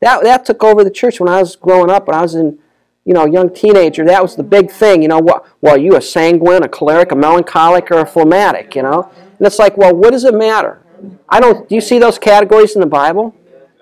That 0.00 0.22
that 0.24 0.44
took 0.44 0.62
over 0.62 0.84
the 0.84 0.90
church 0.90 1.18
when 1.18 1.28
I 1.28 1.40
was 1.40 1.56
growing 1.56 1.90
up. 1.90 2.06
When 2.06 2.14
I 2.14 2.20
was 2.20 2.34
in, 2.34 2.58
you 3.04 3.12
know, 3.12 3.26
young 3.26 3.52
teenager, 3.52 4.04
that 4.06 4.22
was 4.22 4.36
the 4.36 4.42
big 4.42 4.70
thing. 4.70 5.02
You 5.02 5.08
know, 5.08 5.18
what? 5.18 5.46
Well, 5.60 5.76
you 5.76 5.96
a 5.96 6.00
sanguine, 6.02 6.62
a 6.62 6.68
choleric, 6.68 7.12
a 7.12 7.16
melancholic, 7.16 7.90
or 7.90 7.98
a 7.98 8.06
phlegmatic? 8.06 8.74
You 8.74 8.82
know, 8.82 9.10
and 9.38 9.46
it's 9.46 9.58
like, 9.58 9.76
well, 9.76 9.94
what 9.94 10.10
does 10.10 10.24
it 10.24 10.34
matter? 10.34 10.80
I 11.28 11.40
don't. 11.40 11.68
Do 11.68 11.74
you 11.74 11.80
see 11.80 11.98
those 11.98 12.18
categories 12.18 12.74
in 12.74 12.80
the 12.80 12.86
Bible? 12.86 13.34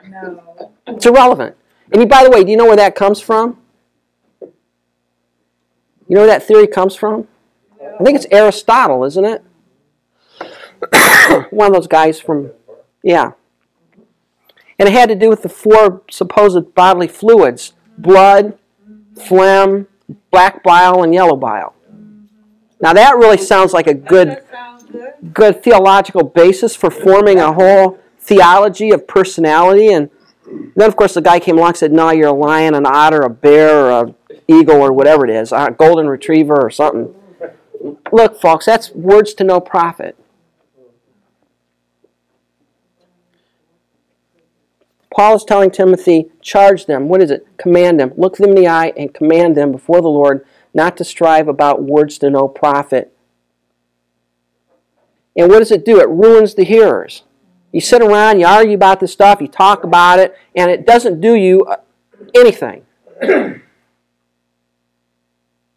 No. 0.09 0.43
It's 0.87 1.07
irrelevant. 1.07 1.57
And 1.93 2.09
by 2.09 2.25
the 2.25 2.31
way, 2.31 2.43
do 2.43 2.51
you 2.51 2.57
know 2.57 2.67
where 2.67 2.77
that 2.77 2.95
comes 2.95 3.21
from? 3.21 3.59
You 6.09 6.17
know 6.17 6.21
where 6.21 6.27
that 6.27 6.43
theory 6.43 6.67
comes 6.67 6.95
from? 6.95 7.29
I 7.81 8.05
think 8.05 8.17
it's 8.17 8.27
Aristotle, 8.31 9.05
isn't 9.05 9.25
it? 9.25 9.43
One 11.51 11.69
of 11.69 11.75
those 11.75 11.87
guys 11.87 12.19
from, 12.19 12.51
yeah. 13.03 13.33
And 14.79 14.89
it 14.89 14.93
had 14.93 15.09
to 15.11 15.15
do 15.15 15.29
with 15.29 15.43
the 15.43 15.49
four 15.49 16.03
supposed 16.11 16.75
bodily 16.75 17.09
fluids 17.09 17.75
blood, 17.97 18.59
phlegm, 19.21 19.87
black 20.31 20.63
bile, 20.63 21.03
and 21.03 21.15
yellow 21.15 21.37
bile. 21.37 21.75
Now 22.81 22.93
that 22.93 23.17
really 23.17 23.39
sounds 23.39 23.73
like 23.73 23.87
a 23.87 23.95
good, 23.95 24.43
good. 24.91 25.33
good 25.33 25.63
theological 25.63 26.25
basis 26.25 26.75
for 26.75 26.91
forming 26.91 27.39
a 27.39 27.53
whole 27.53 27.99
theology 28.19 28.91
of 28.91 29.07
personality. 29.07 29.93
And 29.93 30.11
then, 30.75 30.89
of 30.89 30.97
course, 30.97 31.15
the 31.15 31.23
guy 31.23 31.39
came 31.39 31.59
along 31.59 31.69
and 31.69 31.77
said, 31.77 31.93
No, 31.93 32.11
you're 32.11 32.29
a 32.29 32.33
lion, 32.33 32.75
an 32.75 32.87
otter, 32.87 33.21
a 33.21 33.31
bear, 33.31 33.87
or 33.87 33.91
a 33.91 34.15
eagle, 34.49 34.77
or 34.77 34.93
whatever 34.93 35.25
it 35.25 35.31
is, 35.31 35.53
a 35.53 35.75
golden 35.77 36.09
retriever, 36.09 36.61
or 36.61 36.71
something. 36.71 37.15
Look, 38.11 38.41
folks, 38.41 38.67
that's 38.67 38.91
words 38.91 39.35
to 39.35 39.45
no 39.45 39.61
profit. 39.61 40.17
Paul 45.15 45.37
is 45.37 45.45
telling 45.45 45.71
Timothy, 45.71 46.31
charge 46.41 46.87
them. 46.87 47.09
What 47.09 47.21
is 47.21 47.31
it? 47.31 47.47
Command 47.59 48.01
them. 48.01 48.13
Look 48.17 48.37
them 48.37 48.51
in 48.51 48.57
the 48.57 48.69
eye 48.69 48.93
and 48.97 49.13
command 49.13 49.57
them 49.57 49.71
before 49.71 50.01
the 50.01 50.09
Lord 50.09 50.45
not 50.73 50.97
to 50.97 51.05
strive 51.05 51.49
about 51.49 51.83
words 51.83 52.17
to 52.19 52.31
no 52.31 52.49
profit. 52.49 53.15
And 55.37 55.51
what 55.51 55.59
does 55.59 55.71
it 55.71 55.85
do? 55.85 56.01
It 56.01 56.09
ruins 56.09 56.55
the 56.55 56.65
hearers. 56.65 57.25
You 57.73 57.81
sit 57.81 58.03
around, 58.03 58.41
you 58.41 58.47
argue 58.47 58.75
about 58.75 59.01
this 59.01 59.13
stuff, 59.13 59.41
you 59.41 59.49
talk 59.49 59.85
about 59.85 60.19
it, 60.19 60.35
and 60.55 60.71
it 60.71 60.87
doesn't 60.87 61.21
do 61.21 61.35
you 61.35 61.65
uh, 61.65 61.77
anything. 62.35 62.85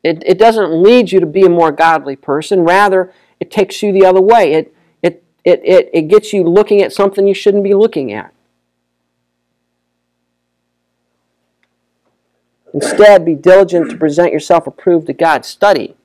It, 0.05 0.21
it 0.23 0.37
doesn't 0.37 0.83
lead 0.83 1.11
you 1.11 1.19
to 1.19 1.25
be 1.25 1.41
a 1.41 1.49
more 1.49 1.71
godly 1.71 2.15
person. 2.15 2.59
Rather, 2.59 3.11
it 3.39 3.49
takes 3.49 3.81
you 3.81 3.91
the 3.91 4.05
other 4.05 4.21
way. 4.21 4.53
It, 4.53 4.75
it, 5.01 5.23
it, 5.43 5.61
it, 5.65 5.89
it 5.91 6.01
gets 6.03 6.31
you 6.31 6.43
looking 6.43 6.83
at 6.83 6.93
something 6.93 7.25
you 7.25 7.33
shouldn't 7.33 7.63
be 7.63 7.73
looking 7.73 8.13
at. 8.13 8.31
Instead, 12.75 13.23
be 13.23 13.35
diligent 13.35 13.89
to 13.89 13.95
present 13.95 14.33
yourself 14.33 14.67
approved 14.67 15.07
to 15.07 15.13
God. 15.13 15.45
Study. 15.45 15.95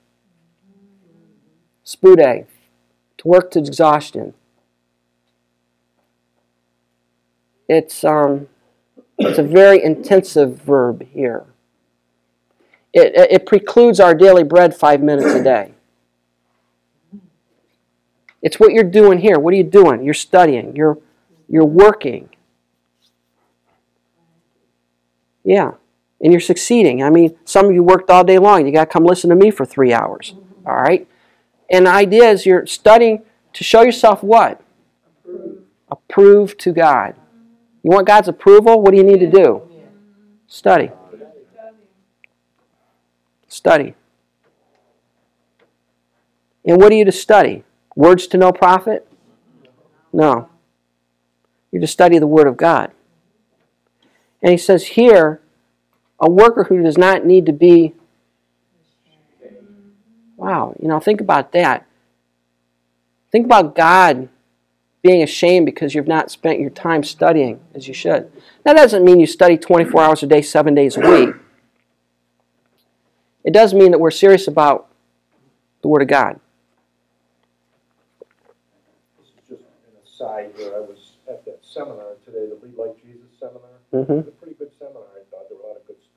Spude. 1.85 2.47
To 3.19 3.29
work 3.29 3.51
to 3.51 3.59
exhaustion. 3.59 4.35
It's, 7.69 8.05
um, 8.05 8.47
it's 9.19 9.39
a 9.39 9.43
very 9.43 9.83
intensive 9.83 10.63
verb 10.63 11.05
here. 11.13 11.45
It, 12.93 13.15
it 13.17 13.47
precludes 13.47 13.99
our 13.99 14.15
daily 14.15 14.45
bread 14.45 14.75
five 14.75 15.03
minutes 15.03 15.35
a 15.35 15.43
day. 15.43 15.73
It's 18.43 18.61
what 18.61 18.73
you're 18.73 18.85
doing 18.85 19.19
here. 19.19 19.41
What 19.41 19.53
are 19.55 19.57
you 19.57 19.65
doing? 19.65 20.05
You're 20.05 20.15
studying. 20.15 20.77
You're, 20.77 20.99
you're 21.49 21.65
working. 21.65 22.29
Yeah. 25.43 25.73
And 26.23 26.33
you're 26.33 26.41
succeeding. 26.41 27.03
I 27.03 27.11
mean, 27.11 27.37
some 27.45 27.67
of 27.67 27.73
you 27.73 27.83
worked 27.83 28.11
all 28.11 28.25
day 28.25 28.39
long. 28.39 28.67
You 28.67 28.73
got 28.73 28.85
to 28.85 28.91
come 28.91 29.05
listen 29.05 29.31
to 29.31 29.37
me 29.37 29.51
for 29.51 29.65
three 29.65 29.93
hours. 29.93 30.35
Mm-hmm. 30.37 30.69
All 30.69 30.77
right? 30.77 31.09
And 31.71 31.87
the 31.87 31.91
idea 31.91 32.29
is 32.29 32.45
you're 32.45 32.67
studying 32.67 33.23
to 33.53 33.65
show 33.65 33.83
yourself 33.83 34.23
what? 34.23 34.63
Approved, 35.25 35.65
Approved 35.91 36.61
to 36.61 36.73
God. 36.73 37.15
You 37.83 37.91
want 37.91 38.07
God's 38.07 38.29
approval? 38.29 38.83
What 38.83 38.91
do 38.91 38.99
you 38.99 39.05
need 39.05 39.21
to 39.21 39.31
do? 39.31 39.63
Study. 40.47 40.91
Study. 43.49 43.95
And 46.65 46.81
what 46.81 46.93
are 46.93 46.97
you 46.97 47.05
to 47.05 47.13
study? 47.13 47.65
Words 47.97 48.27
to 48.29 48.37
no 48.37 48.53
profit? 48.53 49.09
No. 50.13 50.49
You're 51.73 51.81
to 51.81 51.87
study 51.87 52.19
the 52.19 52.27
Word 52.27 52.47
of 52.47 52.57
God. 52.57 52.93
And 54.43 54.53
he 54.53 54.59
says 54.59 54.89
here, 54.89 55.40
a 56.21 56.31
worker 56.31 56.65
who 56.65 56.83
does 56.83 56.99
not 56.99 57.25
need 57.25 57.47
to 57.47 57.53
be. 57.53 57.95
Wow, 60.37 60.75
you 60.81 60.89
know, 60.89 61.01
think 61.01 61.21
about 61.21 61.53
that. 61.53 61.87
Think 63.31 63.47
about 63.47 63.75
God 63.75 64.29
being 65.03 65.23
ashamed 65.23 65.67
because 65.67 65.95
you've 65.95 66.09
not 66.09 66.31
spent 66.31 66.61
your 66.61 66.71
time 66.71 67.03
studying 67.03 67.61
as 67.75 67.89
you 67.89 67.95
should. 67.95 68.31
That 68.65 68.77
doesn't 68.77 69.05
mean 69.05 69.21
you 69.21 69.27
study 69.27 69.57
24 69.57 70.03
hours 70.03 70.23
a 70.23 70.27
day, 70.27 70.43
seven 70.43 70.75
days 70.75 70.97
a 70.97 71.01
week. 71.01 71.35
It 73.45 73.53
does 73.53 73.73
mean 73.73 73.91
that 73.93 73.99
we're 73.99 74.11
serious 74.11 74.47
about 74.47 74.89
the 75.83 75.89
Word 75.89 76.03
of 76.03 76.09
God. 76.09 76.41
This 79.19 79.29
is 79.29 79.35
just 79.49 79.63
an 79.63 79.97
aside 80.05 80.53
here. 80.57 80.75
I 80.77 80.81
was 80.81 81.13
at 81.29 81.45
that 81.47 81.61
seminar 81.63 82.17
today, 82.27 82.47
the 82.47 82.59
Lead 82.63 82.77
Like 82.77 83.03
Jesus 83.03 83.29
seminar. 83.39 83.63
Mm-hmm. 83.95 84.13
It 84.13 84.17
was 84.17 84.29
a 84.29 84.31
pretty 84.33 84.57
good 84.57 84.71
seminar, 84.79 85.03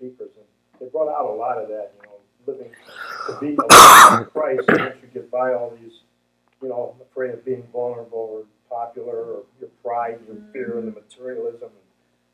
speakers, 0.04 0.32
and 0.36 0.46
they 0.80 0.92
brought 0.92 1.08
out 1.08 1.30
a 1.30 1.34
lot 1.34 1.58
of 1.58 1.68
that, 1.70 1.94
you 1.96 2.08
know, 2.08 2.18
living 2.46 2.72
to 3.28 3.40
be 3.40 3.56
a 3.56 4.26
Christ, 4.26 4.68
and 4.68 4.80
once 4.80 4.96
you 5.02 5.08
get 5.14 5.32
by 5.32 5.54
all 5.54 5.74
these, 5.82 6.02
you 6.62 6.70
know, 6.70 6.96
afraid 7.02 7.32
of 7.32 7.46
being 7.46 7.64
vulnerable 7.72 8.44
or 8.44 8.44
popular, 8.70 9.16
or 9.16 9.44
your 9.60 9.70
pride, 9.84 10.20
your 10.28 10.38
fear, 10.52 10.80
and 10.80 10.88
the 10.88 10.92
mm. 10.92 11.04
materialism. 11.04 11.70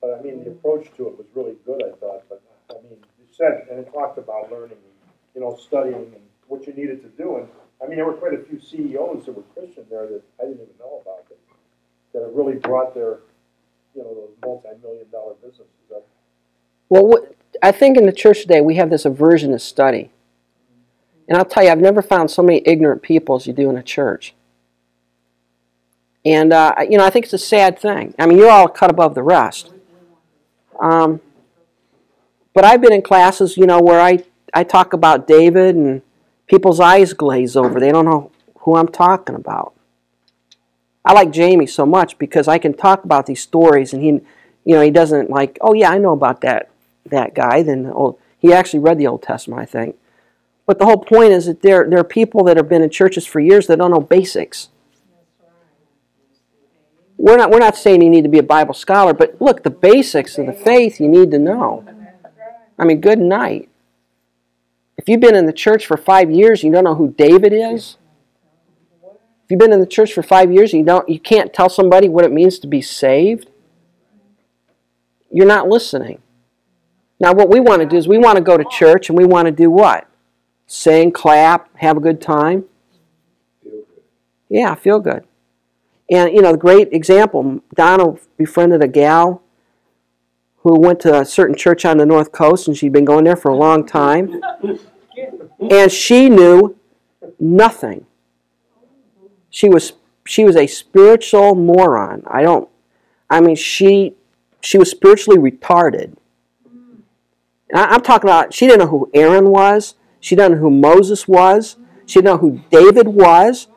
But 0.01 0.17
I 0.19 0.23
mean, 0.23 0.43
the 0.43 0.51
approach 0.51 0.87
to 0.97 1.07
it 1.07 1.17
was 1.17 1.27
really 1.35 1.55
good, 1.65 1.83
I 1.83 1.91
thought. 1.99 2.23
But 2.29 2.41
I 2.71 2.81
mean, 2.83 2.97
you 3.19 3.25
said, 3.31 3.67
and 3.69 3.79
it 3.79 3.91
talked 3.91 4.17
about 4.17 4.51
learning, 4.51 4.77
you 5.35 5.41
know, 5.41 5.55
studying 5.61 6.13
and 6.15 6.23
what 6.47 6.65
you 6.65 6.73
needed 6.73 7.01
to 7.01 7.09
do. 7.21 7.37
And 7.37 7.47
I 7.83 7.87
mean, 7.87 7.97
there 7.97 8.05
were 8.05 8.13
quite 8.13 8.33
a 8.33 8.43
few 8.43 8.59
CEOs 8.59 9.25
that 9.25 9.33
were 9.33 9.43
Christian 9.53 9.85
there 9.89 10.07
that 10.07 10.23
I 10.39 10.45
didn't 10.45 10.61
even 10.61 10.75
know 10.79 11.01
about 11.01 11.27
that, 11.29 11.37
that 12.13 12.23
have 12.23 12.33
really 12.33 12.55
brought 12.55 12.95
their, 12.95 13.19
you 13.93 14.03
know, 14.03 14.15
those 14.15 14.31
multi-million 14.41 15.09
dollar 15.11 15.33
businesses 15.35 15.91
up. 15.93 16.07
Well, 16.87 17.05
what, 17.05 17.35
I 17.61 17.71
think 17.71 17.97
in 17.97 18.05
the 18.05 18.11
church 18.11 18.41
today 18.41 18.61
we 18.61 18.75
have 18.75 18.89
this 18.89 19.05
aversion 19.05 19.51
to 19.51 19.59
study. 19.59 20.11
And 21.27 21.37
I'll 21.37 21.45
tell 21.45 21.63
you, 21.63 21.69
I've 21.69 21.79
never 21.79 22.01
found 22.01 22.31
so 22.31 22.41
many 22.41 22.61
ignorant 22.65 23.01
people 23.01 23.35
as 23.35 23.45
you 23.45 23.53
do 23.53 23.69
in 23.69 23.77
a 23.77 23.83
church. 23.83 24.33
And, 26.25 26.51
uh, 26.51 26.75
you 26.89 26.97
know, 26.97 27.05
I 27.05 27.09
think 27.09 27.25
it's 27.25 27.33
a 27.33 27.37
sad 27.37 27.79
thing. 27.79 28.13
I 28.17 28.25
mean, 28.25 28.37
you're 28.39 28.49
all 28.49 28.67
cut 28.67 28.89
above 28.89 29.15
the 29.15 29.23
rest. 29.23 29.71
Um, 30.79 31.21
but 32.53 32.65
I've 32.65 32.81
been 32.81 32.93
in 32.93 33.01
classes, 33.01 33.57
you 33.57 33.65
know, 33.65 33.79
where 33.79 34.01
I, 34.01 34.23
I 34.53 34.63
talk 34.63 34.93
about 34.93 35.27
David 35.27 35.75
and 35.75 36.01
people's 36.47 36.79
eyes 36.79 37.13
glaze 37.13 37.55
over. 37.55 37.79
They 37.79 37.91
don't 37.91 38.05
know 38.05 38.31
who 38.59 38.75
I'm 38.75 38.87
talking 38.87 39.35
about. 39.35 39.73
I 41.05 41.13
like 41.13 41.31
Jamie 41.31 41.67
so 41.67 41.85
much 41.85 42.17
because 42.17 42.47
I 42.47 42.57
can 42.57 42.73
talk 42.73 43.03
about 43.03 43.25
these 43.25 43.41
stories 43.41 43.93
and 43.93 44.01
he, 44.01 44.09
you 44.65 44.75
know, 44.75 44.81
he 44.81 44.91
doesn't 44.91 45.29
like, 45.29 45.57
oh 45.61 45.73
yeah, 45.73 45.91
I 45.91 45.99
know 45.99 46.11
about 46.11 46.41
that 46.41 46.68
that 47.09 47.35
guy. 47.35 47.63
Then 47.63 47.91
oh, 47.93 48.17
he 48.37 48.53
actually 48.53 48.79
read 48.79 48.97
the 48.97 49.07
Old 49.07 49.21
Testament, 49.21 49.61
I 49.61 49.65
think. 49.65 49.97
But 50.65 50.77
the 50.77 50.85
whole 50.85 51.03
point 51.03 51.31
is 51.31 51.47
that 51.47 51.61
there, 51.61 51.89
there 51.89 51.99
are 51.99 52.03
people 52.03 52.43
that 52.43 52.57
have 52.57 52.69
been 52.69 52.83
in 52.83 52.89
churches 52.89 53.25
for 53.25 53.39
years 53.39 53.67
that 53.67 53.79
don't 53.79 53.91
know 53.91 53.99
basics. 53.99 54.69
We're 57.17 57.37
not, 57.37 57.51
we're 57.51 57.59
not 57.59 57.75
saying 57.75 58.01
you 58.01 58.09
need 58.09 58.21
to 58.21 58.29
be 58.29 58.37
a 58.37 58.43
Bible 58.43 58.73
scholar, 58.73 59.13
but 59.13 59.41
look, 59.41 59.63
the 59.63 59.69
basics 59.69 60.37
of 60.37 60.45
the 60.45 60.53
faith 60.53 61.01
you 61.01 61.07
need 61.07 61.31
to 61.31 61.39
know. 61.39 61.85
I 62.77 62.85
mean, 62.85 63.01
good 63.01 63.19
night. 63.19 63.67
If 64.97 65.09
you've 65.09 65.19
been 65.19 65.35
in 65.35 65.45
the 65.45 65.53
church 65.53 65.85
for 65.85 65.97
five 65.97 66.29
years, 66.29 66.63
you 66.63 66.71
don't 66.71 66.83
know 66.83 66.95
who 66.95 67.13
David 67.17 67.51
is. 67.51 67.97
If 69.03 69.49
you've 69.49 69.59
been 69.59 69.73
in 69.73 69.79
the 69.79 69.87
church 69.87 70.13
for 70.13 70.21
five 70.21 70.51
years, 70.51 70.71
you 70.71 70.83
don't, 70.83 71.09
you 71.09 71.19
can't 71.19 71.51
tell 71.51 71.69
somebody 71.69 72.07
what 72.07 72.25
it 72.25 72.31
means 72.31 72.59
to 72.59 72.67
be 72.67 72.81
saved. 72.81 73.49
You're 75.31 75.47
not 75.47 75.67
listening. 75.67 76.21
Now, 77.19 77.33
what 77.33 77.49
we 77.49 77.59
want 77.59 77.81
to 77.81 77.87
do 77.87 77.97
is 77.97 78.07
we 78.07 78.17
want 78.17 78.37
to 78.37 78.43
go 78.43 78.57
to 78.57 78.63
church 78.71 79.09
and 79.09 79.17
we 79.17 79.25
want 79.25 79.47
to 79.47 79.51
do 79.51 79.69
what? 79.69 80.07
Sing, 80.67 81.11
clap, 81.11 81.69
have 81.77 81.97
a 81.97 81.99
good 81.99 82.21
time. 82.21 82.65
Yeah, 84.47 84.75
feel 84.75 84.99
good. 84.99 85.23
And 86.09 86.33
you 86.33 86.41
know, 86.41 86.51
the 86.51 86.57
great 86.57 86.91
example, 86.91 87.61
Donna 87.75 88.15
befriended 88.37 88.81
a 88.83 88.87
gal 88.87 89.43
who 90.63 90.79
went 90.79 90.99
to 91.01 91.21
a 91.21 91.25
certain 91.25 91.55
church 91.55 91.85
on 91.85 91.97
the 91.97 92.05
North 92.05 92.31
Coast, 92.31 92.67
and 92.67 92.75
she'd 92.75 92.91
been 92.91 93.05
going 93.05 93.23
there 93.23 93.35
for 93.35 93.49
a 93.49 93.55
long 93.55 93.85
time. 93.85 94.41
And 95.69 95.91
she 95.91 96.29
knew 96.29 96.75
nothing. 97.39 98.05
She 99.49 99.69
was 99.69 99.93
she 100.25 100.43
was 100.43 100.55
a 100.55 100.67
spiritual 100.67 101.55
moron. 101.55 102.23
I 102.27 102.43
don't. 102.43 102.69
I 103.29 103.41
mean, 103.41 103.55
she 103.55 104.15
she 104.61 104.77
was 104.77 104.89
spiritually 104.89 105.39
retarded. 105.39 106.15
I, 107.73 107.95
am 107.95 108.01
talking 108.01 108.29
about. 108.29 108.53
She 108.53 108.67
didn't 108.67 108.79
know 108.79 108.87
who 108.87 109.09
Aaron 109.13 109.49
was. 109.49 109.95
She 110.19 110.35
didn't 110.35 110.53
know 110.53 110.57
who 110.59 110.71
Moses 110.71 111.27
was. 111.27 111.77
She 112.05 112.15
didn't 112.15 112.25
know 112.25 112.37
who 112.37 112.61
David 112.69 113.07
was. 113.07 113.67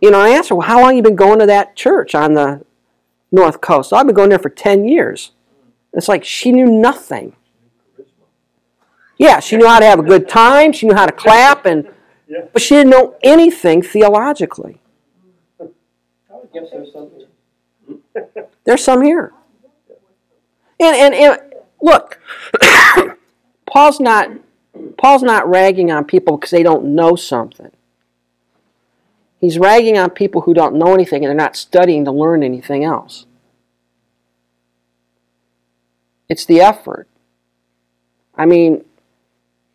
You 0.00 0.10
know, 0.10 0.20
I 0.20 0.30
asked 0.30 0.48
her, 0.48 0.54
"Well, 0.56 0.66
how 0.66 0.80
long 0.80 0.96
you 0.96 1.02
been 1.02 1.16
going 1.16 1.38
to 1.38 1.46
that 1.46 1.76
church 1.76 2.14
on 2.14 2.34
the 2.34 2.64
North 3.30 3.60
Coast?" 3.60 3.90
So 3.90 3.96
I've 3.96 4.06
been 4.06 4.14
going 4.14 4.30
there 4.30 4.38
for 4.38 4.50
ten 4.50 4.86
years. 4.86 5.32
It's 5.92 6.08
like 6.08 6.24
she 6.24 6.52
knew 6.52 6.66
nothing. 6.66 7.36
Yeah, 9.18 9.40
she 9.40 9.56
knew 9.56 9.66
how 9.66 9.78
to 9.78 9.84
have 9.84 9.98
a 9.98 10.02
good 10.02 10.28
time. 10.28 10.72
She 10.72 10.86
knew 10.86 10.94
how 10.94 11.06
to 11.06 11.12
clap, 11.12 11.66
and 11.66 11.88
but 12.52 12.62
she 12.62 12.74
didn't 12.74 12.90
know 12.90 13.16
anything 13.22 13.82
theologically. 13.82 14.80
Yes, 16.54 16.68
there's 16.72 16.92
something. 16.92 17.26
There's 18.64 18.84
some 18.84 19.02
here. 19.02 19.32
And 20.80 20.96
and, 20.96 21.14
and 21.14 21.51
look, 21.82 22.18
Paul's 23.66 24.00
not 24.00 24.30
Paul's 24.96 25.22
not 25.22 25.48
ragging 25.48 25.90
on 25.90 26.04
people 26.04 26.38
because 26.38 26.50
they 26.50 26.62
don't 26.62 26.94
know 26.94 27.14
something. 27.14 27.70
He's 29.40 29.58
ragging 29.58 29.98
on 29.98 30.10
people 30.10 30.42
who 30.42 30.54
don't 30.54 30.76
know 30.76 30.94
anything 30.94 31.24
and 31.24 31.28
they're 31.28 31.34
not 31.34 31.56
studying 31.56 32.04
to 32.04 32.12
learn 32.12 32.42
anything 32.42 32.84
else. 32.84 33.26
It's 36.28 36.46
the 36.46 36.60
effort. 36.60 37.08
I 38.34 38.46
mean, 38.46 38.84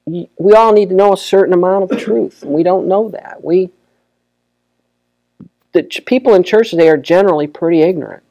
we 0.05 0.53
all 0.53 0.73
need 0.73 0.89
to 0.89 0.95
know 0.95 1.13
a 1.13 1.17
certain 1.17 1.53
amount 1.53 1.91
of 1.91 1.99
truth, 1.99 2.41
and 2.41 2.51
we 2.51 2.63
don't 2.63 2.87
know 2.87 3.09
that. 3.09 3.43
We 3.43 3.71
the 5.73 5.83
people 5.83 6.33
in 6.33 6.43
church 6.43 6.71
today 6.71 6.89
are 6.89 6.97
generally 6.97 7.45
pretty 7.45 7.81
ignorant. 7.81 8.23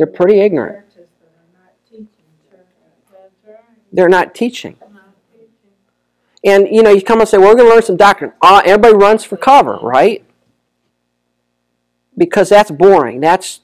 They're 0.00 0.06
pretty 0.06 0.40
ignorant. 0.40 0.86
They're 3.92 4.08
not 4.08 4.34
teaching. 4.34 4.78
And 6.42 6.66
you 6.70 6.82
know, 6.82 6.88
you 6.88 7.02
come 7.02 7.20
and 7.20 7.28
say, 7.28 7.36
"Well, 7.36 7.48
we're 7.48 7.56
going 7.56 7.68
to 7.68 7.74
learn 7.74 7.82
some 7.82 7.98
doctrine." 7.98 8.32
Uh, 8.40 8.62
everybody 8.64 8.94
runs 8.94 9.24
for 9.24 9.36
cover, 9.36 9.78
right? 9.82 10.24
because 12.20 12.50
that's 12.50 12.70
boring. 12.70 13.18
That's, 13.20 13.60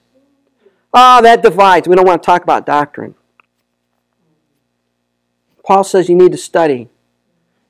oh, 0.94 1.20
that 1.20 1.42
divides. 1.42 1.86
We 1.86 1.94
don't 1.94 2.06
want 2.06 2.22
to 2.22 2.26
talk 2.26 2.42
about 2.42 2.64
doctrine. 2.64 3.14
Paul 5.62 5.84
says 5.84 6.08
you 6.08 6.14
need 6.14 6.32
to 6.32 6.38
study. 6.38 6.88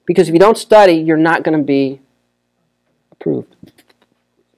Because 0.07 0.29
if 0.29 0.33
you 0.33 0.39
don't 0.39 0.57
study, 0.57 0.93
you're 0.93 1.17
not 1.17 1.43
going 1.43 1.59
to 1.59 1.65
be 1.65 2.01
approved. 3.11 3.57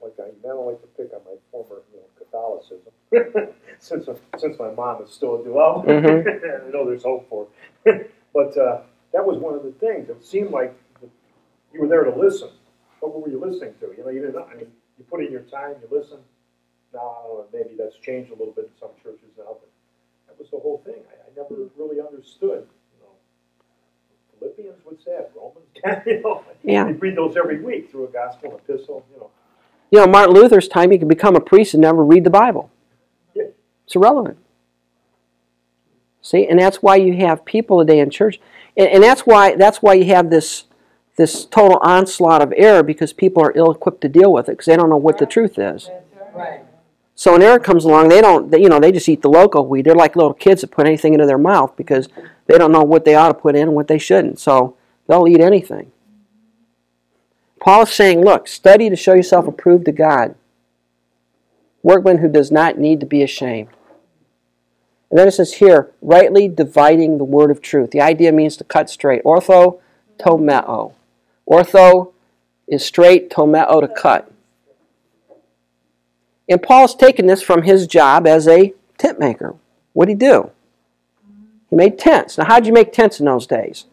Like 0.02 0.12
I 0.20 0.28
never 0.44 0.60
like 0.60 0.82
to 0.82 0.86
pick 0.88 1.10
on 1.14 1.20
my 1.24 1.36
former 1.50 1.80
you 1.94 2.00
know, 2.00 2.10
Catholicism, 2.18 3.54
since 3.88 4.06
since 4.36 4.58
my 4.58 4.70
mom 4.70 5.02
is 5.02 5.10
still 5.10 5.40
a 5.40 5.44
duo. 5.44 5.82
Mhm. 5.86 6.66
I 6.66 6.70
know 6.70 6.84
there's 6.86 7.02
hope 7.04 7.28
for 7.28 7.46
it. 7.86 8.10
but 8.34 8.56
uh, 8.56 8.82
that 9.12 9.24
was 9.24 9.38
one 9.38 9.54
of 9.54 9.62
the 9.62 9.72
things. 9.72 10.08
It 10.08 10.24
seemed 10.24 10.50
like 10.50 10.74
you 11.72 11.80
were 11.80 11.88
there 11.88 12.04
to 12.04 12.14
listen. 12.14 12.50
But 13.00 13.12
what 13.14 13.22
were 13.22 13.30
you 13.30 13.40
listening 13.40 13.74
to? 13.80 13.94
You 13.96 14.04
know, 14.04 14.10
you 14.10 14.20
didn't. 14.20 14.36
I 14.42 14.54
mean, 14.54 14.66
you 14.98 15.04
put 15.10 15.24
in 15.24 15.30
your 15.32 15.42
time, 15.42 15.76
you 15.82 15.88
listen. 15.96 16.18
Now 16.92 17.44
maybe 17.52 17.70
that's 17.78 17.96
changed 17.96 18.30
a 18.30 18.34
little 18.34 18.52
bit 18.54 18.64
in 18.66 18.70
some 18.80 18.90
churches 19.02 19.30
now, 19.38 19.56
but 19.60 19.68
that 20.26 20.38
was 20.38 20.48
the 20.50 20.58
whole 20.58 20.82
thing. 20.84 21.00
I, 21.10 21.14
I 21.30 21.30
never 21.36 21.68
really 21.76 22.00
understood. 22.00 22.66
You 22.66 23.00
know, 23.02 23.12
Philippians, 24.38 24.78
what's 24.84 25.04
that? 25.04 25.30
Romans, 25.36 25.66
you 26.06 26.22
know. 26.22 26.44
Yeah. 26.62 26.88
You 26.88 26.94
read 26.94 27.16
those 27.16 27.36
every 27.36 27.60
week 27.62 27.90
through 27.90 28.04
a 28.04 28.08
gospel 28.08 28.56
epistle. 28.56 29.04
You 29.12 29.20
know. 29.20 29.30
You 29.90 30.00
know, 30.00 30.06
Martin 30.06 30.34
Luther's 30.34 30.68
time, 30.68 30.92
you 30.92 30.98
could 30.98 31.08
become 31.08 31.34
a 31.36 31.40
priest 31.40 31.74
and 31.74 31.80
never 31.80 32.04
read 32.04 32.24
the 32.24 32.30
Bible. 32.30 32.70
It's 33.88 33.96
irrelevant. 33.96 34.36
See, 36.20 36.46
and 36.46 36.58
that's 36.58 36.82
why 36.82 36.96
you 36.96 37.16
have 37.16 37.46
people 37.46 37.78
today 37.78 38.00
in 38.00 38.10
church, 38.10 38.38
and, 38.76 38.86
and 38.86 39.02
that's 39.02 39.22
why 39.22 39.56
that's 39.56 39.80
why 39.80 39.94
you 39.94 40.04
have 40.12 40.28
this 40.28 40.64
this 41.16 41.46
total 41.46 41.78
onslaught 41.78 42.42
of 42.42 42.52
error 42.54 42.82
because 42.82 43.14
people 43.14 43.42
are 43.42 43.52
ill-equipped 43.56 44.02
to 44.02 44.08
deal 44.10 44.30
with 44.30 44.46
it 44.50 44.52
because 44.52 44.66
they 44.66 44.76
don't 44.76 44.90
know 44.90 44.98
what 44.98 45.16
the 45.16 45.24
truth 45.24 45.58
is. 45.58 45.88
Right. 46.34 46.60
So 47.14 47.32
when 47.32 47.40
error 47.40 47.58
comes 47.58 47.86
along, 47.86 48.10
they 48.10 48.20
don't, 48.20 48.50
they, 48.50 48.60
you 48.60 48.68
know, 48.68 48.78
they 48.78 48.92
just 48.92 49.08
eat 49.08 49.22
the 49.22 49.30
local 49.30 49.66
weed. 49.66 49.86
They're 49.86 49.94
like 49.94 50.16
little 50.16 50.34
kids 50.34 50.60
that 50.60 50.70
put 50.70 50.86
anything 50.86 51.14
into 51.14 51.24
their 51.24 51.38
mouth 51.38 51.74
because 51.76 52.10
they 52.46 52.58
don't 52.58 52.72
know 52.72 52.82
what 52.82 53.06
they 53.06 53.14
ought 53.14 53.28
to 53.28 53.34
put 53.34 53.56
in 53.56 53.62
and 53.62 53.74
what 53.74 53.88
they 53.88 53.98
shouldn't. 53.98 54.38
So 54.38 54.76
they'll 55.06 55.26
eat 55.26 55.40
anything. 55.40 55.92
Paul 57.58 57.84
is 57.84 57.90
saying, 57.90 58.22
look, 58.22 58.46
study 58.46 58.90
to 58.90 58.96
show 58.96 59.14
yourself 59.14 59.48
approved 59.48 59.86
to 59.86 59.92
God. 59.92 60.34
Workman 61.82 62.18
who 62.18 62.28
does 62.28 62.52
not 62.52 62.78
need 62.78 63.00
to 63.00 63.06
be 63.06 63.22
ashamed. 63.22 63.70
And 65.10 65.18
then 65.18 65.28
it 65.28 65.32
says 65.32 65.54
here, 65.54 65.90
rightly 66.02 66.48
dividing 66.48 67.18
the 67.18 67.24
word 67.24 67.50
of 67.50 67.62
truth. 67.62 67.90
The 67.90 68.00
idea 68.00 68.30
means 68.30 68.56
to 68.58 68.64
cut 68.64 68.90
straight. 68.90 69.24
Ortho, 69.24 69.80
tomeo. 70.18 70.92
Ortho 71.48 72.12
is 72.66 72.84
straight, 72.84 73.30
tomeo 73.30 73.80
to 73.80 73.88
cut. 73.88 74.30
And 76.48 76.62
Paul's 76.62 76.94
taken 76.94 77.26
this 77.26 77.42
from 77.42 77.62
his 77.62 77.86
job 77.86 78.26
as 78.26 78.46
a 78.46 78.74
tent 78.98 79.18
maker. 79.18 79.54
What 79.92 80.06
did 80.06 80.20
he 80.20 80.26
do? 80.26 80.50
He 81.70 81.76
made 81.76 81.98
tents. 81.98 82.38
Now, 82.38 82.46
how'd 82.46 82.66
you 82.66 82.72
make 82.72 82.92
tents 82.92 83.20
in 83.20 83.26
those 83.26 83.46
days? 83.46 83.86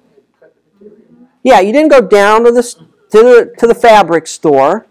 Yeah, 1.44 1.60
you 1.60 1.72
didn't 1.74 1.92
go 1.92 2.02
down 2.02 2.44
to 2.46 2.52
the 2.52 2.64
to 2.64 3.18
the 3.24 3.54
to 3.60 3.68
the 3.68 3.76
fabric 3.76 4.28
store 4.28 4.88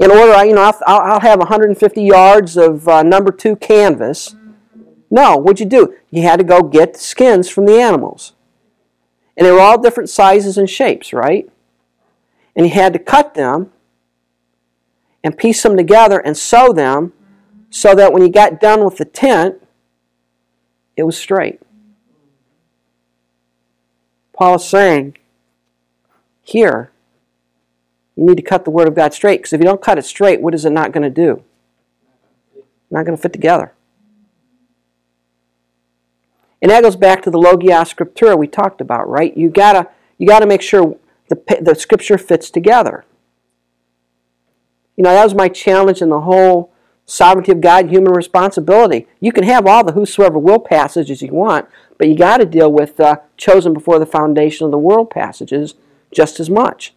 in 0.00 0.10
order. 0.10 0.44
You 0.44 0.54
know, 0.54 0.72
I'll, 0.86 1.00
I'll 1.00 1.20
have 1.20 1.38
150 1.38 2.02
yards 2.02 2.56
of 2.56 2.88
uh, 2.88 3.02
number 3.02 3.30
two 3.30 3.56
canvas. 3.56 4.34
No, 5.10 5.36
what'd 5.36 5.60
you 5.60 5.66
do? 5.66 5.94
You 6.10 6.22
had 6.22 6.38
to 6.38 6.44
go 6.44 6.62
get 6.62 6.96
skins 6.96 7.48
from 7.48 7.66
the 7.66 7.80
animals, 7.80 8.32
and 9.36 9.46
they 9.46 9.52
were 9.52 9.60
all 9.60 9.80
different 9.80 10.10
sizes 10.10 10.58
and 10.58 10.68
shapes, 10.68 11.12
right? 11.12 11.48
And 12.54 12.66
you 12.66 12.72
had 12.72 12.92
to 12.94 12.98
cut 12.98 13.34
them 13.34 13.72
and 15.22 15.36
piece 15.36 15.62
them 15.62 15.76
together 15.76 16.18
and 16.18 16.36
sew 16.36 16.72
them 16.72 17.12
so 17.70 17.94
that 17.94 18.12
when 18.12 18.22
you 18.22 18.30
got 18.30 18.60
done 18.60 18.84
with 18.84 18.96
the 18.96 19.04
tent, 19.04 19.62
it 20.96 21.02
was 21.02 21.16
straight. 21.16 21.60
Paul 24.32 24.56
is 24.56 24.64
saying 24.64 25.16
here, 26.42 26.90
you 28.16 28.24
need 28.24 28.36
to 28.36 28.42
cut 28.42 28.64
the 28.64 28.70
Word 28.70 28.88
of 28.88 28.94
God 28.94 29.12
straight 29.12 29.40
because 29.40 29.52
if 29.52 29.60
you 29.60 29.66
don't 29.66 29.82
cut 29.82 29.98
it 29.98 30.04
straight, 30.04 30.40
what 30.40 30.54
is 30.54 30.64
it 30.64 30.70
not 30.70 30.92
going 30.92 31.02
to 31.02 31.10
do? 31.10 31.42
Not 32.90 33.04
going 33.04 33.16
to 33.16 33.22
fit 33.22 33.32
together. 33.32 33.72
And 36.66 36.72
that 36.72 36.82
goes 36.82 36.96
back 36.96 37.22
to 37.22 37.30
the 37.30 37.38
Logia 37.38 37.84
Scriptura 37.84 38.36
we 38.36 38.48
talked 38.48 38.80
about, 38.80 39.08
right? 39.08 39.36
You 39.36 39.50
gotta 39.50 39.88
you 40.18 40.26
gotta 40.26 40.48
make 40.48 40.62
sure 40.62 40.96
the 41.28 41.40
the 41.60 41.76
Scripture 41.76 42.18
fits 42.18 42.50
together. 42.50 43.04
You 44.96 45.04
know, 45.04 45.10
that 45.10 45.22
was 45.22 45.32
my 45.32 45.48
challenge 45.48 46.02
in 46.02 46.08
the 46.08 46.22
whole 46.22 46.72
sovereignty 47.04 47.52
of 47.52 47.60
God, 47.60 47.88
human 47.88 48.12
responsibility. 48.12 49.06
You 49.20 49.30
can 49.30 49.44
have 49.44 49.64
all 49.64 49.84
the 49.84 49.92
whosoever 49.92 50.40
will 50.40 50.58
passages 50.58 51.22
you 51.22 51.32
want, 51.32 51.68
but 51.98 52.08
you 52.08 52.16
got 52.16 52.38
to 52.38 52.44
deal 52.44 52.72
with 52.72 52.96
the 52.96 53.22
chosen 53.36 53.72
before 53.72 54.00
the 54.00 54.04
foundation 54.04 54.64
of 54.64 54.72
the 54.72 54.76
world 54.76 55.08
passages 55.08 55.76
just 56.10 56.40
as 56.40 56.50
much. 56.50 56.94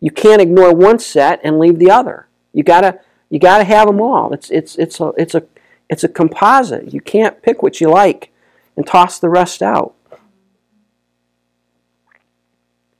You 0.00 0.10
can't 0.10 0.40
ignore 0.40 0.74
one 0.74 0.98
set 0.98 1.38
and 1.44 1.58
leave 1.58 1.78
the 1.78 1.90
other. 1.90 2.28
You 2.54 2.62
gotta 2.62 2.98
you 3.28 3.38
gotta 3.38 3.64
have 3.64 3.88
them 3.88 4.00
all. 4.00 4.32
It's 4.32 4.48
it's 4.48 4.74
it's 4.76 5.00
a 5.00 5.12
it's 5.18 5.34
a 5.34 5.42
it's 5.90 6.02
a 6.02 6.08
composite. 6.08 6.94
You 6.94 7.02
can't 7.02 7.42
pick 7.42 7.62
what 7.62 7.78
you 7.78 7.90
like 7.90 8.31
and 8.76 8.86
toss 8.86 9.18
the 9.18 9.28
rest 9.28 9.62
out. 9.62 9.94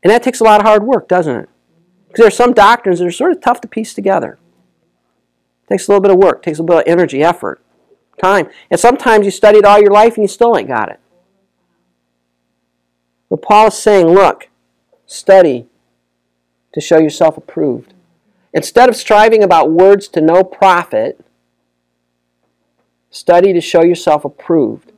And 0.03 0.11
that 0.11 0.23
takes 0.23 0.41
a 0.41 0.45
lot 0.45 0.61
of 0.61 0.67
hard 0.67 0.85
work, 0.85 1.09
doesn't 1.09 1.37
it? 1.37 1.49
Because 2.09 2.19
there 2.19 2.29
are 2.29 2.31
some 2.31 2.53
doctrines 2.53 2.99
that 2.99 3.07
are 3.07 3.13
sort 3.13 3.33
of 3.33 3.41
tough 3.41 3.61
to 3.63 3.69
piece 3.69 3.95
together. 3.95 4.39
takes 5.69 5.89
a 5.89 5.91
little 5.91 6.03
bit 6.03 6.11
of 6.11 6.19
work, 6.19 6.43
takes 6.43 6.59
a 6.59 6.63
little 6.63 6.77
bit 6.77 6.87
of 6.87 6.93
energy, 6.93 7.23
effort, 7.23 7.63
time. 8.23 8.49
And 8.71 8.79
sometimes 8.79 9.25
you 9.25 9.31
studied 9.31 9.65
all 9.65 9.81
your 9.81 9.93
life 9.93 10.17
and 10.17 10.25
you 10.25 10.29
still 10.29 10.57
ain't 10.57 10.69
got 10.69 10.91
it. 10.91 11.01
But 13.31 13.41
Paul 13.41 13.69
is 13.69 13.79
saying, 13.79 14.09
look, 14.09 14.51
study 15.07 15.67
to 16.75 16.81
show 16.81 16.99
yourself 16.99 17.37
approved. 17.39 17.95
Instead 18.53 18.91
of 18.91 18.97
striving 18.97 19.43
about 19.43 19.71
words 19.71 20.09
to 20.09 20.21
no 20.21 20.45
profit, 20.45 21.25
study 23.11 23.53
to 23.55 23.61
show 23.61 23.83
yourself 23.83 24.25
approved. 24.25 24.92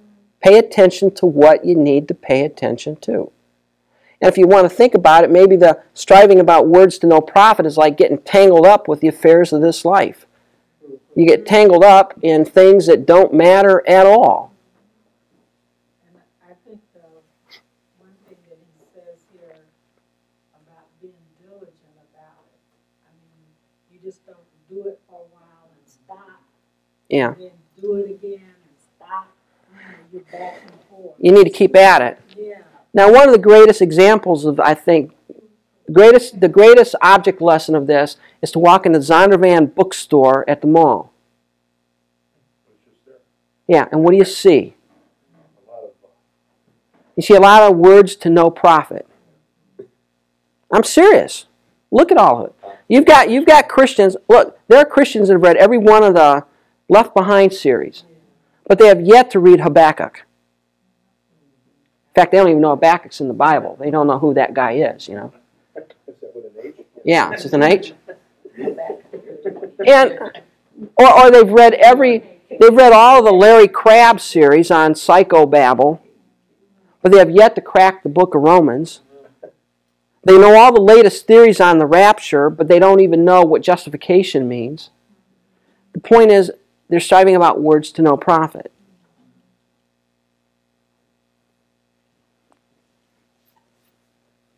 Pay 0.44 0.58
attention 0.58 1.10
to 1.14 1.24
what 1.26 1.64
you 1.64 1.74
need 1.74 2.06
to 2.08 2.14
pay 2.14 2.44
attention 2.44 2.96
to. 2.96 3.32
And 4.20 4.28
if 4.30 4.36
you 4.36 4.46
want 4.46 4.68
to 4.68 4.74
think 4.74 4.94
about 4.94 5.24
it, 5.24 5.30
maybe 5.30 5.56
the 5.56 5.82
striving 5.94 6.38
about 6.38 6.68
words 6.68 6.98
to 6.98 7.06
no 7.06 7.22
profit 7.22 7.64
is 7.64 7.78
like 7.78 7.96
getting 7.96 8.18
tangled 8.18 8.66
up 8.66 8.86
with 8.86 9.00
the 9.00 9.08
affairs 9.08 9.52
of 9.54 9.62
this 9.62 9.86
life. 9.86 10.26
You 11.16 11.26
get 11.26 11.46
tangled 11.46 11.82
up 11.84 12.12
in 12.20 12.44
things 12.44 12.86
that 12.88 13.06
don't 13.06 13.32
matter 13.32 13.82
at 13.88 14.04
all. 14.06 14.52
I 16.42 16.52
think 16.66 16.80
the 16.92 17.00
one 17.98 18.10
thing 18.28 18.36
that 18.48 18.58
he 18.58 18.84
says 18.94 19.20
here 19.32 19.56
about 20.54 20.84
being 21.00 21.14
diligent 21.40 21.96
about 22.12 22.44
it, 22.52 22.60
I 23.06 23.10
mean, 23.16 23.46
you 23.92 23.98
just 24.04 24.26
don't 24.26 24.36
do 24.68 24.88
it 24.88 25.00
for 25.08 25.20
a 25.20 25.34
while 25.34 25.70
and 25.70 25.80
stop, 25.88 26.42
Yeah. 27.08 27.32
and 27.32 27.40
then 27.40 27.50
do 27.80 27.94
it 27.94 28.10
again 28.10 28.40
and 28.40 28.76
stop, 28.96 29.28
you 29.70 29.76
know, 29.78 29.82
you're 29.82 29.92
back 29.92 29.92
and 29.92 30.12
forth. 30.12 30.22
You 31.18 31.32
need 31.32 31.44
to 31.44 31.50
keep 31.50 31.76
at 31.76 32.02
it. 32.02 32.20
Yeah, 32.36 32.62
Now, 32.92 33.12
one 33.12 33.28
of 33.28 33.32
the 33.32 33.40
greatest 33.40 33.80
examples 33.80 34.44
of, 34.44 34.60
I 34.60 34.74
think, 34.74 35.12
the 35.86 35.92
greatest, 35.92 36.40
the 36.40 36.48
greatest 36.48 36.94
object 37.02 37.40
lesson 37.40 37.74
of 37.74 37.86
this 37.86 38.16
is 38.42 38.50
to 38.52 38.58
walk 38.58 38.86
in 38.86 38.92
the 38.92 38.98
Zondervan 38.98 39.74
bookstore 39.74 40.48
at 40.48 40.60
the 40.60 40.66
mall. 40.66 41.12
It's 42.66 42.84
just 42.84 43.06
there. 43.06 43.16
Yeah, 43.68 43.88
and 43.92 44.02
what 44.02 44.12
do 44.12 44.16
you 44.16 44.24
see? 44.24 44.74
You 47.16 47.22
see 47.22 47.34
a 47.34 47.40
lot 47.40 47.70
of 47.70 47.76
words 47.76 48.16
to 48.16 48.30
no 48.30 48.50
profit. 48.50 49.06
I'm 50.72 50.84
serious. 50.84 51.46
Look 51.90 52.10
at 52.10 52.18
all 52.18 52.44
of 52.44 52.46
it. 52.46 52.54
You've 52.88 53.04
got 53.06 53.30
you've 53.30 53.46
got 53.46 53.68
Christians. 53.68 54.16
Look, 54.28 54.58
there 54.68 54.78
are 54.78 54.84
Christians 54.84 55.28
that 55.28 55.34
have 55.34 55.42
read 55.42 55.56
every 55.56 55.78
one 55.78 56.02
of 56.02 56.14
the 56.14 56.44
Left 56.88 57.14
Behind 57.14 57.52
series, 57.52 58.02
but 58.66 58.78
they 58.78 58.86
have 58.86 59.00
yet 59.00 59.30
to 59.30 59.40
read 59.40 59.60
Habakkuk. 59.60 60.24
In 62.08 62.14
fact, 62.14 62.32
they 62.32 62.38
don't 62.38 62.48
even 62.48 62.60
know 62.60 62.70
Habakkuk's 62.70 63.20
in 63.20 63.28
the 63.28 63.34
Bible. 63.34 63.76
They 63.78 63.90
don't 63.90 64.06
know 64.06 64.18
who 64.18 64.34
that 64.34 64.54
guy 64.54 64.72
is. 64.72 65.08
You 65.08 65.14
know. 65.16 65.32
Yeah, 67.04 67.32
it's 67.32 67.44
with 67.44 67.54
an 67.54 67.62
H. 67.62 67.92
And 69.86 70.18
or, 70.96 71.18
or 71.18 71.30
they've 71.30 71.50
read 71.50 71.74
every 71.74 72.40
they've 72.60 72.74
read 72.74 72.92
all 72.92 73.18
of 73.18 73.24
the 73.24 73.32
Larry 73.32 73.68
Crabb 73.68 74.20
series 74.20 74.70
on 74.70 74.94
psychobabble, 74.94 76.00
but 77.02 77.12
they 77.12 77.18
have 77.18 77.30
yet 77.30 77.54
to 77.56 77.60
crack 77.60 78.02
the 78.02 78.08
book 78.08 78.34
of 78.34 78.42
Romans. 78.42 79.00
They 80.22 80.38
know 80.38 80.56
all 80.56 80.72
the 80.72 80.80
latest 80.80 81.26
theories 81.26 81.60
on 81.60 81.78
the 81.78 81.86
rapture, 81.86 82.48
but 82.48 82.66
they 82.66 82.78
don't 82.78 83.00
even 83.00 83.24
know 83.24 83.42
what 83.42 83.60
justification 83.60 84.48
means. 84.48 84.88
The 85.92 86.00
point 86.00 86.30
is, 86.30 86.50
they're 86.88 87.00
striving 87.00 87.36
about 87.36 87.60
words 87.60 87.90
to 87.92 88.02
no 88.02 88.16
profit. 88.16 88.70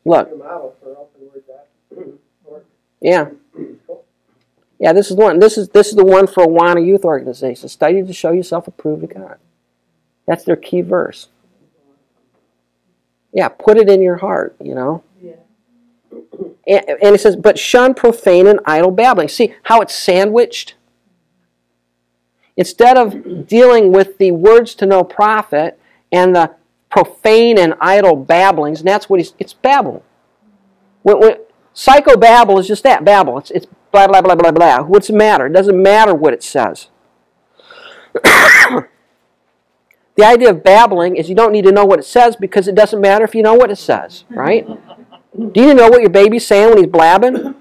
Look, 0.04 0.38
Model 0.38 0.74
for 0.80 0.90
open 0.90 1.20
word 1.32 1.42
dot 1.46 1.66
org. 2.44 2.62
yeah. 3.00 3.30
Yeah, 4.78 4.92
this 4.92 5.10
is 5.10 5.16
the 5.16 5.22
one. 5.22 5.38
This 5.38 5.58
is 5.58 5.70
this 5.70 5.88
is 5.88 5.94
the 5.94 6.04
one 6.04 6.26
for 6.26 6.46
Awana 6.46 6.84
Youth 6.84 7.04
Organization. 7.04 7.68
Study 7.68 8.02
to 8.02 8.12
show 8.12 8.30
yourself 8.30 8.68
approved 8.68 9.00
to 9.00 9.14
God. 9.14 9.38
That's 10.26 10.44
their 10.44 10.56
key 10.56 10.82
verse. 10.82 11.28
Yeah, 13.32 13.48
put 13.48 13.78
it 13.78 13.88
in 13.88 14.00
your 14.02 14.16
heart, 14.16 14.56
you 14.62 14.74
know. 14.74 15.02
Yeah. 15.20 15.32
And, 16.66 16.84
and 17.02 17.14
it 17.14 17.20
says, 17.20 17.36
but 17.36 17.58
shun 17.58 17.94
profane 17.94 18.46
and 18.46 18.60
idle 18.64 18.90
babbling. 18.90 19.28
See 19.28 19.54
how 19.64 19.80
it's 19.80 19.94
sandwiched? 19.94 20.74
Instead 22.56 22.96
of 22.96 23.46
dealing 23.46 23.92
with 23.92 24.18
the 24.18 24.30
words 24.32 24.74
to 24.76 24.86
no 24.86 25.04
profit 25.04 25.78
and 26.10 26.34
the 26.34 26.54
profane 26.90 27.58
and 27.58 27.74
idle 27.80 28.16
babblings, 28.16 28.80
and 28.80 28.88
that's 28.88 29.10
what 29.10 29.20
he's, 29.20 29.34
it's 29.38 29.52
babble. 29.52 30.02
When, 31.02 31.20
when, 31.20 31.36
psychobabble 31.74 32.58
is 32.58 32.66
just 32.66 32.82
that, 32.84 33.04
babble. 33.04 33.38
It's, 33.38 33.50
it's 33.50 33.66
blah, 33.92 34.06
blah, 34.06 34.22
blah, 34.22 34.34
blah, 34.34 34.52
blah. 34.52 34.82
What's 34.82 35.08
the 35.08 35.12
matter? 35.12 35.46
It 35.46 35.52
doesn't 35.52 35.80
matter 35.80 36.14
what 36.14 36.32
it 36.32 36.42
says. 36.42 36.88
the 38.24 38.86
idea 40.20 40.50
of 40.50 40.64
babbling 40.64 41.16
is 41.16 41.28
you 41.28 41.34
don't 41.34 41.52
need 41.52 41.64
to 41.66 41.72
know 41.72 41.84
what 41.84 41.98
it 41.98 42.06
says 42.06 42.36
because 42.36 42.66
it 42.66 42.74
doesn't 42.74 43.00
matter 43.00 43.24
if 43.24 43.34
you 43.34 43.42
know 43.42 43.54
what 43.54 43.70
it 43.70 43.76
says, 43.76 44.24
right? 44.30 44.66
Do 45.36 45.60
you 45.60 45.74
know 45.74 45.88
what 45.88 46.00
your 46.00 46.10
baby's 46.10 46.46
saying 46.46 46.70
when 46.70 46.78
he's 46.78 46.86
blabbing? 46.86 47.54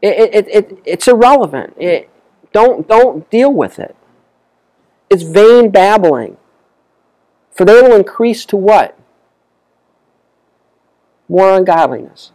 It, 0.00 0.34
it, 0.34 0.48
it, 0.48 0.78
it's 0.84 1.08
irrelevant. 1.08 1.74
It, 1.78 2.08
don't, 2.56 2.88
don't 2.88 3.28
deal 3.28 3.52
with 3.52 3.78
it. 3.78 3.94
It's 5.10 5.22
vain 5.22 5.70
babbling. 5.70 6.38
For 7.50 7.66
they 7.66 7.82
will 7.82 7.94
increase 7.94 8.46
to 8.46 8.56
what? 8.56 8.98
More 11.28 11.54
ungodliness. 11.54 12.32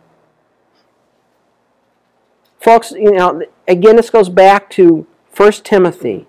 Folks, 2.60 2.92
you 2.92 3.12
know, 3.12 3.42
again, 3.68 3.96
this 3.96 4.12
goes 4.12 4.30
back 4.30 4.70
to 4.72 5.08
1 5.36 5.52
Timothy. 5.64 6.28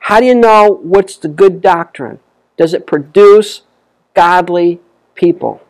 How 0.00 0.20
do 0.20 0.26
you 0.26 0.34
know 0.34 0.78
what's 0.82 1.16
the 1.16 1.28
good 1.28 1.62
doctrine? 1.62 2.18
Does 2.58 2.74
it 2.74 2.86
produce 2.86 3.62
godly 4.12 4.80
people? 5.14 5.62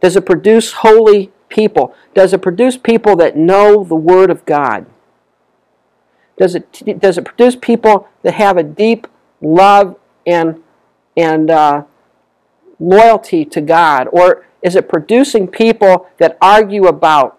Does 0.00 0.14
it 0.14 0.24
produce 0.24 0.74
holy 0.74 1.32
people? 1.54 1.94
Does 2.14 2.32
it 2.32 2.42
produce 2.42 2.76
people 2.76 3.16
that 3.16 3.36
know 3.36 3.84
the 3.84 3.94
Word 3.94 4.30
of 4.30 4.44
God? 4.44 4.86
Does 6.36 6.56
it, 6.56 7.00
does 7.00 7.16
it 7.16 7.24
produce 7.24 7.54
people 7.54 8.08
that 8.22 8.34
have 8.34 8.56
a 8.56 8.64
deep 8.64 9.06
love 9.40 9.96
and, 10.26 10.62
and 11.16 11.50
uh, 11.50 11.84
loyalty 12.80 13.44
to 13.44 13.60
God? 13.60 14.08
Or 14.12 14.44
is 14.62 14.74
it 14.74 14.88
producing 14.88 15.46
people 15.46 16.08
that 16.18 16.36
argue 16.42 16.86
about 16.86 17.38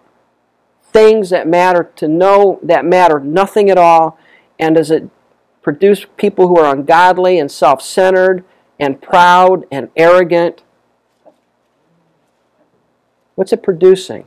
things 0.82 1.28
that 1.28 1.46
matter 1.46 1.90
to 1.96 2.08
know 2.08 2.58
that 2.62 2.86
matter 2.86 3.20
nothing 3.20 3.68
at 3.68 3.76
all? 3.76 4.18
And 4.58 4.76
does 4.76 4.90
it 4.90 5.10
produce 5.62 6.06
people 6.16 6.48
who 6.48 6.58
are 6.58 6.74
ungodly 6.74 7.38
and 7.38 7.50
self 7.52 7.82
centered 7.82 8.44
and 8.80 9.02
proud 9.02 9.66
and 9.70 9.90
arrogant? 9.94 10.62
What's 13.36 13.52
it 13.52 13.62
producing? 13.62 14.26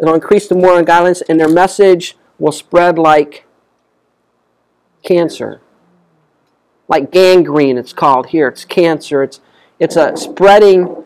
It'll 0.00 0.14
increase 0.14 0.48
the 0.48 0.54
moral 0.54 0.78
ungodliness, 0.78 1.22
and 1.28 1.38
their 1.38 1.48
message 1.48 2.16
will 2.38 2.52
spread 2.52 2.98
like 2.98 3.44
cancer. 5.04 5.60
Like 6.88 7.10
gangrene, 7.10 7.78
it's 7.78 7.92
called 7.92 8.28
here. 8.28 8.48
It's 8.48 8.64
cancer. 8.64 9.22
It's, 9.22 9.40
it's 9.78 9.96
a 9.96 10.16
spreading 10.16 11.04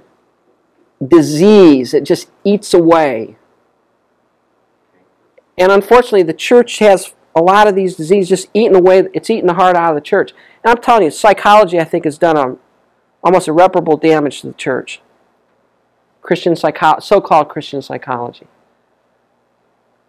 disease. 1.06 1.94
It 1.94 2.04
just 2.04 2.30
eats 2.44 2.74
away. 2.74 3.36
And 5.56 5.72
unfortunately, 5.72 6.22
the 6.22 6.32
church 6.32 6.78
has 6.78 7.14
a 7.34 7.40
lot 7.40 7.68
of 7.68 7.74
these 7.74 7.96
diseases 7.96 8.28
just 8.28 8.48
eating 8.54 8.76
away. 8.76 9.08
It's 9.14 9.30
eating 9.30 9.46
the 9.46 9.54
heart 9.54 9.76
out 9.76 9.90
of 9.90 9.94
the 9.94 10.00
church. 10.00 10.32
And 10.64 10.70
I'm 10.70 10.82
telling 10.82 11.04
you, 11.04 11.10
psychology, 11.10 11.78
I 11.78 11.84
think, 11.84 12.04
has 12.04 12.18
done 12.18 12.36
a, 12.36 12.56
almost 13.28 13.46
irreparable 13.46 13.98
damage 13.98 14.40
to 14.40 14.46
the 14.46 14.54
church. 14.54 15.02
Christian 16.22 16.56
psycho- 16.56 16.98
so-called 17.00 17.50
Christian 17.50 17.82
psychology 17.82 18.46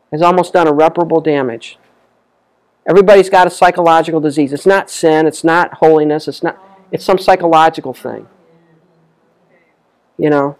has 0.09 0.21
almost 0.21 0.53
done 0.53 0.69
irreparable 0.69 1.19
damage. 1.19 1.77
Everybody's 2.87 3.29
got 3.29 3.45
a 3.45 3.49
psychological 3.49 4.21
disease. 4.21 4.53
It's 4.53 4.65
not 4.65 4.89
sin, 4.89 5.27
it's 5.27 5.43
not 5.43 5.75
holiness, 5.75 6.29
it's 6.29 6.41
not 6.41 6.57
it's 6.91 7.03
some 7.03 7.17
psychological 7.17 7.93
thing. 7.93 8.25
You 10.17 10.29
know, 10.29 10.57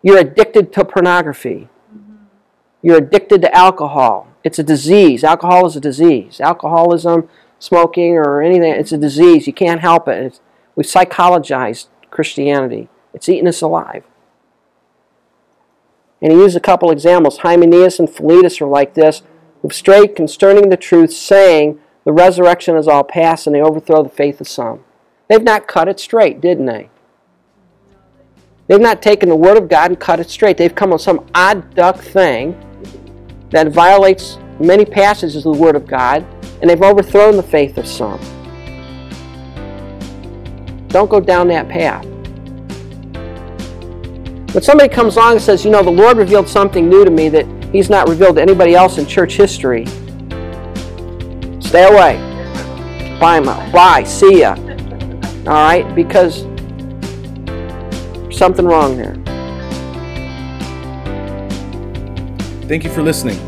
you're 0.00 0.18
addicted 0.18 0.72
to 0.74 0.84
pornography. 0.84 1.68
You're 2.82 2.98
addicted 2.98 3.42
to 3.42 3.54
alcohol. 3.54 4.28
It's 4.44 4.60
a 4.60 4.62
disease. 4.62 5.24
Alcohol 5.24 5.66
is 5.66 5.74
a 5.74 5.80
disease. 5.80 6.40
Alcoholism, 6.40 7.28
smoking, 7.58 8.16
or 8.16 8.40
anything, 8.40 8.72
it's 8.72 8.92
a 8.92 8.96
disease. 8.96 9.48
You 9.48 9.52
can't 9.52 9.80
help 9.80 10.06
it. 10.06 10.24
It's, 10.24 10.40
we've 10.80 10.86
psychologized 10.86 11.88
Christianity. 12.08 12.88
It's 13.12 13.28
eating 13.28 13.48
us 13.48 13.60
alive. 13.60 14.02
And 16.22 16.32
he 16.32 16.38
used 16.38 16.56
a 16.56 16.60
couple 16.60 16.90
examples. 16.90 17.40
Hymenaeus 17.40 17.98
and 17.98 18.08
Philetus 18.08 18.62
are 18.62 18.66
like 18.66 18.94
this, 18.94 19.20
who've 19.60 19.74
strayed 19.74 20.16
concerning 20.16 20.70
the 20.70 20.78
truth, 20.78 21.12
saying 21.12 21.78
the 22.06 22.14
resurrection 22.14 22.78
is 22.78 22.88
all 22.88 23.04
past, 23.04 23.46
and 23.46 23.54
they 23.54 23.60
overthrow 23.60 24.02
the 24.02 24.08
faith 24.08 24.40
of 24.40 24.48
some. 24.48 24.82
They've 25.28 25.42
not 25.42 25.68
cut 25.68 25.86
it 25.86 26.00
straight, 26.00 26.40
didn't 26.40 26.64
they? 26.64 26.88
They've 28.66 28.80
not 28.80 29.02
taken 29.02 29.28
the 29.28 29.36
Word 29.36 29.58
of 29.58 29.68
God 29.68 29.90
and 29.90 30.00
cut 30.00 30.18
it 30.18 30.30
straight. 30.30 30.56
They've 30.56 30.74
come 30.74 30.92
with 30.92 31.02
some 31.02 31.28
odd 31.34 31.74
duck 31.74 31.98
thing 31.98 32.58
that 33.50 33.68
violates 33.68 34.38
many 34.58 34.86
passages 34.86 35.44
of 35.44 35.52
the 35.52 35.60
Word 35.60 35.76
of 35.76 35.86
God, 35.86 36.24
and 36.62 36.70
they've 36.70 36.82
overthrown 36.82 37.36
the 37.36 37.42
faith 37.42 37.76
of 37.76 37.86
some. 37.86 38.18
Don't 40.90 41.08
go 41.08 41.20
down 41.20 41.48
that 41.48 41.68
path. 41.68 42.04
When 44.52 44.62
somebody 44.62 44.88
comes 44.88 45.16
along 45.16 45.34
and 45.34 45.42
says, 45.42 45.64
you 45.64 45.70
know, 45.70 45.82
the 45.82 45.90
Lord 45.90 46.16
revealed 46.16 46.48
something 46.48 46.88
new 46.88 47.04
to 47.04 47.10
me 47.10 47.28
that 47.28 47.46
He's 47.72 47.88
not 47.88 48.08
revealed 48.08 48.34
to 48.36 48.42
anybody 48.42 48.74
else 48.74 48.98
in 48.98 49.06
church 49.06 49.34
history, 49.34 49.86
stay 51.60 51.86
away. 51.88 52.18
Bye, 53.20 53.38
my, 53.38 53.70
bye, 53.70 54.02
see 54.02 54.40
ya. 54.40 54.56
All 55.46 55.54
right? 55.54 55.94
Because 55.94 56.40
something 58.36 58.66
wrong 58.66 58.96
there. 58.96 59.14
Thank 62.66 62.82
you 62.82 62.90
for 62.90 63.02
listening. 63.02 63.38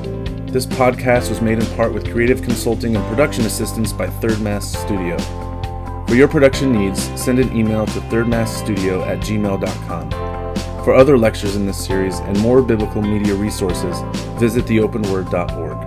This 0.47 0.66
podcast 0.66 1.31
was 1.31 1.40
made 1.40 1.59
in 1.59 1.66
part 1.74 1.93
with 1.93 2.09
creative 2.12 2.43
consulting 2.43 2.94
and 2.94 3.05
production 3.06 3.44
assistance 3.44 3.93
by 3.93 4.09
Third 4.09 4.40
Mass 4.40 4.70
Studio. 4.70 5.16
For 6.12 6.16
your 6.16 6.28
production 6.28 6.72
needs, 6.72 7.05
send 7.18 7.39
an 7.39 7.56
email 7.56 7.86
to 7.86 7.98
thirdmassstudio 7.98 9.06
at 9.06 9.20
gmail.com. 9.20 10.10
For 10.84 10.94
other 10.94 11.16
lectures 11.16 11.56
in 11.56 11.64
this 11.64 11.82
series 11.82 12.18
and 12.18 12.39
more 12.40 12.60
biblical 12.60 13.01
media 13.01 13.34
resources, 13.34 13.98
visit 14.39 14.66
theopenword.org. 14.66 15.82